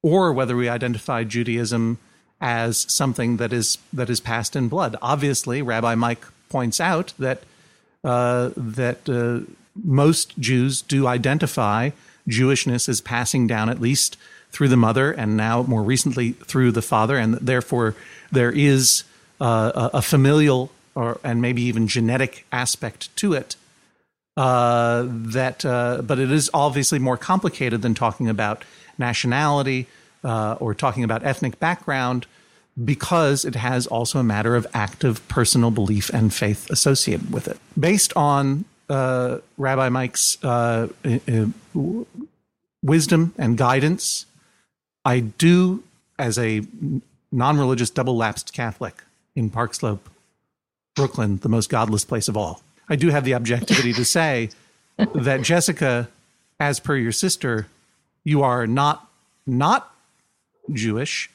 or 0.00 0.32
whether 0.32 0.54
we 0.54 0.68
identify 0.68 1.24
Judaism 1.24 1.98
as 2.40 2.86
something 2.88 3.38
that 3.38 3.52
is 3.52 3.78
that 3.92 4.08
is 4.08 4.20
passed 4.20 4.54
in 4.54 4.68
blood. 4.68 4.94
Obviously, 5.02 5.60
Rabbi 5.60 5.96
Mike 5.96 6.24
points 6.48 6.80
out 6.80 7.12
that 7.18 7.42
uh, 8.04 8.50
that 8.56 9.08
uh, 9.08 9.44
most 9.74 10.38
Jews 10.38 10.82
do 10.82 11.08
identify 11.08 11.90
Jewishness 12.28 12.88
as 12.88 13.00
passing 13.00 13.48
down 13.48 13.68
at 13.68 13.80
least 13.80 14.16
through 14.52 14.68
the 14.68 14.76
mother, 14.76 15.10
and 15.10 15.36
now 15.36 15.64
more 15.64 15.82
recently 15.82 16.30
through 16.32 16.70
the 16.70 16.82
father, 16.82 17.16
and 17.16 17.34
therefore 17.34 17.96
there 18.30 18.52
is 18.52 19.02
uh, 19.40 19.90
a, 19.94 20.02
familial 20.02 20.70
or 20.94 21.18
and 21.24 21.40
maybe 21.40 21.62
even 21.62 21.86
genetic 21.86 22.46
aspect 22.52 23.14
to 23.16 23.32
it. 23.32 23.56
Uh, 24.36 25.04
that, 25.08 25.64
uh, 25.64 26.00
but 26.02 26.18
it 26.18 26.30
is 26.30 26.50
obviously 26.54 26.98
more 26.98 27.16
complicated 27.16 27.82
than 27.82 27.94
talking 27.94 28.28
about 28.28 28.64
nationality 28.96 29.86
uh, 30.24 30.56
or 30.60 30.74
talking 30.74 31.04
about 31.04 31.24
ethnic 31.24 31.58
background 31.58 32.26
because 32.82 33.44
it 33.44 33.56
has 33.56 33.86
also 33.86 34.18
a 34.18 34.22
matter 34.22 34.56
of 34.56 34.66
active 34.72 35.26
personal 35.28 35.70
belief 35.70 36.08
and 36.10 36.32
faith 36.32 36.70
associated 36.70 37.32
with 37.32 37.48
it. 37.48 37.58
Based 37.78 38.12
on 38.16 38.64
uh, 38.88 39.38
Rabbi 39.56 39.88
Mike's 39.88 40.42
uh, 40.42 40.88
uh, 41.04 41.46
wisdom 42.82 43.34
and 43.36 43.58
guidance, 43.58 44.26
I 45.04 45.20
do, 45.20 45.82
as 46.18 46.38
a 46.38 46.62
non 47.32 47.58
religious 47.58 47.90
double 47.90 48.16
lapsed 48.16 48.52
Catholic 48.52 49.02
in 49.34 49.50
Park 49.50 49.74
Slope, 49.74 50.08
Brooklyn, 50.94 51.38
the 51.38 51.48
most 51.48 51.70
godless 51.70 52.04
place 52.04 52.28
of 52.28 52.36
all, 52.36 52.62
I 52.88 52.96
do 52.96 53.08
have 53.08 53.24
the 53.24 53.34
objectivity 53.34 53.92
to 53.92 54.04
say 54.04 54.50
that 55.14 55.42
Jessica, 55.42 56.08
as 56.58 56.80
per 56.80 56.96
your 56.96 57.12
sister, 57.12 57.68
you 58.24 58.42
are 58.42 58.66
not 58.66 59.08
not 59.46 59.94
Jewish, 60.72 61.30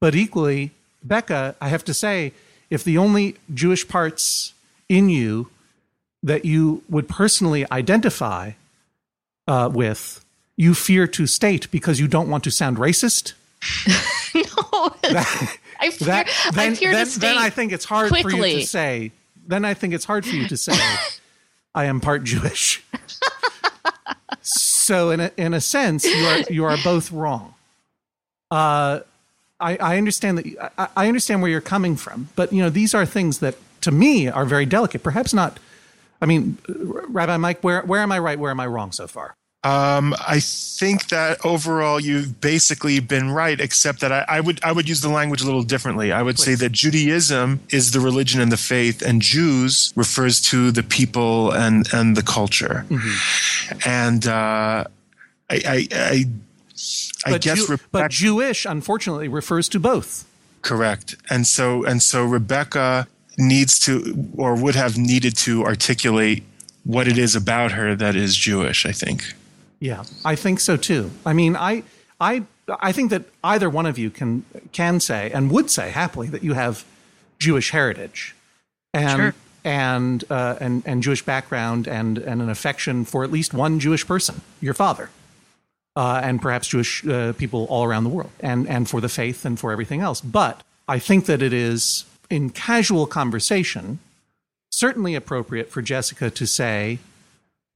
but 0.00 0.14
equally, 0.14 0.70
Becca, 1.02 1.54
I 1.60 1.68
have 1.68 1.84
to 1.84 1.94
say, 1.94 2.32
if 2.70 2.84
the 2.84 2.98
only 2.98 3.36
Jewish 3.52 3.86
parts 3.86 4.54
in 4.88 5.08
you 5.08 5.50
that 6.22 6.44
you 6.44 6.82
would 6.88 7.08
personally 7.08 7.70
identify 7.70 8.52
uh, 9.46 9.70
with, 9.72 10.24
you 10.56 10.74
fear 10.74 11.06
to 11.06 11.26
state 11.26 11.70
because 11.70 11.98
you 11.98 12.06
don't 12.06 12.28
want 12.28 12.44
to 12.44 12.50
sound 12.50 12.76
racist, 12.76 13.32
no, 15.10 15.22
I 15.80 15.90
fear, 15.90 16.06
that, 16.06 16.28
then, 16.54 16.72
I 16.72 16.74
fear 16.74 16.92
then, 16.92 17.06
to 17.06 17.10
state 17.10 17.20
then 17.20 17.38
I 17.38 17.50
think 17.50 17.72
it's 17.72 17.84
hard 17.84 18.10
for 18.10 18.30
you 18.30 18.42
to 18.42 18.66
say. 18.66 19.12
Then 19.46 19.64
I 19.64 19.74
think 19.74 19.94
it's 19.94 20.04
hard 20.04 20.24
for 20.24 20.34
you 20.34 20.46
to 20.48 20.56
say, 20.56 20.74
I 21.74 21.86
am 21.86 22.00
part 22.00 22.24
Jewish. 22.24 22.84
so 24.42 25.10
in 25.10 25.20
a, 25.20 25.30
in 25.36 25.54
a 25.54 25.60
sense, 25.60 26.04
you 26.04 26.26
are 26.26 26.40
you 26.50 26.64
are 26.64 26.76
both 26.82 27.10
wrong. 27.12 27.54
Uh, 28.50 29.00
I, 29.60 29.76
I 29.76 29.98
understand 29.98 30.38
that 30.38 30.72
I, 30.78 30.88
I 30.96 31.08
understand 31.08 31.42
where 31.42 31.50
you're 31.50 31.60
coming 31.60 31.96
from, 31.96 32.28
but 32.36 32.52
you 32.52 32.62
know 32.62 32.70
these 32.70 32.94
are 32.94 33.06
things 33.06 33.38
that 33.38 33.56
to 33.82 33.90
me 33.90 34.28
are 34.28 34.44
very 34.44 34.66
delicate. 34.66 35.02
Perhaps 35.02 35.34
not. 35.34 35.58
I 36.22 36.26
mean, 36.26 36.58
Rabbi 36.68 37.36
Mike, 37.36 37.62
where 37.62 37.82
where 37.82 38.00
am 38.00 38.12
I 38.12 38.18
right? 38.18 38.38
Where 38.38 38.50
am 38.50 38.60
I 38.60 38.66
wrong 38.66 38.92
so 38.92 39.06
far? 39.06 39.36
Um, 39.62 40.14
I 40.26 40.40
think 40.40 41.08
that 41.10 41.44
overall 41.44 42.00
you've 42.00 42.40
basically 42.40 42.98
been 42.98 43.30
right, 43.30 43.60
except 43.60 44.00
that 44.00 44.10
I, 44.10 44.24
I 44.26 44.40
would 44.40 44.58
I 44.64 44.72
would 44.72 44.88
use 44.88 45.02
the 45.02 45.10
language 45.10 45.42
a 45.42 45.44
little 45.44 45.62
differently. 45.62 46.12
I 46.12 46.22
would 46.22 46.38
say 46.38 46.54
that 46.54 46.72
Judaism 46.72 47.60
is 47.70 47.90
the 47.90 48.00
religion 48.00 48.40
and 48.40 48.50
the 48.50 48.56
faith, 48.56 49.02
and 49.02 49.20
Jews 49.20 49.92
refers 49.96 50.40
to 50.42 50.70
the 50.70 50.82
people 50.82 51.50
and 51.52 51.86
and 51.92 52.16
the 52.16 52.22
culture. 52.22 52.86
And 53.84 54.26
uh, 54.26 54.84
I 55.50 55.56
I 55.66 55.88
I, 55.92 56.24
I 57.26 57.30
But, 57.32 57.42
guess 57.42 57.66
Jew- 57.66 57.76
but 57.92 58.10
Jewish, 58.10 58.64
unfortunately, 58.64 59.28
refers 59.28 59.68
to 59.68 59.78
both. 59.78 60.24
correct. 60.62 61.16
And 61.28 61.46
so 61.46 61.84
and 61.84 62.00
so 62.02 62.24
Rebecca 62.24 63.06
needs 63.36 63.78
to 63.80 64.26
or 64.38 64.54
would 64.56 64.74
have 64.74 64.96
needed 64.96 65.36
to 65.44 65.64
articulate 65.64 66.44
what 66.84 67.06
it 67.06 67.18
is 67.18 67.36
about 67.36 67.72
her 67.72 67.94
that 67.94 68.16
is 68.16 68.34
Jewish. 68.36 68.86
I 68.86 68.92
think. 68.92 69.34
Yeah, 69.80 70.04
I 70.24 70.36
think 70.36 70.60
so 70.60 70.76
too. 70.76 71.10
I 71.24 71.32
mean, 71.32 71.56
I, 71.56 71.82
I, 72.20 72.44
I 72.68 72.92
think 72.92 73.10
that 73.10 73.24
either 73.42 73.68
one 73.70 73.86
of 73.86 73.98
you 73.98 74.10
can 74.10 74.44
can 74.72 75.00
say 75.00 75.30
and 75.32 75.50
would 75.50 75.70
say 75.70 75.90
happily 75.90 76.28
that 76.28 76.44
you 76.44 76.52
have 76.52 76.84
Jewish 77.38 77.70
heritage, 77.70 78.34
and 78.92 79.18
Sure. 79.18 79.34
and 79.64 80.22
uh, 80.30 80.56
and 80.60 80.82
and 80.86 81.02
Jewish 81.02 81.24
background, 81.24 81.88
and 81.88 82.18
and 82.18 82.42
an 82.42 82.50
affection 82.50 83.04
for 83.06 83.24
at 83.24 83.32
least 83.32 83.54
one 83.54 83.80
Jewish 83.80 84.06
person, 84.06 84.42
your 84.60 84.74
father, 84.74 85.08
uh, 85.96 86.20
and 86.22 86.40
perhaps 86.42 86.68
Jewish 86.68 87.04
uh, 87.06 87.32
people 87.32 87.64
all 87.70 87.84
around 87.84 88.04
the 88.04 88.10
world, 88.10 88.30
and 88.40 88.68
and 88.68 88.88
for 88.88 89.00
the 89.00 89.08
faith 89.08 89.44
and 89.46 89.58
for 89.58 89.72
everything 89.72 90.00
else. 90.02 90.20
But 90.20 90.62
I 90.86 90.98
think 90.98 91.24
that 91.26 91.40
it 91.40 91.52
is 91.54 92.04
in 92.28 92.50
casual 92.50 93.06
conversation 93.06 93.98
certainly 94.70 95.14
appropriate 95.16 95.70
for 95.70 95.82
Jessica 95.82 96.30
to 96.30 96.46
say 96.46 96.98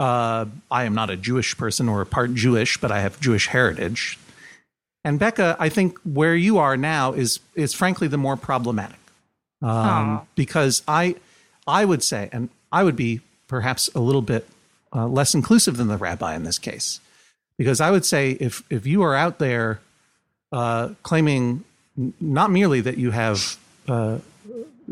uh, 0.00 0.46
I 0.70 0.84
am 0.84 0.94
not 0.94 1.10
a 1.10 1.16
Jewish 1.16 1.56
person 1.56 1.88
or 1.88 2.00
a 2.00 2.06
part 2.06 2.34
Jewish, 2.34 2.80
but 2.80 2.90
I 2.90 3.00
have 3.00 3.20
Jewish 3.20 3.48
heritage. 3.48 4.18
And 5.04 5.18
Becca, 5.18 5.56
I 5.58 5.68
think 5.68 5.98
where 6.00 6.34
you 6.34 6.58
are 6.58 6.76
now 6.76 7.12
is 7.12 7.40
is 7.54 7.74
frankly 7.74 8.08
the 8.08 8.16
more 8.16 8.36
problematic, 8.36 9.00
um, 9.60 10.26
because 10.34 10.82
I 10.88 11.16
I 11.66 11.84
would 11.84 12.02
say, 12.02 12.28
and 12.32 12.48
I 12.72 12.84
would 12.84 12.96
be 12.96 13.20
perhaps 13.46 13.90
a 13.94 14.00
little 14.00 14.22
bit 14.22 14.48
uh, 14.94 15.06
less 15.06 15.34
inclusive 15.34 15.76
than 15.76 15.88
the 15.88 15.98
rabbi 15.98 16.34
in 16.34 16.44
this 16.44 16.58
case, 16.58 17.00
because 17.58 17.80
I 17.82 17.90
would 17.90 18.06
say 18.06 18.32
if 18.40 18.62
if 18.70 18.86
you 18.86 19.02
are 19.02 19.14
out 19.14 19.38
there 19.38 19.80
uh, 20.52 20.90
claiming 21.02 21.64
not 22.20 22.50
merely 22.50 22.80
that 22.80 22.96
you 22.96 23.10
have 23.10 23.58
uh, 23.88 24.18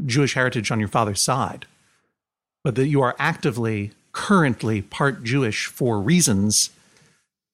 Jewish 0.07 0.35
heritage 0.35 0.71
on 0.71 0.79
your 0.79 0.89
father's 0.89 1.21
side, 1.21 1.67
but 2.65 2.75
that 2.75 2.87
you 2.87 3.01
are 3.01 3.17
actively, 3.19 3.93
currently 4.13 4.83
part 4.83 5.25
Jewish 5.25 5.67
for 5.67 6.01
reasons. 6.01 6.71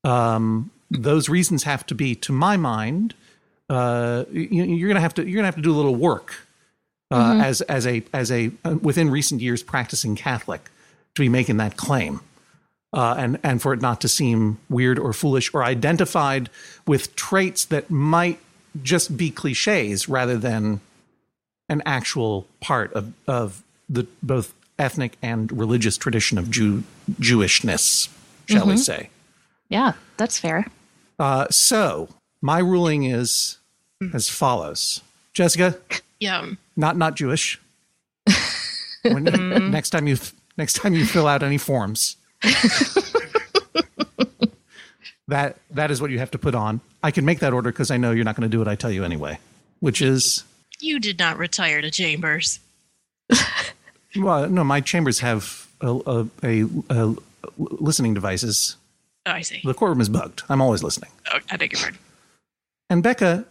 Um, 0.04 0.70
those 0.90 1.28
reasons 1.28 1.64
have 1.64 1.86
to 1.86 1.94
be, 1.94 2.14
to 2.16 2.32
my 2.32 2.56
mind, 2.56 3.14
uh, 3.68 4.24
you, 4.30 4.84
are 4.84 4.88
gonna 4.88 5.00
have 5.00 5.14
to 5.14 5.26
you're 5.26 5.36
gonna 5.36 5.46
have 5.46 5.56
to 5.56 5.62
do 5.62 5.72
a 5.72 5.76
little 5.76 5.94
work 5.94 6.46
uh, 7.10 7.32
mm-hmm. 7.32 7.40
as 7.40 7.60
as 7.62 7.86
a 7.86 8.02
as 8.12 8.32
a 8.32 8.50
uh, 8.64 8.76
within 8.80 9.10
recent 9.10 9.40
years 9.40 9.62
practicing 9.62 10.16
Catholic 10.16 10.70
to 11.14 11.22
be 11.22 11.28
making 11.28 11.58
that 11.58 11.76
claim. 11.76 12.20
Uh, 12.94 13.14
and 13.18 13.38
and 13.42 13.60
for 13.60 13.74
it 13.74 13.82
not 13.82 14.00
to 14.00 14.08
seem 14.08 14.58
weird 14.70 14.98
or 14.98 15.12
foolish 15.12 15.52
or 15.52 15.62
identified 15.62 16.48
with 16.86 17.14
traits 17.14 17.66
that 17.66 17.90
might 17.90 18.40
just 18.82 19.16
be 19.16 19.30
cliches 19.30 20.08
rather 20.08 20.38
than 20.38 20.80
an 21.68 21.82
actual 21.84 22.46
part 22.60 22.90
of 22.94 23.12
of 23.26 23.62
the 23.90 24.06
both 24.22 24.54
ethnic 24.78 25.16
and 25.22 25.50
religious 25.52 25.96
tradition 25.96 26.38
of 26.38 26.50
Jew 26.50 26.84
Jewishness, 27.12 28.08
shall 28.46 28.60
mm-hmm. 28.60 28.70
we 28.70 28.76
say? 28.76 29.10
Yeah, 29.68 29.92
that's 30.16 30.38
fair. 30.38 30.66
Uh, 31.18 31.46
so 31.50 32.08
my 32.40 32.58
ruling 32.58 33.04
is 33.04 33.58
as 34.14 34.28
follows: 34.28 35.02
Jessica, 35.32 35.76
yeah, 36.20 36.46
not 36.76 36.96
not 36.96 37.16
Jewish. 37.16 37.60
when, 39.02 39.24
next 39.70 39.90
time 39.90 40.06
you 40.06 40.16
next 40.56 40.74
time 40.74 40.94
you 40.94 41.04
fill 41.04 41.26
out 41.26 41.42
any 41.42 41.58
forms, 41.58 42.16
that 45.28 45.56
that 45.70 45.90
is 45.90 46.00
what 46.00 46.10
you 46.10 46.18
have 46.18 46.30
to 46.32 46.38
put 46.38 46.54
on. 46.54 46.80
I 47.02 47.10
can 47.10 47.24
make 47.24 47.40
that 47.40 47.52
order 47.52 47.70
because 47.70 47.90
I 47.90 47.96
know 47.96 48.12
you're 48.12 48.24
not 48.24 48.36
going 48.36 48.48
to 48.48 48.54
do 48.54 48.58
what 48.58 48.68
I 48.68 48.74
tell 48.74 48.90
you 48.90 49.04
anyway, 49.04 49.38
which 49.80 50.00
is 50.02 50.44
you 50.80 51.00
did 51.00 51.18
not 51.18 51.38
retire 51.38 51.80
to 51.80 51.90
chambers. 51.90 52.60
well, 54.16 54.48
no, 54.48 54.64
my 54.64 54.80
chambers 54.80 55.20
have 55.20 55.68
a, 55.80 56.26
a, 56.42 56.64
a, 56.90 57.16
listening 57.56 58.14
devices. 58.14 58.76
Oh, 59.26 59.32
I 59.32 59.42
see. 59.42 59.60
The 59.64 59.74
courtroom 59.74 60.00
is 60.00 60.08
bugged. 60.08 60.42
I'm 60.48 60.60
always 60.60 60.82
listening. 60.82 61.10
Oh, 61.32 61.38
I 61.50 61.56
beg 61.56 61.72
your 61.72 61.80
pardon. 61.80 62.00
And 62.90 63.02
Becca, 63.02 63.44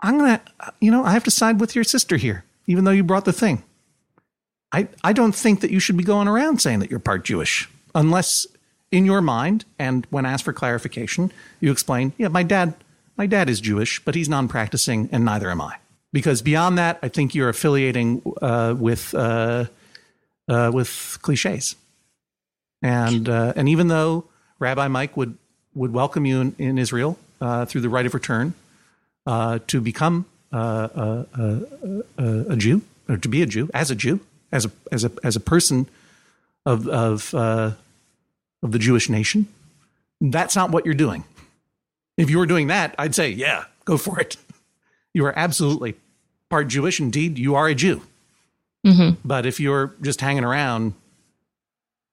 I'm 0.00 0.18
gonna, 0.18 0.40
you 0.80 0.90
know, 0.90 1.04
I 1.04 1.12
have 1.12 1.24
to 1.24 1.30
side 1.30 1.60
with 1.60 1.74
your 1.74 1.84
sister 1.84 2.16
here, 2.16 2.44
even 2.66 2.84
though 2.84 2.90
you 2.90 3.04
brought 3.04 3.26
the 3.26 3.32
thing. 3.32 3.62
I 4.72 4.88
I 5.04 5.12
don't 5.12 5.34
think 5.34 5.60
that 5.60 5.70
you 5.70 5.80
should 5.80 5.96
be 5.96 6.04
going 6.04 6.28
around 6.28 6.60
saying 6.60 6.78
that 6.78 6.90
you're 6.90 7.00
part 7.00 7.24
Jewish 7.24 7.68
unless 7.94 8.46
in 8.90 9.04
your 9.04 9.20
mind 9.20 9.64
and 9.78 10.06
when 10.10 10.26
asked 10.26 10.44
for 10.44 10.52
clarification, 10.52 11.32
you 11.60 11.70
explain, 11.70 12.12
yeah, 12.18 12.28
my 12.28 12.42
dad 12.42 12.74
my 13.16 13.26
dad 13.26 13.50
is 13.50 13.60
Jewish, 13.60 14.02
but 14.04 14.14
he's 14.14 14.28
non-practicing 14.28 15.10
and 15.12 15.24
neither 15.24 15.50
am 15.50 15.60
I. 15.60 15.76
Because 16.12 16.40
beyond 16.40 16.78
that, 16.78 16.98
I 17.02 17.08
think 17.08 17.34
you're 17.34 17.50
affiliating 17.50 18.22
uh, 18.40 18.74
with 18.78 19.14
uh, 19.14 19.66
uh, 20.50 20.70
with 20.72 21.18
cliches. 21.22 21.76
And 22.82 23.28
uh, 23.28 23.52
and 23.56 23.68
even 23.68 23.88
though 23.88 24.24
Rabbi 24.58 24.88
Mike 24.88 25.16
would 25.16 25.36
would 25.74 25.92
welcome 25.92 26.26
you 26.26 26.40
in, 26.40 26.54
in 26.58 26.78
Israel 26.78 27.18
uh, 27.40 27.64
through 27.64 27.82
the 27.82 27.88
right 27.88 28.06
of 28.06 28.14
return 28.14 28.54
uh, 29.26 29.60
to 29.68 29.80
become 29.80 30.26
a, 30.52 31.26
a, 31.38 31.62
a, 32.18 32.56
Jew 32.56 32.82
or 33.08 33.16
to 33.16 33.28
be 33.28 33.42
a 33.42 33.46
Jew 33.46 33.70
as 33.72 33.90
a 33.90 33.94
Jew 33.94 34.20
as 34.50 34.64
a 34.64 34.70
as 34.90 35.04
a 35.04 35.12
as 35.22 35.36
a 35.36 35.40
person 35.40 35.88
of 36.66 36.88
of 36.88 37.34
uh, 37.34 37.72
of 38.62 38.72
the 38.72 38.78
Jewish 38.78 39.08
nation. 39.08 39.46
That's 40.20 40.56
not 40.56 40.70
what 40.70 40.84
you're 40.84 40.94
doing. 40.94 41.24
If 42.16 42.28
you 42.28 42.38
were 42.38 42.46
doing 42.46 42.66
that, 42.66 42.94
I'd 42.98 43.14
say, 43.14 43.30
yeah, 43.30 43.64
go 43.84 43.96
for 43.96 44.20
it. 44.20 44.36
You 45.12 45.26
are 45.26 45.36
absolutely 45.36 45.96
part 46.48 46.68
Jewish. 46.68 47.00
Indeed, 47.00 47.36
you 47.36 47.56
are 47.56 47.66
a 47.66 47.74
Jew. 47.74 48.02
Mm-hmm. 48.86 49.20
But 49.24 49.46
if 49.46 49.60
you're 49.60 49.94
just 50.00 50.20
hanging 50.20 50.44
around 50.44 50.94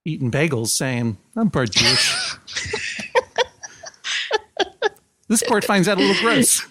eating 0.06 0.32
bagels 0.32 0.68
saying, 0.70 1.18
I'm 1.36 1.50
part 1.50 1.72
Jewish, 1.72 2.36
this 5.28 5.44
court 5.44 5.66
finds 5.66 5.88
that 5.88 5.98
a 5.98 6.02
little 6.02 6.22
gross. 6.22 6.66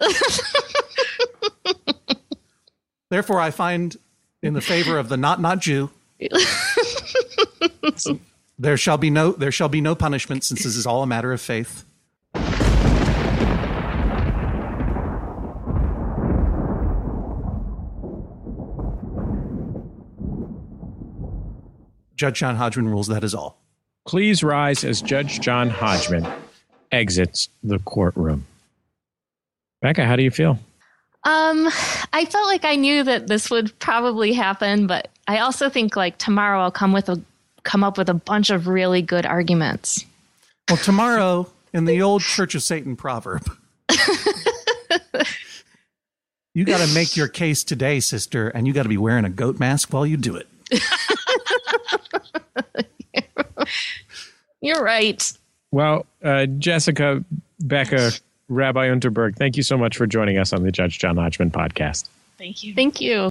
Therefore, 3.10 3.40
I 3.40 3.50
find 3.50 3.96
in 4.42 4.54
the 4.54 4.60
favor 4.60 4.98
of 4.98 5.08
the 5.08 5.16
not 5.16 5.40
not 5.40 5.58
Jew 5.58 5.90
there 8.58 8.76
shall 8.76 8.98
be 8.98 9.10
no 9.10 9.32
there 9.32 9.52
shall 9.52 9.68
be 9.68 9.80
no 9.80 9.94
punishment 9.94 10.44
since 10.44 10.62
this 10.62 10.76
is 10.76 10.86
all 10.86 11.02
a 11.02 11.06
matter 11.06 11.32
of 11.32 11.40
faith. 11.40 11.84
Judge 22.20 22.40
John 22.40 22.54
Hodgman 22.54 22.86
rules 22.86 23.06
that 23.06 23.24
is 23.24 23.34
all. 23.34 23.56
Please 24.06 24.42
rise 24.44 24.84
as 24.84 25.00
Judge 25.00 25.40
John 25.40 25.70
Hodgman 25.70 26.30
exits 26.92 27.48
the 27.62 27.78
courtroom. 27.78 28.44
Becca, 29.80 30.04
how 30.04 30.16
do 30.16 30.22
you 30.22 30.30
feel? 30.30 30.58
Um, 31.24 31.66
I 32.12 32.26
felt 32.26 32.46
like 32.46 32.66
I 32.66 32.76
knew 32.76 33.02
that 33.04 33.26
this 33.26 33.50
would 33.50 33.78
probably 33.78 34.34
happen, 34.34 34.86
but 34.86 35.08
I 35.28 35.38
also 35.38 35.70
think 35.70 35.96
like 35.96 36.18
tomorrow 36.18 36.60
I'll 36.60 36.70
come 36.70 36.92
with 36.92 37.08
a 37.08 37.18
come 37.62 37.82
up 37.82 37.96
with 37.96 38.10
a 38.10 38.14
bunch 38.14 38.50
of 38.50 38.68
really 38.68 39.00
good 39.00 39.24
arguments. 39.24 40.04
Well, 40.68 40.76
tomorrow 40.76 41.50
in 41.72 41.86
the 41.86 42.02
old 42.02 42.20
Church 42.20 42.54
of 42.54 42.62
Satan 42.62 42.96
proverb, 42.96 43.50
you 46.52 46.66
got 46.66 46.86
to 46.86 46.94
make 46.94 47.16
your 47.16 47.28
case 47.28 47.64
today, 47.64 47.98
sister, 47.98 48.50
and 48.50 48.66
you 48.66 48.74
got 48.74 48.82
to 48.82 48.90
be 48.90 48.98
wearing 48.98 49.24
a 49.24 49.30
goat 49.30 49.58
mask 49.58 49.90
while 49.90 50.04
you 50.04 50.18
do 50.18 50.36
it. 50.36 50.46
You're 54.60 54.82
right. 54.82 55.32
Well, 55.70 56.06
uh, 56.22 56.46
Jessica, 56.46 57.24
Becca, 57.60 58.12
Rabbi 58.48 58.88
Unterberg, 58.88 59.36
thank 59.36 59.56
you 59.56 59.62
so 59.62 59.78
much 59.78 59.96
for 59.96 60.06
joining 60.06 60.38
us 60.38 60.52
on 60.52 60.62
the 60.62 60.72
Judge 60.72 60.98
John 60.98 61.16
Hodgman 61.16 61.50
podcast. 61.50 62.08
Thank 62.36 62.62
you. 62.62 62.74
Thank 62.74 63.00
you. 63.00 63.30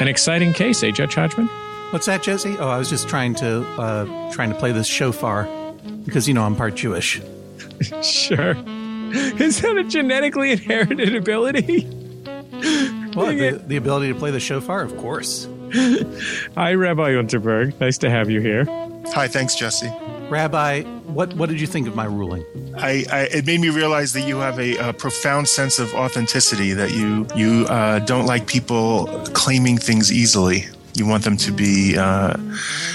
An 0.00 0.08
exciting 0.08 0.52
case, 0.52 0.82
eh, 0.82 0.90
Judge 0.90 1.14
Hodgman? 1.14 1.46
What's 1.90 2.06
that, 2.06 2.22
Jesse? 2.22 2.56
Oh, 2.58 2.68
I 2.68 2.78
was 2.78 2.88
just 2.88 3.08
trying 3.08 3.34
to 3.36 3.62
uh, 3.78 4.32
trying 4.32 4.48
to 4.48 4.58
play 4.58 4.72
this 4.72 4.86
shofar 4.86 5.46
because 6.04 6.26
you 6.26 6.34
know 6.34 6.42
I'm 6.42 6.56
part 6.56 6.74
Jewish. 6.74 7.20
sure. 8.02 8.56
Is 9.14 9.60
that 9.60 9.76
a 9.76 9.84
genetically 9.84 10.52
inherited 10.52 11.14
ability? 11.14 11.84
Well, 13.14 13.26
the, 13.36 13.62
the, 13.66 13.76
ability 13.76 14.10
to 14.10 14.18
play 14.18 14.30
the 14.30 14.40
shofar, 14.40 14.80
of 14.80 14.96
course. 14.96 15.46
Hi, 16.54 16.74
Rabbi 16.74 17.12
Unterberg. 17.12 17.78
Nice 17.80 17.96
to 17.98 18.10
have 18.10 18.28
you 18.28 18.40
here. 18.40 18.66
Hi, 19.14 19.26
thanks, 19.26 19.54
Jesse. 19.54 19.90
Rabbi, 20.28 20.82
what, 20.82 21.34
what 21.34 21.48
did 21.48 21.60
you 21.60 21.66
think 21.66 21.88
of 21.88 21.96
my 21.96 22.04
ruling? 22.04 22.44
I, 22.76 23.04
I 23.10 23.20
it 23.32 23.46
made 23.46 23.60
me 23.60 23.70
realize 23.70 24.12
that 24.12 24.26
you 24.26 24.38
have 24.38 24.58
a, 24.58 24.76
a 24.76 24.92
profound 24.92 25.48
sense 25.48 25.78
of 25.78 25.94
authenticity. 25.94 26.72
That 26.72 26.92
you 26.92 27.26
you 27.34 27.66
uh, 27.66 28.00
don't 28.00 28.26
like 28.26 28.46
people 28.46 29.06
claiming 29.32 29.78
things 29.78 30.12
easily. 30.12 30.66
You 30.94 31.06
want 31.06 31.24
them 31.24 31.36
to 31.38 31.52
be 31.52 31.96
uh, 31.96 32.34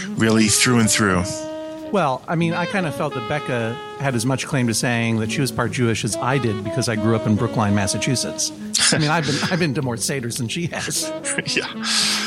really 0.09 0.47
through 0.47 0.79
and 0.79 0.89
through. 0.89 1.23
Well, 1.91 2.21
I 2.27 2.35
mean, 2.35 2.53
I 2.53 2.65
kind 2.65 2.85
of 2.85 2.93
felt 2.93 3.13
that 3.13 3.27
Becca 3.29 3.73
had 3.99 4.13
as 4.13 4.25
much 4.25 4.45
claim 4.45 4.67
to 4.67 4.73
saying 4.73 5.19
that 5.19 5.31
she 5.31 5.41
was 5.41 5.51
part 5.51 5.71
Jewish 5.71 6.03
as 6.03 6.15
I 6.17 6.37
did 6.37 6.63
because 6.63 6.89
I 6.89 6.95
grew 6.95 7.15
up 7.15 7.25
in 7.25 7.35
Brookline, 7.35 7.73
Massachusetts. 7.73 8.51
I 8.93 8.97
mean, 8.97 9.09
I've 9.09 9.25
been 9.25 9.37
I've 9.51 9.59
been 9.59 9.73
to 9.75 9.81
more 9.81 9.95
seders 9.95 10.37
than 10.37 10.47
she 10.47 10.67
has. 10.67 11.11
yeah. 11.55 12.26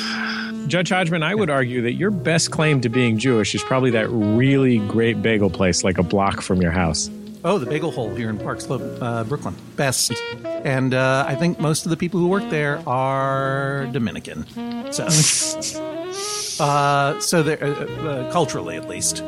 Judge 0.70 0.90
Hodgman, 0.90 1.24
I 1.24 1.34
would 1.34 1.50
argue 1.50 1.82
that 1.82 1.94
your 1.94 2.12
best 2.12 2.52
claim 2.52 2.80
to 2.82 2.88
being 2.88 3.18
Jewish 3.18 3.56
is 3.56 3.62
probably 3.64 3.90
that 3.90 4.08
really 4.08 4.78
great 4.78 5.20
bagel 5.20 5.50
place 5.50 5.82
like 5.82 5.98
a 5.98 6.04
block 6.04 6.42
from 6.42 6.62
your 6.62 6.70
house. 6.70 7.10
Oh, 7.42 7.58
the 7.58 7.66
Bagel 7.66 7.90
Hole 7.90 8.14
here 8.14 8.30
in 8.30 8.38
Park 8.38 8.60
Slope, 8.60 8.82
uh, 9.02 9.24
Brooklyn. 9.24 9.56
Best. 9.74 10.12
And 10.44 10.94
uh, 10.94 11.24
I 11.26 11.34
think 11.34 11.58
most 11.58 11.86
of 11.86 11.90
the 11.90 11.96
people 11.96 12.20
who 12.20 12.28
work 12.28 12.48
there 12.50 12.86
are 12.88 13.88
Dominican. 13.90 14.46
So, 14.92 15.06
uh, 16.60 17.18
so 17.18 17.42
they're 17.42 17.64
uh, 17.64 17.86
uh, 18.06 18.30
culturally 18.32 18.76
at 18.76 18.86
least. 18.88 19.24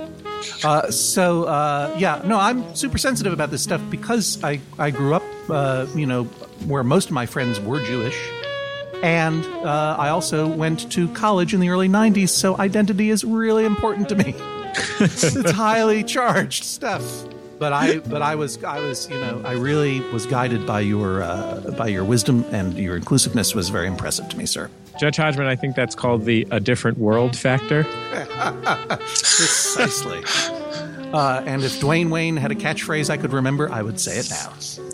Uh, 0.63 0.89
so 0.93 1.43
yeah, 1.99 2.23
no, 2.25 2.39
I'm 2.39 2.73
super 2.77 2.99
sensitive 2.99 3.33
about 3.33 3.51
this 3.51 3.65
stuff 3.65 3.83
because 3.91 4.43
I 4.45 4.61
I 4.79 4.93
grew 4.93 5.15
up, 5.15 5.25
you 5.97 6.07
know, 6.07 6.25
where 6.67 6.85
most 6.85 7.07
of 7.07 7.13
my 7.13 7.27
friends 7.27 7.59
were 7.59 7.83
Jewish. 7.83 8.17
And 9.03 9.45
uh, 9.45 9.97
I 9.99 10.11
also 10.11 10.47
went 10.47 10.91
to 10.93 11.09
college 11.09 11.55
in 11.55 11.61
the 11.61 11.71
early 11.71 11.89
90s, 11.89 12.29
so 12.29 12.57
identity 12.59 13.11
is 13.11 13.25
really 13.25 13.65
important 13.65 14.09
to 14.11 14.15
me. 14.15 14.35
it's 15.01 15.51
highly 15.51 16.05
charged 16.05 16.65
stuff. 16.65 17.03
But 17.59 17.73
I, 17.73 17.99
but 17.99 18.23
I 18.23 18.35
was, 18.35 18.63
I 18.65 18.81
was, 18.81 19.09
you 19.09 19.21
know, 19.21 19.43
I 19.45 19.53
really 19.53 20.01
was 20.13 20.27
guided 20.27 20.67
by 20.67 20.81
your, 20.81 21.23
uh, 21.23 21.75
by 21.77 21.89
your 21.89 22.05
wisdom 22.05 22.45
and 22.51 22.77
your 22.77 22.97
inclusiveness 22.97 23.55
was 23.55 23.69
very 23.69 23.87
impressive 23.87 24.29
to 24.31 24.37
me, 24.37 24.47
sir. 24.47 24.69
Judge 24.99 25.17
Hodgman, 25.17 25.47
I 25.47 25.57
think 25.57 25.77
that's 25.77 25.95
called 25.95 26.25
the 26.25 26.47
a 26.51 26.61
different 26.61 26.99
world 26.99 27.37
factor. 27.37 27.85
Precisely. 28.99 30.23
Uh, 31.13 31.43
and 31.47 31.63
if 31.63 31.81
Dwayne 31.81 32.11
Wayne 32.11 32.37
had 32.37 32.51
a 32.51 32.55
catchphrase 32.55 33.11
I 33.11 33.17
could 33.17 33.33
remember, 33.33 33.71
I 33.71 33.83
would 33.83 34.01
say 34.01 34.19
it 34.19 34.31
now. 34.31 34.53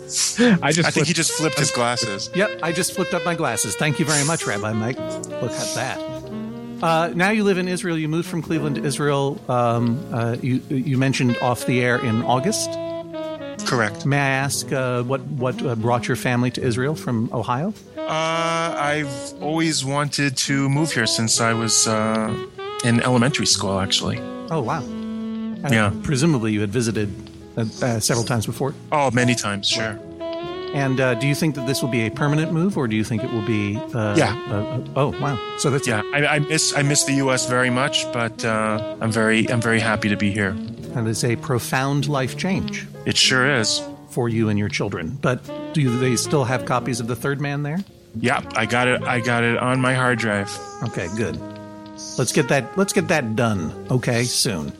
I 0.61 0.71
just 0.71 0.87
I 0.87 0.91
think 0.91 1.07
he 1.07 1.13
just 1.13 1.31
flipped 1.31 1.59
his 1.59 1.71
glasses. 1.71 2.29
Yep, 2.35 2.59
I 2.63 2.71
just 2.71 2.93
flipped 2.93 3.13
up 3.13 3.23
my 3.25 3.35
glasses. 3.35 3.75
Thank 3.75 3.99
you 3.99 4.05
very 4.05 4.25
much, 4.25 4.45
Rabbi 4.45 4.73
Mike. 4.73 4.97
Look 4.97 5.51
at 5.51 5.75
that. 5.75 5.99
Uh, 6.81 7.11
now 7.13 7.29
you 7.29 7.43
live 7.43 7.57
in 7.57 7.67
Israel. 7.67 7.97
You 7.97 8.07
moved 8.07 8.27
from 8.27 8.41
Cleveland 8.41 8.77
to 8.77 8.83
Israel. 8.83 9.39
Um, 9.49 9.99
uh, 10.13 10.37
you 10.41 10.61
you 10.69 10.97
mentioned 10.97 11.37
off 11.41 11.65
the 11.65 11.81
air 11.81 11.97
in 12.03 12.23
August. 12.23 12.69
Correct. 13.67 14.05
May 14.05 14.17
I 14.17 14.29
ask 14.29 14.71
uh, 14.71 15.03
what 15.03 15.21
what 15.21 15.61
uh, 15.61 15.75
brought 15.75 16.07
your 16.07 16.15
family 16.17 16.49
to 16.51 16.61
Israel 16.63 16.95
from 16.95 17.29
Ohio? 17.33 17.73
Uh, 17.97 18.73
I've 18.77 19.33
always 19.41 19.85
wanted 19.85 20.37
to 20.37 20.69
move 20.69 20.91
here 20.93 21.05
since 21.05 21.39
I 21.39 21.53
was 21.53 21.87
uh, 21.87 22.33
in 22.83 23.01
elementary 23.01 23.45
school, 23.45 23.79
actually. 23.79 24.19
Oh 24.49 24.61
wow! 24.61 24.81
And 24.81 25.71
Yeah. 25.71 25.91
Presumably 26.03 26.53
you 26.53 26.61
had 26.61 26.71
visited 26.71 27.28
uh, 27.57 27.61
uh, 27.81 27.99
several 27.99 28.25
times 28.25 28.45
before. 28.45 28.73
Oh, 28.91 29.11
many 29.11 29.35
times, 29.35 29.67
sure. 29.67 29.99
And 30.73 30.99
uh, 31.01 31.15
do 31.15 31.25
you 31.27 31.33
think 31.33 31.55
that 31.55 31.65
this 31.65 31.81
will 31.81 31.89
be 31.89 32.05
a 32.05 32.11
permanent 32.11 32.53
move, 32.53 32.77
or 32.77 32.87
do 32.87 32.95
you 32.95 33.03
think 33.03 33.23
it 33.23 33.31
will 33.31 33.45
be? 33.45 33.75
Uh, 33.93 34.15
Yeah. 34.15 34.35
Uh, 34.47 34.81
oh 34.95 35.09
wow! 35.19 35.37
So 35.57 35.71
that's 35.71 35.87
Yeah, 35.87 36.03
I, 36.13 36.25
I 36.35 36.39
miss 36.39 36.75
I 36.77 36.83
miss 36.83 37.05
the 37.05 37.13
U.S. 37.25 37.47
very 37.49 37.71
much, 37.71 38.05
but 38.13 38.45
uh, 38.45 38.95
I'm 39.01 39.11
very 39.11 39.49
I'm 39.49 39.61
very 39.61 39.79
happy 39.79 40.09
to 40.09 40.15
be 40.17 40.29
here. 40.31 40.49
and 40.95 41.07
it's 41.07 41.23
a 41.23 41.35
profound 41.37 42.07
life 42.07 42.37
change 42.37 42.85
It 43.05 43.17
sure 43.17 43.49
is. 43.59 43.81
for 44.09 44.29
you 44.29 44.49
and 44.49 44.57
your 44.59 44.69
children. 44.69 45.17
But 45.21 45.39
do 45.73 45.97
they 45.99 46.15
still 46.15 46.43
have 46.43 46.65
copies 46.65 46.99
of 46.99 47.07
the 47.07 47.15
Third 47.15 47.39
Man 47.41 47.63
there? 47.63 47.79
Yeah, 48.19 48.41
I 48.55 48.65
got 48.67 48.87
it. 48.87 49.01
I 49.03 49.21
got 49.21 49.43
it 49.43 49.57
on 49.57 49.79
my 49.81 49.93
hard 49.95 50.19
drive. 50.19 50.49
Okay, 50.83 51.07
good. 51.17 51.37
Let's 52.17 52.31
get 52.31 52.47
that. 52.49 52.77
Let's 52.77 52.93
get 52.93 53.07
that 53.07 53.35
done. 53.35 53.71
Okay, 53.89 54.23
soon. 54.23 54.71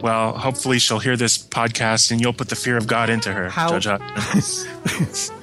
Well, 0.00 0.32
hopefully 0.32 0.78
she'll 0.78 0.98
hear 0.98 1.16
this 1.16 1.36
podcast 1.38 2.10
and 2.10 2.20
you'll 2.20 2.32
put 2.32 2.48
the 2.48 2.56
fear 2.56 2.76
of 2.76 2.86
God 2.86 3.10
into 3.10 3.32
her, 3.32 3.48
How- 3.48 3.78
Judge 3.78 3.86
Hudson, 3.86 4.70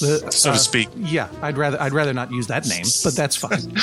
The- 0.00 0.30
so 0.32 0.50
uh, 0.50 0.52
to 0.54 0.58
speak. 0.58 0.88
Yeah, 0.96 1.28
I'd 1.42 1.56
rather 1.56 1.80
I'd 1.80 1.92
rather 1.92 2.12
not 2.12 2.30
use 2.32 2.48
that 2.48 2.66
name, 2.66 2.84
but 3.04 3.14
that's 3.14 3.36
fine. 3.36 3.76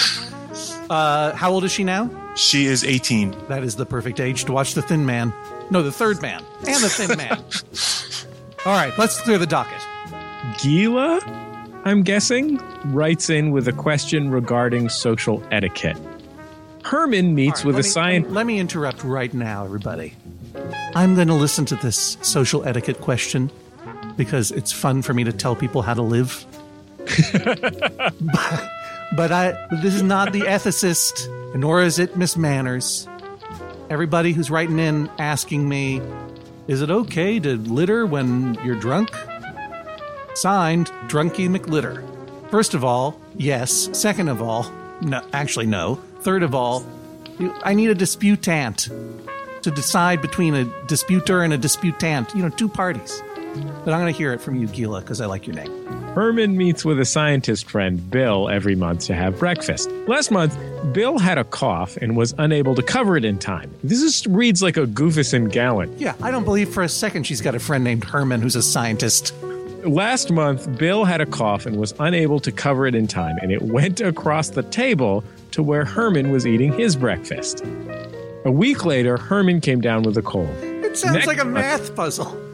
uh, 0.89 1.33
how 1.33 1.51
old 1.51 1.63
is 1.63 1.71
she 1.71 1.83
now? 1.83 2.09
She 2.35 2.65
is 2.65 2.83
18. 2.83 3.35
That 3.47 3.63
is 3.63 3.75
the 3.75 3.85
perfect 3.85 4.19
age 4.19 4.43
to 4.45 4.51
watch 4.51 4.73
the 4.73 4.81
Thin 4.81 5.05
Man. 5.05 5.33
No, 5.69 5.81
the 5.81 5.91
Third 5.91 6.21
Man 6.21 6.43
and 6.67 6.83
the 6.83 6.89
Thin 6.89 7.17
Man. 7.17 7.37
All 8.65 8.73
right, 8.73 8.91
let's 8.97 9.19
clear 9.21 9.37
the 9.37 9.47
docket. 9.47 9.81
Gila, 10.61 11.21
I'm 11.85 12.03
guessing, 12.03 12.57
writes 12.93 13.29
in 13.29 13.51
with 13.51 13.67
a 13.67 13.73
question 13.73 14.29
regarding 14.29 14.89
social 14.89 15.41
etiquette. 15.51 15.97
Herman 16.83 17.33
meets 17.33 17.59
right, 17.59 17.65
with 17.65 17.79
a 17.79 17.83
scientist. 17.83 18.33
Let 18.33 18.45
me 18.45 18.59
interrupt 18.59 19.03
right 19.03 19.33
now, 19.33 19.65
everybody. 19.65 20.13
I'm 20.95 21.15
going 21.15 21.27
to 21.29 21.33
listen 21.33 21.65
to 21.65 21.75
this 21.77 22.17
social 22.21 22.65
etiquette 22.65 23.01
question 23.01 23.51
because 24.15 24.51
it's 24.51 24.71
fun 24.71 25.01
for 25.01 25.13
me 25.13 25.23
to 25.23 25.31
tell 25.31 25.55
people 25.55 25.81
how 25.81 25.93
to 25.93 26.01
live. 26.01 26.45
but, 26.99 28.69
but 29.15 29.31
I 29.31 29.67
this 29.81 29.95
is 29.95 30.03
not 30.03 30.33
the 30.33 30.41
ethicist, 30.41 31.55
nor 31.55 31.81
is 31.81 31.99
it 31.99 32.15
Miss 32.15 32.37
Manners. 32.37 33.07
Everybody 33.89 34.33
who's 34.33 34.49
writing 34.49 34.79
in 34.79 35.09
asking 35.19 35.67
me, 35.67 36.01
is 36.67 36.81
it 36.81 36.89
okay 36.89 37.39
to 37.39 37.57
litter 37.57 38.05
when 38.05 38.55
you're 38.63 38.79
drunk? 38.79 39.09
Signed, 40.35 40.87
Drunky 41.07 41.49
McLitter. 41.49 42.03
First 42.49 42.73
of 42.73 42.83
all, 42.83 43.19
yes. 43.35 43.89
Second 43.93 44.29
of 44.29 44.41
all, 44.41 44.71
no, 45.01 45.23
actually 45.33 45.65
no. 45.65 45.99
Third 46.23 46.41
of 46.41 46.55
all, 46.55 46.85
I 47.63 47.73
need 47.73 47.89
a 47.89 47.95
disputant 47.95 48.89
to 49.61 49.71
decide 49.71 50.21
between 50.21 50.53
a 50.53 50.63
disputer 50.87 51.43
and 51.43 51.51
a 51.53 51.57
disputant. 51.57 52.33
You 52.33 52.43
know, 52.43 52.49
two 52.49 52.69
parties. 52.69 53.21
But 53.83 53.93
I'm 53.93 53.99
going 53.99 54.11
to 54.11 54.17
hear 54.17 54.33
it 54.33 54.41
from 54.41 54.55
you, 54.55 54.67
Gila, 54.67 55.01
because 55.01 55.21
I 55.21 55.25
like 55.25 55.45
your 55.45 55.55
name. 55.55 55.85
Herman 56.13 56.55
meets 56.57 56.85
with 56.85 56.99
a 56.99 57.05
scientist 57.05 57.69
friend, 57.69 58.09
Bill, 58.09 58.47
every 58.47 58.75
month 58.75 59.01
to 59.07 59.15
have 59.15 59.37
breakfast. 59.37 59.89
Last 60.07 60.31
month, 60.31 60.57
Bill 60.93 61.17
had 61.17 61.37
a 61.37 61.43
cough 61.43 61.97
and 61.97 62.15
was 62.15 62.33
unable 62.37 62.73
to 62.75 62.83
cover 62.83 63.17
it 63.17 63.25
in 63.25 63.37
time. 63.37 63.73
This 63.83 64.01
is, 64.01 64.25
reads 64.27 64.63
like 64.63 64.77
a 64.77 64.85
Goofus 64.85 65.33
and 65.33 65.51
Gallant. 65.51 65.99
Yeah, 65.99 66.15
I 66.21 66.31
don't 66.31 66.45
believe 66.45 66.69
for 66.69 66.83
a 66.83 66.89
second 66.89 67.25
she's 67.25 67.41
got 67.41 67.53
a 67.53 67.59
friend 67.59 67.83
named 67.83 68.03
Herman 68.03 68.41
who's 68.41 68.55
a 68.55 68.61
scientist. 68.61 69.33
Last 69.83 70.31
month, 70.31 70.77
Bill 70.77 71.03
had 71.03 71.19
a 71.19 71.25
cough 71.25 71.65
and 71.65 71.77
was 71.77 71.93
unable 71.99 72.39
to 72.39 72.51
cover 72.51 72.87
it 72.87 72.95
in 72.95 73.07
time, 73.07 73.37
and 73.41 73.51
it 73.51 73.61
went 73.73 73.99
across 73.99 74.49
the 74.49 74.63
table 74.63 75.23
to 75.53 75.63
where 75.63 75.85
Herman 75.85 76.31
was 76.31 76.45
eating 76.45 76.73
his 76.73 76.95
breakfast. 76.95 77.63
A 78.45 78.51
week 78.51 78.85
later, 78.85 79.17
Herman 79.17 79.61
came 79.61 79.81
down 79.81 80.03
with 80.03 80.17
a 80.17 80.21
cold. 80.21 80.49
It 80.61 80.97
sounds 80.97 81.15
Next 81.15 81.27
like 81.27 81.39
a 81.39 81.45
math 81.45 81.95
puzzle. 81.95 82.39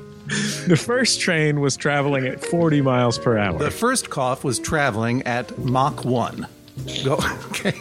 The 0.67 0.77
first 0.77 1.19
train 1.21 1.59
was 1.59 1.75
traveling 1.75 2.27
at 2.27 2.45
40 2.45 2.81
miles 2.81 3.17
per 3.17 3.35
hour. 3.39 3.57
The 3.57 3.71
first 3.71 4.11
cough 4.11 4.43
was 4.43 4.59
traveling 4.59 5.23
at 5.23 5.57
Mach 5.57 6.05
1. 6.05 6.45
Go, 7.03 7.17
okay. 7.47 7.73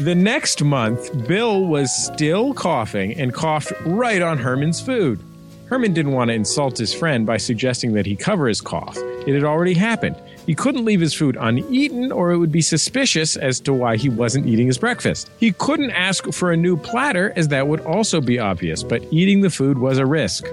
The 0.00 0.16
next 0.16 0.64
month, 0.64 1.28
Bill 1.28 1.64
was 1.64 1.94
still 1.94 2.54
coughing 2.54 3.14
and 3.14 3.32
coughed 3.32 3.72
right 3.84 4.20
on 4.20 4.38
Herman's 4.38 4.80
food. 4.80 5.20
Herman 5.66 5.94
didn't 5.94 6.12
want 6.12 6.28
to 6.28 6.34
insult 6.34 6.76
his 6.76 6.92
friend 6.92 7.24
by 7.24 7.36
suggesting 7.36 7.92
that 7.94 8.04
he 8.04 8.16
cover 8.16 8.48
his 8.48 8.60
cough. 8.60 8.96
It 8.98 9.34
had 9.34 9.44
already 9.44 9.74
happened. 9.74 10.16
He 10.46 10.54
couldn't 10.54 10.84
leave 10.84 11.00
his 11.00 11.12
food 11.12 11.36
uneaten, 11.38 12.12
or 12.12 12.30
it 12.30 12.38
would 12.38 12.52
be 12.52 12.62
suspicious 12.62 13.36
as 13.36 13.58
to 13.60 13.74
why 13.74 13.96
he 13.96 14.08
wasn't 14.08 14.46
eating 14.46 14.68
his 14.68 14.78
breakfast. 14.78 15.28
He 15.38 15.52
couldn't 15.52 15.90
ask 15.90 16.32
for 16.32 16.52
a 16.52 16.56
new 16.56 16.76
platter, 16.76 17.32
as 17.34 17.48
that 17.48 17.66
would 17.66 17.80
also 17.80 18.20
be 18.20 18.38
obvious, 18.38 18.84
but 18.84 19.02
eating 19.10 19.40
the 19.40 19.50
food 19.50 19.78
was 19.78 19.98
a 19.98 20.06
risk. 20.06 20.46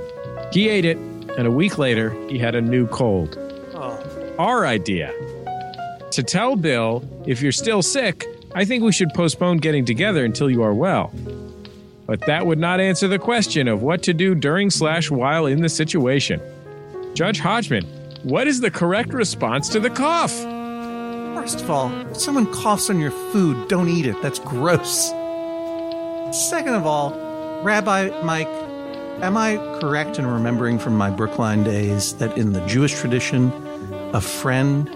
He 0.52 0.68
ate 0.68 0.86
it, 0.86 0.98
and 1.38 1.46
a 1.46 1.52
week 1.52 1.78
later, 1.78 2.10
he 2.28 2.40
had 2.40 2.56
a 2.56 2.62
new 2.62 2.88
cold. 2.88 3.38
Oh. 3.76 4.36
Our 4.40 4.66
idea 4.66 5.14
to 6.12 6.24
tell 6.24 6.56
Bill, 6.56 7.04
if 7.26 7.42
you're 7.42 7.52
still 7.52 7.82
sick, 7.82 8.28
I 8.56 8.66
think 8.66 8.84
we 8.84 8.92
should 8.92 9.10
postpone 9.14 9.58
getting 9.58 9.84
together 9.86 10.26
until 10.26 10.50
you 10.50 10.62
are 10.62 10.74
well. 10.74 11.12
But 12.06 12.22
that 12.28 12.46
would 12.46 12.60
not 12.60 12.80
answer 12.80 13.08
the 13.08 13.18
question 13.18 13.68
of 13.68 13.82
what 13.82 14.04
to 14.04 14.14
do 14.14 14.36
during 14.36 14.70
slash 14.70 15.10
while 15.10 15.46
in 15.46 15.62
the 15.62 15.70
situation. 15.70 16.40
Judge 17.16 17.40
Hodgman, 17.40 17.88
what 18.24 18.48
is 18.48 18.62
the 18.62 18.72
correct 18.72 19.14
response 19.14 19.68
to 19.70 19.80
the 19.80 19.90
cough? 19.90 20.32
First 21.36 21.60
of 21.60 21.70
all, 21.70 21.92
if 22.10 22.18
someone 22.18 22.52
coughs 22.54 22.90
on 22.90 23.00
your 23.00 23.12
food, 23.12 23.68
don't 23.68 23.90
eat 23.90 24.06
it. 24.06 24.22
That's 24.22 24.40
gross. 24.40 25.10
Second 26.32 26.76
of 26.76 26.86
all, 26.86 27.12
Rabbi 27.64 28.22
Mike, 28.24 28.48
am 29.22 29.36
I 29.36 29.58
correct 29.82 30.20
in 30.20 30.26
remembering 30.26 30.80
from 30.80 30.96
my 30.96 31.10
Brookline 31.10 31.64
days 31.64 32.16
that 32.16 32.38
in 32.38 32.54
the 32.54 32.66
Jewish 32.66 32.98
tradition, 32.98 33.52
a 34.14 34.22
friend 34.22 34.90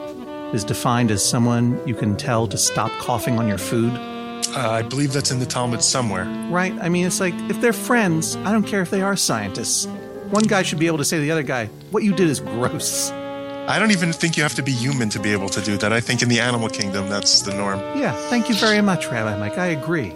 is 0.54 0.64
defined 0.64 1.12
as 1.12 1.28
someone 1.28 1.86
you 1.86 1.96
can 1.96 2.16
tell 2.16 2.48
to 2.48 2.58
stop 2.58 2.92
coughing 3.00 3.38
on 3.40 3.48
your 3.48 3.58
food? 3.58 3.92
Uh, 3.94 4.70
I 4.72 4.82
believe 4.84 5.12
that's 5.12 5.32
in 5.32 5.40
the 5.40 5.46
Talmud 5.46 5.84
somewhere. 5.84 6.24
Right? 6.50 6.74
I 6.80 6.88
mean, 6.88 7.06
it's 7.06 7.20
like 7.20 7.34
if 7.50 7.60
they're 7.60 7.74
friends, 7.74 8.38
I 8.38 8.54
don't 8.54 8.64
care 8.64 8.82
if 8.82 8.90
they 8.90 9.02
are 9.02 9.18
scientists. 9.18 9.86
One 10.30 10.44
guy 10.44 10.64
should 10.64 10.80
be 10.80 10.88
able 10.88 10.98
to 11.00 11.06
say 11.06 11.18
to 11.18 11.22
the 11.22 11.32
other 11.32 11.44
guy, 11.44 11.70
What 11.92 12.04
you 12.04 12.14
did 12.14 12.30
is 12.30 12.40
gross. 12.40 13.12
I 13.12 13.80
don't 13.80 13.92
even 13.92 14.14
think 14.14 14.38
you 14.38 14.44
have 14.44 14.56
to 14.56 14.64
be 14.64 14.72
human 14.72 15.10
to 15.10 15.20
be 15.20 15.32
able 15.34 15.50
to 15.50 15.62
do 15.62 15.78
that. 15.78 15.92
I 15.92 16.00
think 16.00 16.22
in 16.22 16.30
the 16.30 16.40
animal 16.40 16.70
kingdom, 16.70 17.10
that's 17.10 17.42
the 17.42 17.54
norm. 17.54 17.80
Yeah, 17.98 18.14
thank 18.30 18.48
you 18.50 18.56
very 18.56 18.82
much, 18.82 19.08
Rabbi 19.08 19.38
Mike. 19.38 19.58
I 19.58 19.68
agree. 19.68 20.14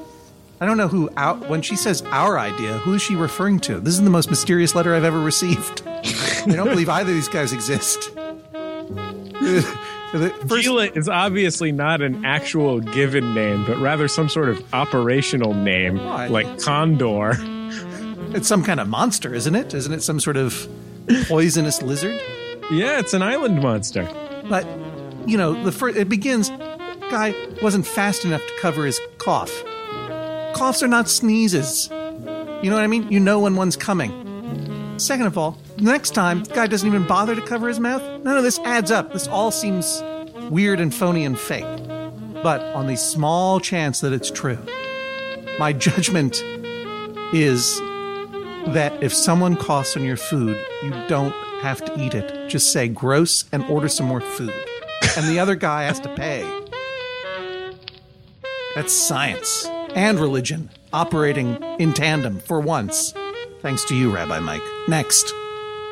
I 0.61 0.65
don't 0.65 0.77
know 0.77 0.87
who 0.87 1.09
our, 1.17 1.35
when 1.35 1.61
she 1.61 1.75
says 1.75 2.01
our 2.03 2.37
idea, 2.37 2.77
who 2.79 2.93
is 2.93 3.01
she 3.01 3.15
referring 3.15 3.59
to? 3.61 3.79
This 3.79 3.95
is 3.95 4.03
the 4.03 4.09
most 4.09 4.29
mysterious 4.29 4.75
letter 4.75 4.95
I've 4.95 5.03
ever 5.03 5.19
received. 5.19 5.81
I 5.87 6.45
don't 6.47 6.69
believe 6.69 6.87
either 6.87 7.09
of 7.09 7.15
these 7.15 7.27
guys 7.27 7.51
exist. 7.51 8.13
The 8.15 9.61
first- 10.47 10.63
Gila 10.63 10.85
is 10.93 11.09
obviously 11.09 11.71
not 11.71 12.01
an 12.01 12.23
actual 12.25 12.79
given 12.79 13.33
name, 13.33 13.65
but 13.65 13.77
rather 13.79 14.07
some 14.07 14.29
sort 14.29 14.49
of 14.49 14.73
operational 14.73 15.53
name, 15.53 15.97
Why? 15.97 16.27
like 16.27 16.61
Condor. 16.61 17.33
it's 18.35 18.47
some 18.47 18.63
kind 18.63 18.79
of 18.79 18.87
monster, 18.87 19.33
isn't 19.33 19.55
it? 19.55 19.73
Isn't 19.73 19.93
it 19.93 20.03
some 20.03 20.19
sort 20.19 20.37
of 20.37 20.67
poisonous 21.27 21.81
lizard? 21.81 22.19
Yeah, 22.69 22.99
it's 22.99 23.13
an 23.13 23.21
island 23.21 23.61
monster. 23.61 24.07
But 24.49 24.65
you 25.25 25.37
know, 25.37 25.61
the 25.63 25.71
first 25.71 25.97
it 25.97 26.09
begins. 26.09 26.49
Guy 27.09 27.35
wasn't 27.61 27.85
fast 27.85 28.23
enough 28.25 28.41
to 28.41 28.53
cover 28.59 28.85
his 28.85 28.99
cough. 29.17 29.63
Coughs 30.53 30.81
are 30.81 30.87
not 30.87 31.09
sneezes. 31.09 31.89
You 31.89 32.69
know 32.69 32.75
what 32.75 32.83
I 32.83 32.87
mean? 32.87 33.11
You 33.11 33.19
know 33.19 33.39
when 33.39 33.55
one's 33.55 33.75
coming. 33.75 34.97
Second 34.97 35.25
of 35.25 35.37
all, 35.37 35.57
the 35.77 35.83
next 35.83 36.11
time, 36.11 36.43
guy 36.43 36.67
doesn't 36.67 36.87
even 36.87 37.07
bother 37.07 37.35
to 37.35 37.41
cover 37.41 37.67
his 37.67 37.79
mouth. 37.79 38.01
None 38.23 38.37
of 38.37 38.43
this 38.43 38.59
adds 38.59 38.91
up. 38.91 39.11
This 39.13 39.27
all 39.27 39.51
seems 39.51 40.03
weird 40.49 40.79
and 40.79 40.93
phony 40.93 41.25
and 41.25 41.39
fake. 41.39 41.65
But 42.43 42.61
on 42.75 42.87
the 42.87 42.95
small 42.95 43.59
chance 43.59 43.99
that 44.01 44.13
it's 44.13 44.29
true, 44.29 44.57
my 45.59 45.73
judgment 45.73 46.41
is 47.33 47.81
that 48.67 49.03
if 49.03 49.13
someone 49.13 49.55
coughs 49.55 49.97
on 49.97 50.03
your 50.03 50.17
food, 50.17 50.57
you 50.83 50.91
don't 51.07 51.33
have 51.61 51.83
to 51.85 51.99
eat 51.99 52.13
it. 52.13 52.49
Just 52.49 52.71
say 52.71 52.87
gross 52.87 53.45
and 53.51 53.63
order 53.65 53.87
some 53.87 54.07
more 54.07 54.21
food. 54.21 54.53
And 55.17 55.27
the 55.27 55.39
other 55.39 55.55
guy 55.55 55.83
has 55.83 55.99
to 56.01 56.15
pay. 56.15 56.47
That's 58.75 58.93
science 58.93 59.65
and 59.95 60.19
religion 60.19 60.69
operating 60.93 61.61
in 61.79 61.93
tandem 61.93 62.39
for 62.39 62.59
once. 62.59 63.13
Thanks 63.61 63.83
to 63.85 63.95
you, 63.95 64.13
Rabbi 64.13 64.39
Mike. 64.39 64.63
Next. 64.87 65.33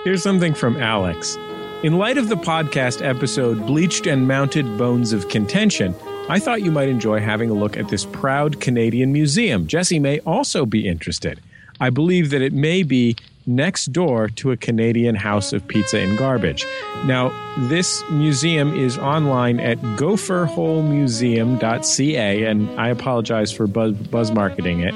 Here's 0.03 0.23
something 0.23 0.53
from 0.53 0.77
Alex. 0.77 1.37
In 1.83 1.97
light 1.97 2.17
of 2.17 2.29
the 2.29 2.35
podcast 2.35 3.05
episode 3.05 3.65
Bleached 3.65 4.07
and 4.07 4.27
Mounted 4.27 4.77
Bones 4.77 5.13
of 5.13 5.29
Contention, 5.29 5.95
I 6.29 6.39
thought 6.39 6.61
you 6.61 6.71
might 6.71 6.89
enjoy 6.89 7.19
having 7.19 7.49
a 7.49 7.53
look 7.53 7.77
at 7.77 7.89
this 7.89 8.05
proud 8.05 8.59
Canadian 8.61 9.11
museum. 9.11 9.67
Jesse 9.67 9.99
may 9.99 10.19
also 10.19 10.65
be 10.65 10.87
interested. 10.87 11.39
I 11.79 11.89
believe 11.89 12.29
that 12.31 12.41
it 12.41 12.51
may 12.53 12.83
be 12.83 13.15
next 13.45 13.87
door 13.87 14.29
to 14.29 14.51
a 14.51 14.57
Canadian 14.57 15.15
house 15.15 15.53
of 15.53 15.67
pizza 15.67 15.99
and 15.99 16.17
garbage. 16.17 16.65
Now, 17.05 17.31
this 17.67 18.03
museum 18.09 18.77
is 18.77 18.97
online 18.97 19.59
at 19.59 19.77
gopherholemuseum.ca, 19.79 22.43
and 22.43 22.69
I 22.79 22.89
apologize 22.89 23.51
for 23.51 23.67
buzz, 23.67 23.93
buzz 23.93 24.31
marketing 24.31 24.81
it. 24.81 24.93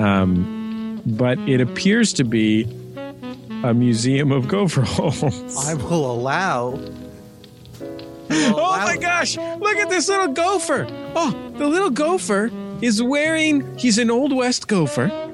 Um, 0.00 1.00
but 1.06 1.38
it 1.40 1.60
appears 1.60 2.12
to 2.14 2.24
be 2.24 2.64
a 3.62 3.72
museum 3.72 4.32
of 4.32 4.48
gopher 4.48 4.82
holes. 4.82 5.66
I 5.66 5.74
will 5.74 6.10
allow. 6.10 6.78
Oh 8.28 8.82
my 8.84 8.96
gosh, 8.96 9.36
look 9.36 9.76
at 9.76 9.88
this 9.88 10.08
little 10.08 10.28
gopher. 10.28 10.86
Oh, 11.14 11.52
the 11.56 11.66
little 11.66 11.90
gopher 11.90 12.50
is 12.82 13.02
wearing, 13.02 13.76
he's 13.78 13.98
an 13.98 14.10
Old 14.10 14.34
West 14.34 14.68
gopher, 14.68 15.25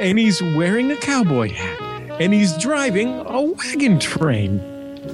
and 0.00 0.18
he's 0.18 0.42
wearing 0.42 0.90
a 0.90 0.96
cowboy 0.96 1.50
hat, 1.50 1.80
and 2.20 2.32
he's 2.32 2.56
driving 2.58 3.08
a 3.26 3.40
wagon 3.40 3.98
train. 3.98 4.60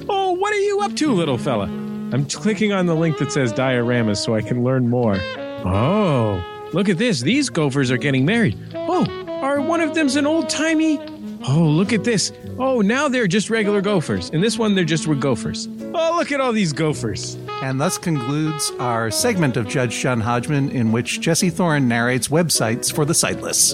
Oh, 0.09 0.31
what 0.31 0.53
are 0.53 0.59
you 0.59 0.81
up 0.81 0.95
to, 0.97 1.11
little 1.11 1.37
fella? 1.37 1.65
I'm 1.65 2.25
clicking 2.25 2.71
on 2.71 2.85
the 2.85 2.95
link 2.95 3.17
that 3.17 3.31
says 3.31 3.53
dioramas 3.53 4.17
so 4.17 4.35
I 4.35 4.41
can 4.41 4.63
learn 4.63 4.89
more. 4.89 5.17
Oh, 5.65 6.43
look 6.73 6.89
at 6.89 6.97
this. 6.97 7.21
These 7.21 7.49
gophers 7.49 7.89
are 7.89 7.97
getting 7.97 8.25
married. 8.25 8.57
Oh, 8.75 9.05
are 9.27 9.61
one 9.61 9.81
of 9.81 9.95
them's 9.95 10.15
an 10.15 10.27
old 10.27 10.49
timey? 10.49 10.99
Oh, 11.47 11.63
look 11.63 11.91
at 11.91 12.03
this. 12.03 12.31
Oh, 12.57 12.81
now 12.81 13.09
they're 13.09 13.27
just 13.27 13.49
regular 13.49 13.81
gophers. 13.81 14.29
In 14.29 14.41
this 14.41 14.57
one, 14.57 14.75
they're 14.75 14.85
just 14.85 15.07
gophers. 15.19 15.67
Oh, 15.93 16.15
look 16.15 16.31
at 16.31 16.39
all 16.39 16.53
these 16.53 16.71
gophers. 16.71 17.35
And 17.61 17.81
thus 17.81 17.97
concludes 17.97 18.71
our 18.79 19.09
segment 19.11 19.57
of 19.57 19.67
Judge 19.67 19.99
John 19.99 20.21
Hodgman, 20.21 20.69
in 20.69 20.91
which 20.91 21.19
Jesse 21.19 21.49
Thorne 21.49 21.87
narrates 21.87 22.27
websites 22.27 22.93
for 22.93 23.05
the 23.05 23.13
sightless. 23.13 23.73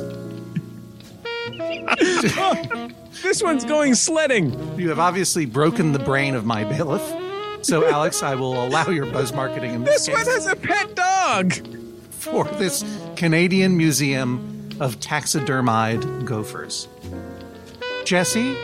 This 3.21 3.43
one's 3.43 3.65
going 3.65 3.95
sledding. 3.95 4.79
You 4.79 4.87
have 4.89 4.99
obviously 4.99 5.45
broken 5.45 5.91
the 5.91 5.99
brain 5.99 6.35
of 6.35 6.45
my 6.45 6.63
bailiff. 6.63 7.01
So, 7.65 7.85
Alex, 7.91 8.23
I 8.23 8.35
will 8.35 8.63
allow 8.65 8.87
your 8.89 9.05
buzz 9.07 9.33
marketing 9.33 9.73
in 9.73 9.83
this, 9.83 10.05
This 10.05 10.15
one 10.15 10.25
has 10.25 10.47
a 10.47 10.55
pet 10.55 10.95
dog. 10.95 11.53
for 12.11 12.45
this 12.45 12.83
Canadian 13.17 13.75
Museum 13.75 14.69
of 14.79 14.99
Taxidermied 15.01 16.23
Gophers. 16.25 16.87
Jesse, 18.05 18.55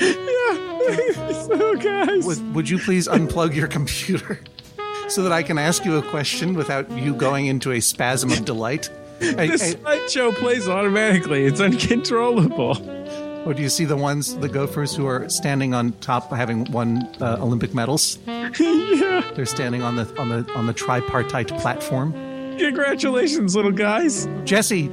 oh, 0.00 1.76
guys. 1.82 2.24
would, 2.24 2.54
would 2.54 2.68
you 2.70 2.78
please 2.78 3.06
unplug 3.08 3.54
your 3.54 3.68
computer 3.68 4.40
so 5.08 5.22
that 5.22 5.32
I 5.32 5.42
can 5.42 5.58
ask 5.58 5.84
you 5.84 5.96
a 5.98 6.02
question 6.02 6.54
without 6.54 6.90
you 6.90 7.14
going 7.14 7.44
into 7.46 7.72
a 7.72 7.80
spasm 7.80 8.30
of 8.32 8.44
delight? 8.46 8.88
Hey, 9.22 9.48
This 9.48 9.62
hey, 9.62 9.74
slideshow 9.74 10.34
plays 10.34 10.68
automatically. 10.68 11.44
It's 11.44 11.60
uncontrollable. 11.60 12.76
or 13.46 13.54
do 13.54 13.62
you 13.62 13.68
see 13.68 13.84
the 13.84 13.96
ones, 13.96 14.36
the 14.36 14.48
gophers 14.48 14.94
who 14.94 15.06
are 15.06 15.28
standing 15.28 15.74
on 15.74 15.92
top, 16.00 16.30
having 16.32 16.64
won 16.72 17.08
uh, 17.20 17.36
Olympic 17.40 17.74
medals? 17.74 18.18
yeah. 18.26 19.22
They're 19.34 19.46
standing 19.46 19.82
on 19.82 19.96
the 19.96 20.04
on 20.20 20.28
the 20.28 20.52
on 20.54 20.66
the 20.66 20.74
tripartite 20.74 21.48
platform. 21.58 22.12
Congratulations, 22.58 23.56
little 23.56 23.72
guys. 23.72 24.28
Jesse, 24.44 24.86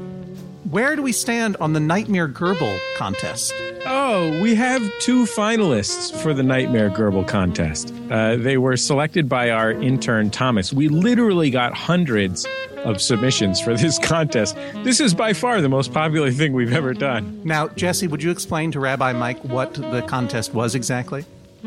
where 0.70 0.96
do 0.96 1.02
we 1.02 1.12
stand 1.12 1.58
on 1.58 1.74
the 1.74 1.80
Nightmare 1.80 2.28
Gerbil 2.28 2.80
contest? 2.98 3.54
Oh, 3.86 4.40
we 4.42 4.56
have 4.56 4.82
two 5.00 5.24
finalists 5.26 6.14
for 6.22 6.34
the 6.34 6.44
Nightmare 6.44 6.90
Gerbil 6.90 7.28
contest. 7.28 7.94
Uh, 8.12 8.36
they 8.36 8.58
were 8.58 8.78
selected 8.78 9.28
by 9.30 9.50
our 9.52 9.72
intern, 9.72 10.30
Thomas. 10.30 10.72
We 10.74 10.88
literally 10.90 11.50
got 11.50 11.74
hundreds 11.74 12.46
of 12.86 13.02
submissions 13.02 13.60
for 13.60 13.76
this 13.76 14.00
contest. 14.00 14.56
This 14.84 15.00
is 15.00 15.14
by 15.14 15.34
far 15.34 15.62
the 15.62 15.70
most 15.70 15.94
popular 15.94 16.32
thing 16.32 16.54
we've 16.54 16.74
ever 16.74 16.94
done. 16.94 17.42
Now, 17.44 17.68
Jesse, 17.70 18.08
would 18.08 18.24
you 18.24 18.32
explain 18.32 18.72
to 18.72 18.80
Rabbi 18.80 19.14
Mike 19.14 19.44
what 19.44 19.74
the 19.74 20.04
contest 20.08 20.54
was 20.54 20.76
exactly? 20.76 21.26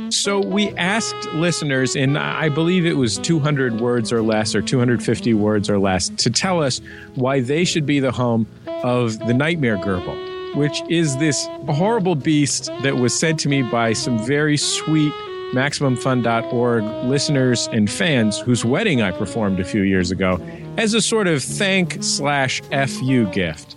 So 0.08 0.40
we 0.40 0.70
asked 0.70 1.26
listeners 1.34 1.96
in, 1.96 2.16
I 2.16 2.48
believe 2.48 2.86
it 2.86 2.96
was 2.96 3.18
200 3.18 3.80
words 3.80 4.10
or 4.10 4.22
less, 4.22 4.54
or 4.54 4.62
250 4.62 5.34
words 5.34 5.68
or 5.68 5.78
less, 5.78 6.08
to 6.08 6.30
tell 6.30 6.62
us 6.62 6.80
why 7.14 7.40
they 7.40 7.64
should 7.64 7.84
be 7.84 8.00
the 8.00 8.12
home 8.12 8.46
of 8.82 9.18
the 9.18 9.34
Nightmare 9.34 9.76
Gerbil, 9.76 10.56
which 10.56 10.82
is 10.88 11.18
this 11.18 11.46
horrible 11.68 12.14
beast 12.14 12.70
that 12.82 12.96
was 12.96 13.18
sent 13.18 13.38
to 13.40 13.50
me 13.50 13.62
by 13.62 13.92
some 13.92 14.18
very 14.24 14.56
sweet 14.56 15.12
MaximumFun.org 15.52 16.84
listeners 17.04 17.68
and 17.72 17.90
fans 17.90 18.38
whose 18.38 18.64
wedding 18.64 19.02
I 19.02 19.10
performed 19.10 19.60
a 19.60 19.64
few 19.64 19.82
years 19.82 20.10
ago 20.10 20.40
as 20.76 20.94
a 20.94 21.00
sort 21.02 21.26
of 21.26 21.42
thank 21.42 22.02
slash 22.02 22.60
fu 22.88 23.26
gift. 23.26 23.76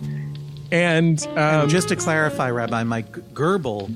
And, 0.72 1.22
um, 1.32 1.36
And 1.36 1.70
just 1.70 1.88
to 1.88 1.96
clarify, 1.96 2.50
Rabbi 2.50 2.82
Mike, 2.82 3.12
gerbil 3.34 3.94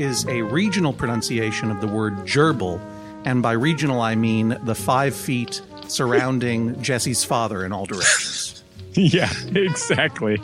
is 0.00 0.26
a 0.26 0.42
regional 0.42 0.92
pronunciation 0.92 1.70
of 1.70 1.80
the 1.80 1.86
word 1.86 2.14
gerbil, 2.24 2.80
and 3.24 3.42
by 3.42 3.52
regional 3.52 4.00
I 4.00 4.14
mean 4.14 4.58
the 4.64 4.74
five 4.74 5.14
feet 5.14 5.60
surrounding 5.86 6.80
Jesse's 6.82 7.24
father 7.24 7.64
in 7.64 7.72
all 7.72 7.86
directions. 7.86 8.44
Yeah, 8.94 9.30
exactly. 9.54 10.38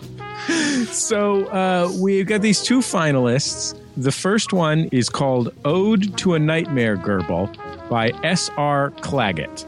So 0.93 1.47
uh, 1.47 1.91
we've 1.99 2.27
got 2.27 2.41
these 2.41 2.63
two 2.63 2.79
finalists. 2.81 3.77
The 3.97 4.11
first 4.11 4.53
one 4.53 4.89
is 4.91 5.09
called 5.09 5.55
Ode 5.65 6.19
to 6.19 6.35
a 6.35 6.39
Nightmare 6.39 6.97
Gerbil 6.97 7.89
by 7.89 8.11
S.R. 8.25 8.91
Claggett. 8.91 9.65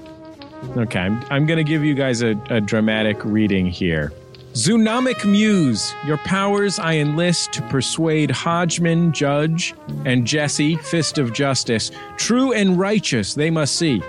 Okay, 0.76 0.98
I'm, 0.98 1.24
I'm 1.30 1.46
going 1.46 1.58
to 1.58 1.64
give 1.64 1.84
you 1.84 1.94
guys 1.94 2.22
a, 2.22 2.30
a 2.50 2.60
dramatic 2.60 3.24
reading 3.24 3.66
here. 3.66 4.12
Zoonomic 4.54 5.24
Muse, 5.30 5.94
your 6.06 6.16
powers 6.18 6.80
I 6.80 6.94
enlist 6.94 7.52
to 7.52 7.62
persuade 7.68 8.32
Hodgman, 8.32 9.12
Judge, 9.12 9.74
and 10.04 10.26
Jesse, 10.26 10.74
Fist 10.76 11.18
of 11.18 11.32
Justice. 11.32 11.92
True 12.16 12.52
and 12.52 12.76
righteous 12.78 13.34
they 13.34 13.50
must 13.50 13.76
see. 13.76 14.02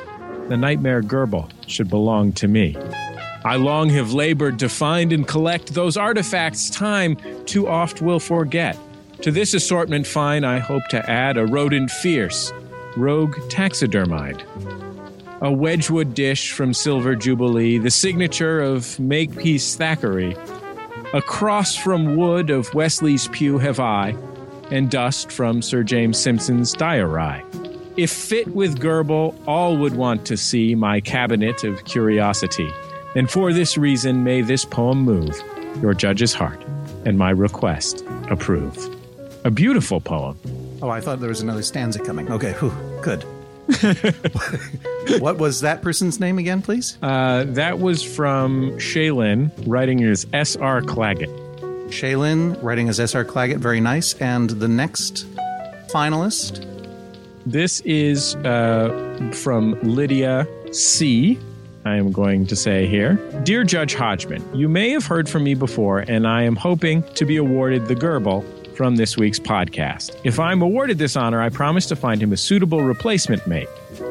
The 0.48 0.58
Nightmare 0.58 1.04
Gerbil 1.04 1.52
should 1.68 1.90
belong 1.90 2.32
to 2.34 2.48
me. 2.48 2.76
I 3.46 3.58
long 3.58 3.90
have 3.90 4.14
labored 4.14 4.58
to 4.60 4.70
find 4.70 5.14
and 5.14 5.28
collect 5.28 5.76
those 5.76 5.96
artifacts 5.96 6.72
time 6.72 7.18
too 7.46 7.68
oft 7.68 8.02
will 8.02 8.20
forget. 8.20 8.78
To 9.22 9.32
this 9.32 9.54
assortment 9.54 10.06
fine, 10.06 10.44
I 10.44 10.60
hope 10.60 10.84
to 10.90 11.10
add 11.10 11.38
a 11.38 11.46
rodent 11.46 11.90
fierce, 11.90 12.54
rogue 12.96 13.36
taxidermied. 13.50 14.44
A 15.42 15.52
Wedgwood 15.52 16.14
dish 16.14 16.52
from 16.52 16.74
Silver 16.74 17.16
Jubilee, 17.16 17.78
the 17.78 17.92
signature 17.92 18.60
of 18.60 19.00
Makepeace 19.00 19.76
Thackeray. 19.76 20.36
A 21.14 21.22
cross 21.22 21.76
from 21.76 22.16
wood 22.16 22.50
of 22.50 22.74
Wesley's 22.74 23.28
pew 23.30 23.58
have 23.58 23.80
I, 23.80 24.16
and 24.72 24.90
dust 24.90 25.32
from 25.32 25.62
Sir 25.62 25.84
James 25.84 26.18
Simpson's 26.18 26.74
diary. 26.74 27.44
If 27.98 28.12
fit 28.12 28.48
with 28.50 28.80
Gerbil, 28.80 29.36
all 29.48 29.78
would 29.78 29.96
want 29.96 30.26
to 30.28 30.38
see 30.38 30.76
my 30.76 31.02
cabinet 31.02 31.64
of 31.64 31.86
curiosity. 31.86 32.70
And 33.16 33.30
for 33.30 33.52
this 33.52 33.78
reason, 33.78 34.24
may 34.24 34.42
this 34.42 34.64
poem 34.64 35.00
move 35.00 35.42
your 35.82 35.94
judge's 35.94 36.34
heart, 36.34 36.64
and 37.06 37.18
my 37.18 37.32
request 37.32 38.04
approve. 38.30 38.97
A 39.48 39.50
beautiful 39.50 40.02
poem. 40.02 40.38
Oh, 40.82 40.90
I 40.90 41.00
thought 41.00 41.22
there 41.22 41.30
was 41.30 41.40
another 41.40 41.64
stanza 41.64 42.00
coming. 42.00 42.30
Okay, 42.30 42.52
whew, 42.60 42.74
good. 43.02 43.24
what 45.22 45.38
was 45.38 45.62
that 45.62 45.82
person's 45.82 46.20
name 46.20 46.38
again, 46.38 46.62
please? 46.62 46.98
Uh, 47.02 47.46
that 47.48 47.80
was 47.80 48.04
from 48.04 48.72
Shaylin, 48.72 49.50
writing 49.66 50.04
as 50.04 50.28
S.R. 50.34 50.82
Claggett. 50.82 51.30
Shaylin, 51.88 52.62
writing 52.62 52.90
as 52.90 53.00
S.R. 53.00 53.24
Claggett, 53.24 53.60
very 53.60 53.80
nice. 53.80 54.16
And 54.16 54.50
the 54.50 54.68
next 54.68 55.26
finalist, 55.88 56.66
This 57.46 57.80
is 57.86 58.36
uh, 58.44 59.32
from 59.34 59.80
Lydia 59.82 60.46
C. 60.74 61.40
I 61.86 61.96
am 61.96 62.12
going 62.12 62.48
to 62.48 62.56
say 62.58 62.86
here 62.86 63.14
Dear 63.44 63.64
Judge 63.64 63.96
Hodgman, 63.96 64.44
you 64.54 64.68
may 64.68 64.90
have 64.90 65.06
heard 65.06 65.30
from 65.30 65.46
me 65.46 65.54
before, 65.54 66.00
and 66.00 66.28
I 66.28 66.44
am 66.44 66.58
hoping 66.58 67.02
to 67.14 67.26
be 67.26 67.38
awarded 67.38 67.88
the 67.88 67.96
Gerbil 67.96 68.44
from 68.78 68.96
this 68.96 69.18
week's 69.18 69.40
podcast. 69.40 70.16
If 70.24 70.40
I'm 70.40 70.62
awarded 70.62 71.00
this 71.00 71.16
honor, 71.16 71.42
I 71.42 71.50
promise 71.50 71.88
to 71.88 71.96
find 71.96 72.22
him 72.22 72.32
a 72.32 72.38
suitable 72.38 72.84
replacement 72.84 73.48
mate. 73.48 73.68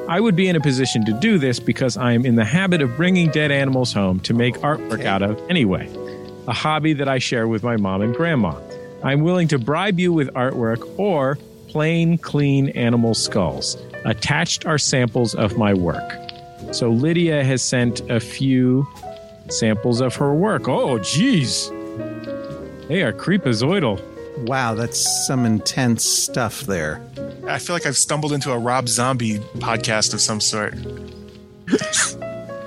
I 0.08 0.18
would 0.18 0.34
be 0.34 0.48
in 0.48 0.56
a 0.56 0.60
position 0.60 1.04
to 1.04 1.12
do 1.20 1.38
this 1.38 1.60
because 1.60 1.96
I 1.96 2.12
am 2.12 2.26
in 2.26 2.34
the 2.34 2.44
habit 2.44 2.82
of 2.82 2.96
bringing 2.96 3.30
dead 3.30 3.52
animals 3.52 3.92
home 3.92 4.18
to 4.20 4.34
make 4.34 4.56
artwork 4.56 5.04
out 5.04 5.22
of 5.22 5.40
anyway, 5.48 5.88
a 6.48 6.52
hobby 6.52 6.94
that 6.94 7.06
I 7.06 7.18
share 7.18 7.46
with 7.46 7.62
my 7.62 7.76
mom 7.76 8.02
and 8.02 8.12
grandma. 8.12 8.60
I'm 9.04 9.20
willing 9.20 9.46
to 9.48 9.58
bribe 9.58 10.00
you 10.00 10.12
with 10.12 10.34
artwork 10.34 10.98
or 10.98 11.38
plain, 11.68 12.18
clean 12.18 12.70
animal 12.70 13.14
skulls. 13.14 13.76
Attached 14.04 14.66
are 14.66 14.78
samples 14.78 15.32
of 15.36 15.56
my 15.56 15.74
work. 15.74 16.12
So 16.72 16.90
Lydia 16.90 17.44
has 17.44 17.62
sent 17.62 18.00
a 18.10 18.18
few 18.18 18.88
samples 19.48 20.00
of 20.00 20.16
her 20.16 20.34
work. 20.34 20.66
Oh, 20.66 20.98
geez. 20.98 21.68
They 22.88 23.02
are 23.02 23.12
creepazoidal. 23.12 24.15
Wow, 24.38 24.74
that's 24.74 25.26
some 25.26 25.44
intense 25.46 26.04
stuff 26.04 26.62
there. 26.62 27.00
I 27.46 27.58
feel 27.58 27.74
like 27.74 27.86
I've 27.86 27.96
stumbled 27.96 28.32
into 28.32 28.52
a 28.52 28.58
Rob 28.58 28.88
Zombie 28.88 29.38
podcast 29.58 30.12
of 30.14 30.20
some 30.20 30.40
sort. 30.40 30.74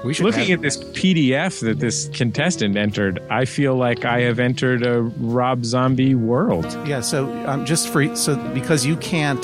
We 0.03 0.13
should 0.13 0.25
Looking 0.25 0.47
have- 0.47 0.59
at 0.59 0.61
this 0.61 0.77
PDF 0.77 1.59
that 1.59 1.79
this 1.79 2.09
contestant 2.13 2.77
entered, 2.77 3.21
I 3.29 3.43
feel 3.45 3.75
like 3.75 4.05
I 4.05 4.21
have 4.21 4.39
entered 4.39 4.85
a 4.85 5.01
Rob 5.01 5.65
Zombie 5.65 6.15
world. 6.15 6.65
Yeah, 6.87 7.01
so 7.01 7.27
um, 7.45 7.65
just 7.65 7.89
for 7.89 8.15
so 8.15 8.37
because 8.53 8.85
you 8.85 8.95
can't 8.97 9.43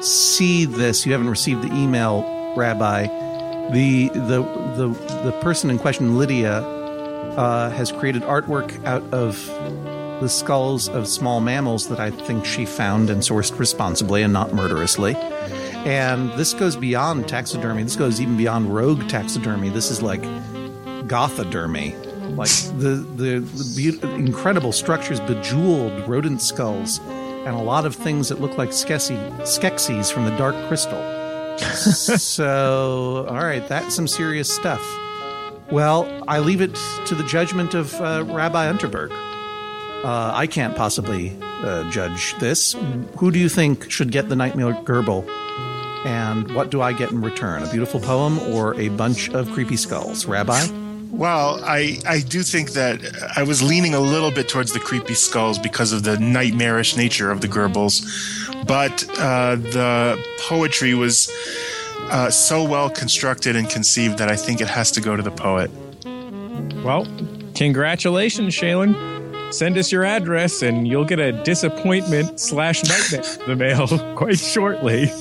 see 0.00 0.64
this, 0.64 1.06
you 1.06 1.12
haven't 1.12 1.30
received 1.30 1.62
the 1.62 1.72
email, 1.72 2.24
Rabbi. 2.56 3.06
The 3.72 4.08
the 4.08 4.42
the 4.76 4.88
the 5.24 5.32
person 5.40 5.70
in 5.70 5.78
question, 5.78 6.18
Lydia, 6.18 6.62
uh, 6.62 7.70
has 7.70 7.92
created 7.92 8.22
artwork 8.22 8.84
out 8.84 9.04
of 9.14 9.38
the 10.22 10.28
skulls 10.28 10.88
of 10.88 11.08
small 11.08 11.40
mammals 11.40 11.88
that 11.88 11.98
I 11.98 12.10
think 12.10 12.46
she 12.46 12.64
found 12.64 13.10
and 13.10 13.22
sourced 13.22 13.58
responsibly 13.58 14.22
and 14.22 14.32
not 14.32 14.54
murderously. 14.54 15.16
And 15.84 16.32
this 16.34 16.54
goes 16.54 16.76
beyond 16.76 17.28
taxidermy. 17.28 17.82
This 17.82 17.96
goes 17.96 18.20
even 18.20 18.36
beyond 18.36 18.72
rogue 18.72 19.08
taxidermy. 19.08 19.68
This 19.68 19.90
is 19.90 20.00
like 20.00 20.22
gothodermy. 21.08 21.98
Like 22.36 22.50
the 22.78 23.04
the, 23.16 23.40
the 23.40 24.14
incredible 24.14 24.70
structures, 24.70 25.18
bejeweled 25.20 26.08
rodent 26.08 26.40
skulls, 26.40 27.00
and 27.00 27.48
a 27.48 27.62
lot 27.62 27.84
of 27.84 27.96
things 27.96 28.28
that 28.28 28.40
look 28.40 28.56
like 28.56 28.70
skexy, 28.70 29.18
skeksis 29.40 30.12
from 30.12 30.24
the 30.24 30.36
Dark 30.38 30.54
Crystal. 30.68 31.02
so, 31.58 33.26
all 33.28 33.44
right, 33.44 33.66
that's 33.68 33.94
some 33.94 34.06
serious 34.06 34.50
stuff. 34.50 34.80
Well, 35.70 36.08
I 36.28 36.38
leave 36.38 36.60
it 36.60 36.78
to 37.06 37.14
the 37.14 37.24
judgment 37.24 37.74
of 37.74 37.92
uh, 38.00 38.24
Rabbi 38.26 38.72
Unterberg. 38.72 39.10
Uh, 40.04 40.32
I 40.34 40.46
can't 40.46 40.76
possibly 40.76 41.36
uh, 41.42 41.88
judge 41.90 42.36
this. 42.38 42.74
Who 43.18 43.30
do 43.30 43.38
you 43.38 43.48
think 43.48 43.90
should 43.90 44.10
get 44.10 44.28
the 44.28 44.36
Nightmare 44.36 44.74
Gerbil? 44.74 45.28
And 46.04 46.52
what 46.54 46.70
do 46.70 46.82
I 46.82 46.92
get 46.92 47.12
in 47.12 47.20
return? 47.20 47.62
A 47.62 47.70
beautiful 47.70 48.00
poem 48.00 48.40
or 48.52 48.74
a 48.74 48.88
bunch 48.88 49.30
of 49.30 49.50
creepy 49.52 49.76
skulls? 49.76 50.26
Rabbi? 50.26 50.60
Well, 51.12 51.62
I, 51.62 51.98
I 52.06 52.20
do 52.20 52.42
think 52.42 52.72
that 52.72 52.98
I 53.36 53.42
was 53.42 53.62
leaning 53.62 53.94
a 53.94 54.00
little 54.00 54.30
bit 54.30 54.48
towards 54.48 54.72
the 54.72 54.80
creepy 54.80 55.14
skulls 55.14 55.58
because 55.58 55.92
of 55.92 56.02
the 56.02 56.18
nightmarish 56.18 56.96
nature 56.96 57.30
of 57.30 57.42
the 57.42 57.48
gerbils, 57.48 58.02
but 58.66 59.04
uh, 59.20 59.56
the 59.56 60.24
poetry 60.40 60.94
was 60.94 61.30
uh, 62.10 62.30
so 62.30 62.64
well 62.64 62.90
constructed 62.90 63.56
and 63.56 63.68
conceived 63.68 64.18
that 64.18 64.30
I 64.30 64.36
think 64.36 64.60
it 64.60 64.68
has 64.68 64.90
to 64.92 65.00
go 65.00 65.14
to 65.14 65.22
the 65.22 65.30
poet. 65.30 65.70
Well, 66.82 67.06
congratulations, 67.54 68.54
Shaylin. 68.54 69.21
Send 69.52 69.76
us 69.76 69.92
your 69.92 70.02
address 70.04 70.62
and 70.62 70.88
you'll 70.88 71.04
get 71.04 71.20
a 71.20 71.32
disappointment 71.44 72.40
slash 72.40 72.82
nightmare 72.84 73.22
in 73.42 73.48
the 73.48 73.56
mail 73.56 73.86
quite 74.16 74.38
shortly. 74.38 75.12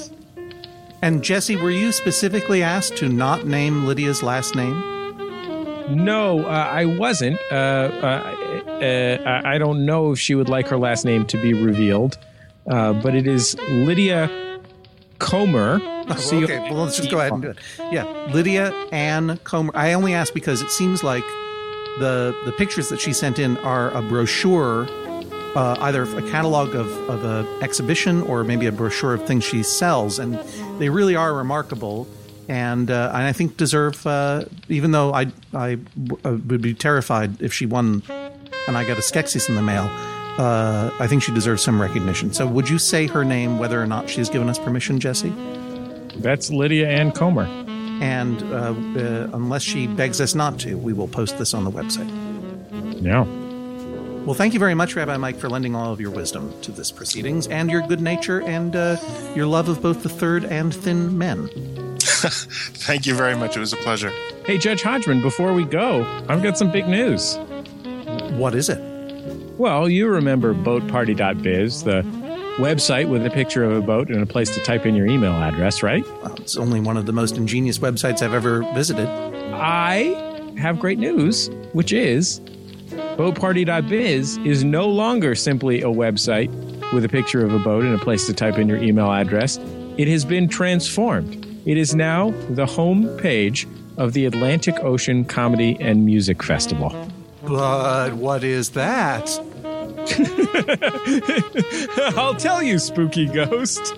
And 1.02 1.22
Jesse, 1.24 1.58
were 1.58 1.70
you 1.70 1.92
specifically 1.92 2.64
asked 2.64 2.96
to 2.98 3.10
not 3.10 3.46
name 3.46 3.86
Lydia's 3.86 4.24
last 4.24 4.56
name? 4.56 4.80
No, 5.90 6.46
uh, 6.46 6.50
I 6.72 6.86
wasn't. 6.86 7.40
Uh, 7.52 7.56
uh, 7.56 8.78
uh, 8.82 9.42
I 9.44 9.58
don't 9.58 9.86
know 9.86 10.14
if 10.14 10.20
she 10.20 10.36
would 10.36 10.48
like 10.48 10.68
her 10.70 10.78
last 10.78 11.04
name 11.04 11.26
to 11.26 11.42
be 11.42 11.54
revealed, 11.54 12.18
uh, 12.68 12.94
but 12.94 13.14
it 13.14 13.28
is 13.28 13.58
Lydia 13.70 14.30
Comer. 15.20 15.80
C- 16.18 16.44
okay, 16.44 16.60
well, 16.60 16.86
let's 16.86 16.96
just 16.98 17.12
go 17.12 17.20
ahead 17.20 17.34
and 17.34 17.42
do 17.42 17.50
it. 17.50 17.58
Yeah, 17.92 18.06
Lydia 18.32 18.72
Ann 18.92 19.38
Comer. 19.44 19.72
I 19.76 19.94
only 19.94 20.14
asked 20.14 20.34
because 20.34 20.62
it 20.62 20.72
seems 20.72 21.04
like 21.04 21.26
the 22.00 22.36
the 22.46 22.52
pictures 22.52 22.90
that 22.90 23.00
she 23.00 23.14
sent 23.14 23.40
in 23.40 23.58
are 23.58 23.92
a 23.92 24.02
brochure, 24.02 24.88
uh, 25.56 25.78
either 25.82 26.04
a 26.04 26.22
catalog 26.30 26.76
of, 26.76 26.88
of 27.10 27.24
a 27.24 27.48
exhibition 27.62 28.22
or 28.24 28.44
maybe 28.44 28.66
a 28.66 28.72
brochure 28.72 29.14
of 29.14 29.26
things 29.26 29.44
she 29.44 29.64
sells, 29.64 30.20
and 30.20 30.36
they 30.80 30.90
really 30.90 31.16
are 31.16 31.34
remarkable. 31.34 32.08
And, 32.50 32.92
uh, 32.92 33.12
and 33.14 33.24
I 33.24 33.32
think 33.32 33.56
deserve, 33.56 34.06
uh, 34.06 34.44
even 34.68 34.92
though 34.92 35.14
I 35.14 35.32
uh, 35.54 35.78
would 36.24 36.62
be 36.62 36.74
terrified 36.74 37.42
if 37.42 37.54
she 37.54 37.66
won 37.66 38.04
and 38.68 38.78
I 38.78 38.84
got 38.86 38.98
a 38.98 39.02
Skeksis 39.02 39.48
in 39.48 39.56
the 39.56 39.62
mail, 39.62 39.90
uh, 40.38 40.92
I 41.00 41.08
think 41.08 41.24
she 41.24 41.34
deserves 41.34 41.64
some 41.64 41.82
recognition. 41.82 42.34
So, 42.34 42.48
would 42.48 42.70
you 42.70 42.78
say 42.78 43.08
her 43.08 43.24
name, 43.24 43.60
whether 43.60 43.82
or 43.82 43.88
not 43.88 44.10
she's 44.10 44.30
given 44.30 44.50
us 44.50 44.60
permission, 44.60 45.00
Jesse? 45.00 45.34
That's 46.18 46.50
Lydia 46.50 46.90
Ann 46.90 47.12
Comer. 47.12 47.46
And 48.02 48.42
uh, 48.44 48.74
uh, 49.00 49.30
unless 49.34 49.62
she 49.62 49.88
begs 49.88 50.20
us 50.20 50.36
not 50.36 50.60
to, 50.62 50.76
we 50.76 50.92
will 50.92 51.08
post 51.08 51.38
this 51.38 51.54
on 51.54 51.64
the 51.64 51.72
website. 51.72 52.10
Yeah. 53.02 53.26
Well, 54.26 54.36
thank 54.36 54.54
you 54.54 54.60
very 54.60 54.76
much, 54.76 54.96
Rabbi 54.96 55.18
Mike, 55.18 55.38
for 55.38 55.50
lending 55.50 55.76
all 55.76 55.92
of 55.92 56.00
your 56.00 56.12
wisdom 56.12 56.54
to 56.62 56.72
this 56.72 56.92
proceedings 56.92 57.48
and 57.48 57.72
your 57.72 57.82
good 57.88 58.02
nature 58.02 58.42
and 58.42 58.76
uh, 58.76 58.98
your 59.36 59.48
love 59.48 59.68
of 59.68 59.82
both 59.82 60.04
the 60.04 60.10
third 60.10 60.46
and 60.46 60.74
thin 60.76 61.18
men. 61.18 61.48
Thank 62.00 63.08
you 63.08 63.16
very 63.16 63.36
much. 63.36 63.58
It 63.58 63.60
was 63.60 63.74
a 63.74 63.78
pleasure. 63.78 64.12
Hey, 64.46 64.60
Judge 64.60 64.84
Hodgman, 64.84 65.22
before 65.22 65.54
we 65.54 65.66
go, 65.66 66.04
I've 66.30 66.44
got 66.44 66.58
some 66.58 66.72
big 66.72 66.88
news. 66.88 67.38
What 68.34 68.54
is 68.54 68.70
it? 68.70 68.80
Well, 69.58 69.90
you 69.90 70.08
remember 70.08 70.54
boatparty.biz, 70.54 71.84
the 71.84 72.04
website 72.62 73.10
with 73.10 73.26
a 73.26 73.30
picture 73.32 73.64
of 73.64 73.76
a 73.76 73.82
boat 73.82 74.10
and 74.10 74.22
a 74.22 74.26
place 74.26 74.54
to 74.54 74.62
type 74.62 74.86
in 74.86 74.96
your 74.96 75.08
email 75.08 75.32
address, 75.32 75.82
right? 75.82 76.08
Well, 76.22 76.36
it's 76.36 76.56
only 76.56 76.80
one 76.80 76.96
of 76.96 77.08
the 77.08 77.12
most 77.12 77.36
ingenious 77.36 77.80
websites 77.80 78.22
I've 78.22 78.36
ever 78.36 78.62
visited. 78.74 79.08
I 79.54 80.54
have 80.58 80.78
great 80.80 81.00
news, 81.00 81.50
which 81.74 81.92
is 81.92 82.40
boatparty.biz 82.92 84.38
is 84.38 84.64
no 84.64 84.88
longer 84.88 85.34
simply 85.34 85.82
a 85.82 85.88
website 85.88 86.50
with 86.94 87.04
a 87.04 87.10
picture 87.10 87.44
of 87.44 87.52
a 87.54 87.60
boat 87.60 87.84
and 87.84 87.96
a 87.96 87.98
place 87.98 88.28
to 88.28 88.34
type 88.34 88.60
in 88.60 88.68
your 88.68 88.78
email 88.78 89.12
address. 89.12 89.58
It 89.98 90.08
has 90.08 90.24
been 90.24 90.48
transformed. 90.48 91.48
It 91.66 91.78
is 91.78 91.96
now 91.96 92.32
the 92.52 92.68
home 92.68 93.08
page 93.18 93.68
of 93.98 94.14
the 94.14 94.26
Atlantic 94.26 94.80
Ocean 94.84 95.26
Comedy 95.26 95.78
and 95.80 96.06
Music 96.06 96.44
Festival. 96.44 97.10
But 97.44 98.14
what 98.14 98.44
is 98.44 98.70
that? 98.72 99.30
I'll 102.18 102.36
tell 102.36 102.62
you, 102.62 102.80
spooky 102.80 103.28
ghost. 103.28 103.96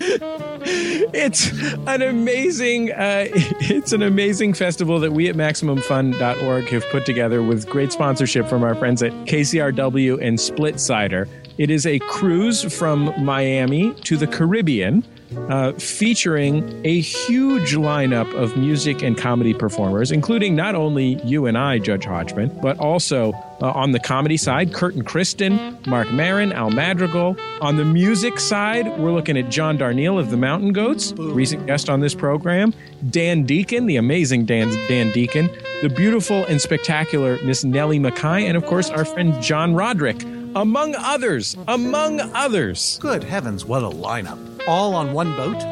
It's 0.00 1.50
an 1.86 2.02
amazing, 2.02 2.92
uh, 2.92 3.26
it's 3.32 3.92
an 3.92 4.02
amazing 4.02 4.54
festival 4.54 5.00
that 5.00 5.12
we 5.12 5.28
at 5.28 5.36
MaximumFun.org 5.36 6.68
have 6.68 6.84
put 6.90 7.06
together 7.06 7.42
with 7.42 7.68
great 7.68 7.92
sponsorship 7.92 8.46
from 8.46 8.62
our 8.62 8.74
friends 8.74 9.02
at 9.02 9.12
KCRW 9.26 10.22
and 10.22 10.40
Split 10.40 10.80
Cider. 10.80 11.28
It 11.58 11.70
is 11.70 11.86
a 11.86 11.98
cruise 12.00 12.62
from 12.72 13.12
Miami 13.24 13.92
to 14.04 14.16
the 14.16 14.26
Caribbean, 14.26 15.04
uh, 15.48 15.72
featuring 15.72 16.80
a 16.84 17.00
huge 17.00 17.74
lineup 17.74 18.32
of 18.34 18.56
music 18.56 19.02
and 19.02 19.16
comedy 19.16 19.54
performers, 19.54 20.10
including 20.10 20.54
not 20.54 20.74
only 20.74 21.20
you 21.24 21.46
and 21.46 21.56
I, 21.58 21.78
Judge 21.78 22.04
Hodgman, 22.04 22.58
but 22.60 22.78
also 22.78 23.32
uh, 23.60 23.70
on 23.72 23.92
the 23.92 23.98
comedy 23.98 24.36
side, 24.36 24.72
Kurt 24.72 24.94
and 24.94 25.04
Kristen, 25.04 25.78
Marc 25.86 26.10
Maron, 26.12 26.52
Al 26.52 26.70
Madrigal. 26.70 27.36
On 27.60 27.76
the 27.76 27.84
music 27.84 28.38
side, 28.38 28.86
we're 28.98 29.12
looking 29.12 29.36
at 29.36 29.50
John 29.50 29.76
Darnielle 29.76 30.18
of 30.18 30.30
the 30.30 30.36
Mountain 30.36 30.72
Goats, 30.72 31.12
recent 31.12 31.66
guest 31.66 31.90
on 31.90 32.00
this 32.00 32.14
program, 32.14 32.72
Dan 33.10 33.44
Deacon, 33.44 33.86
the 33.86 33.96
amazing 33.96 34.44
Dan, 34.44 34.70
Dan 34.88 35.12
Deacon, 35.12 35.50
the 35.82 35.88
beautiful 35.88 36.44
and 36.44 36.60
spectacular 36.60 37.38
Miss 37.44 37.64
Nellie 37.64 37.98
McKay, 37.98 38.42
and 38.42 38.56
of 38.56 38.64
course, 38.66 38.90
our 38.90 39.04
friend 39.04 39.40
John 39.42 39.74
Roderick, 39.74 40.22
among 40.54 40.94
others, 40.96 41.56
among 41.66 42.20
others, 42.20 42.98
Good 43.00 43.24
heavens, 43.24 43.64
what 43.64 43.82
a 43.82 43.88
lineup. 43.88 44.57
All 44.68 44.94
on 44.94 45.12
one 45.12 45.34
boat? 45.34 45.64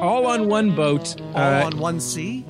all 0.00 0.26
on 0.26 0.46
one 0.48 0.74
boat. 0.74 1.20
All 1.34 1.40
uh, 1.40 1.64
on 1.64 1.78
one 1.78 2.00
sea? 2.00 2.44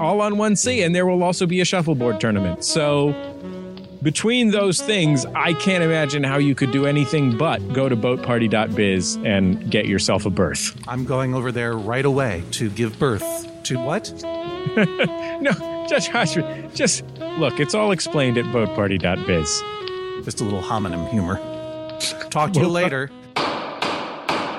all 0.00 0.20
on 0.20 0.36
one 0.38 0.56
sea, 0.56 0.82
and 0.82 0.94
there 0.94 1.06
will 1.06 1.22
also 1.22 1.46
be 1.46 1.60
a 1.60 1.64
shuffleboard 1.64 2.20
tournament. 2.20 2.64
So, 2.64 3.14
between 4.02 4.50
those 4.50 4.80
things, 4.80 5.24
I 5.26 5.52
can't 5.52 5.84
imagine 5.84 6.24
how 6.24 6.38
you 6.38 6.54
could 6.54 6.72
do 6.72 6.86
anything 6.86 7.36
but 7.36 7.58
go 7.72 7.88
to 7.88 7.96
boatparty.biz 7.96 9.16
and 9.24 9.70
get 9.70 9.86
yourself 9.86 10.26
a 10.26 10.30
berth. 10.30 10.74
I'm 10.88 11.04
going 11.04 11.34
over 11.34 11.52
there 11.52 11.76
right 11.76 12.04
away 12.04 12.42
to 12.52 12.70
give 12.70 12.98
birth 12.98 13.46
to 13.64 13.78
what? 13.78 14.12
No, 15.40 15.86
Judge 15.88 16.08
Hodgman, 16.08 16.70
just 16.74 17.02
look, 17.38 17.60
it's 17.60 17.74
all 17.74 17.92
explained 17.92 18.36
at 18.36 18.44
boatparty.biz. 18.46 19.62
Just 20.24 20.42
a 20.42 20.44
little 20.44 20.60
homonym 20.60 21.08
humor. 21.08 21.36
Talk 22.28 22.52
to 22.52 22.60
you 22.60 22.68
later. 22.80 23.10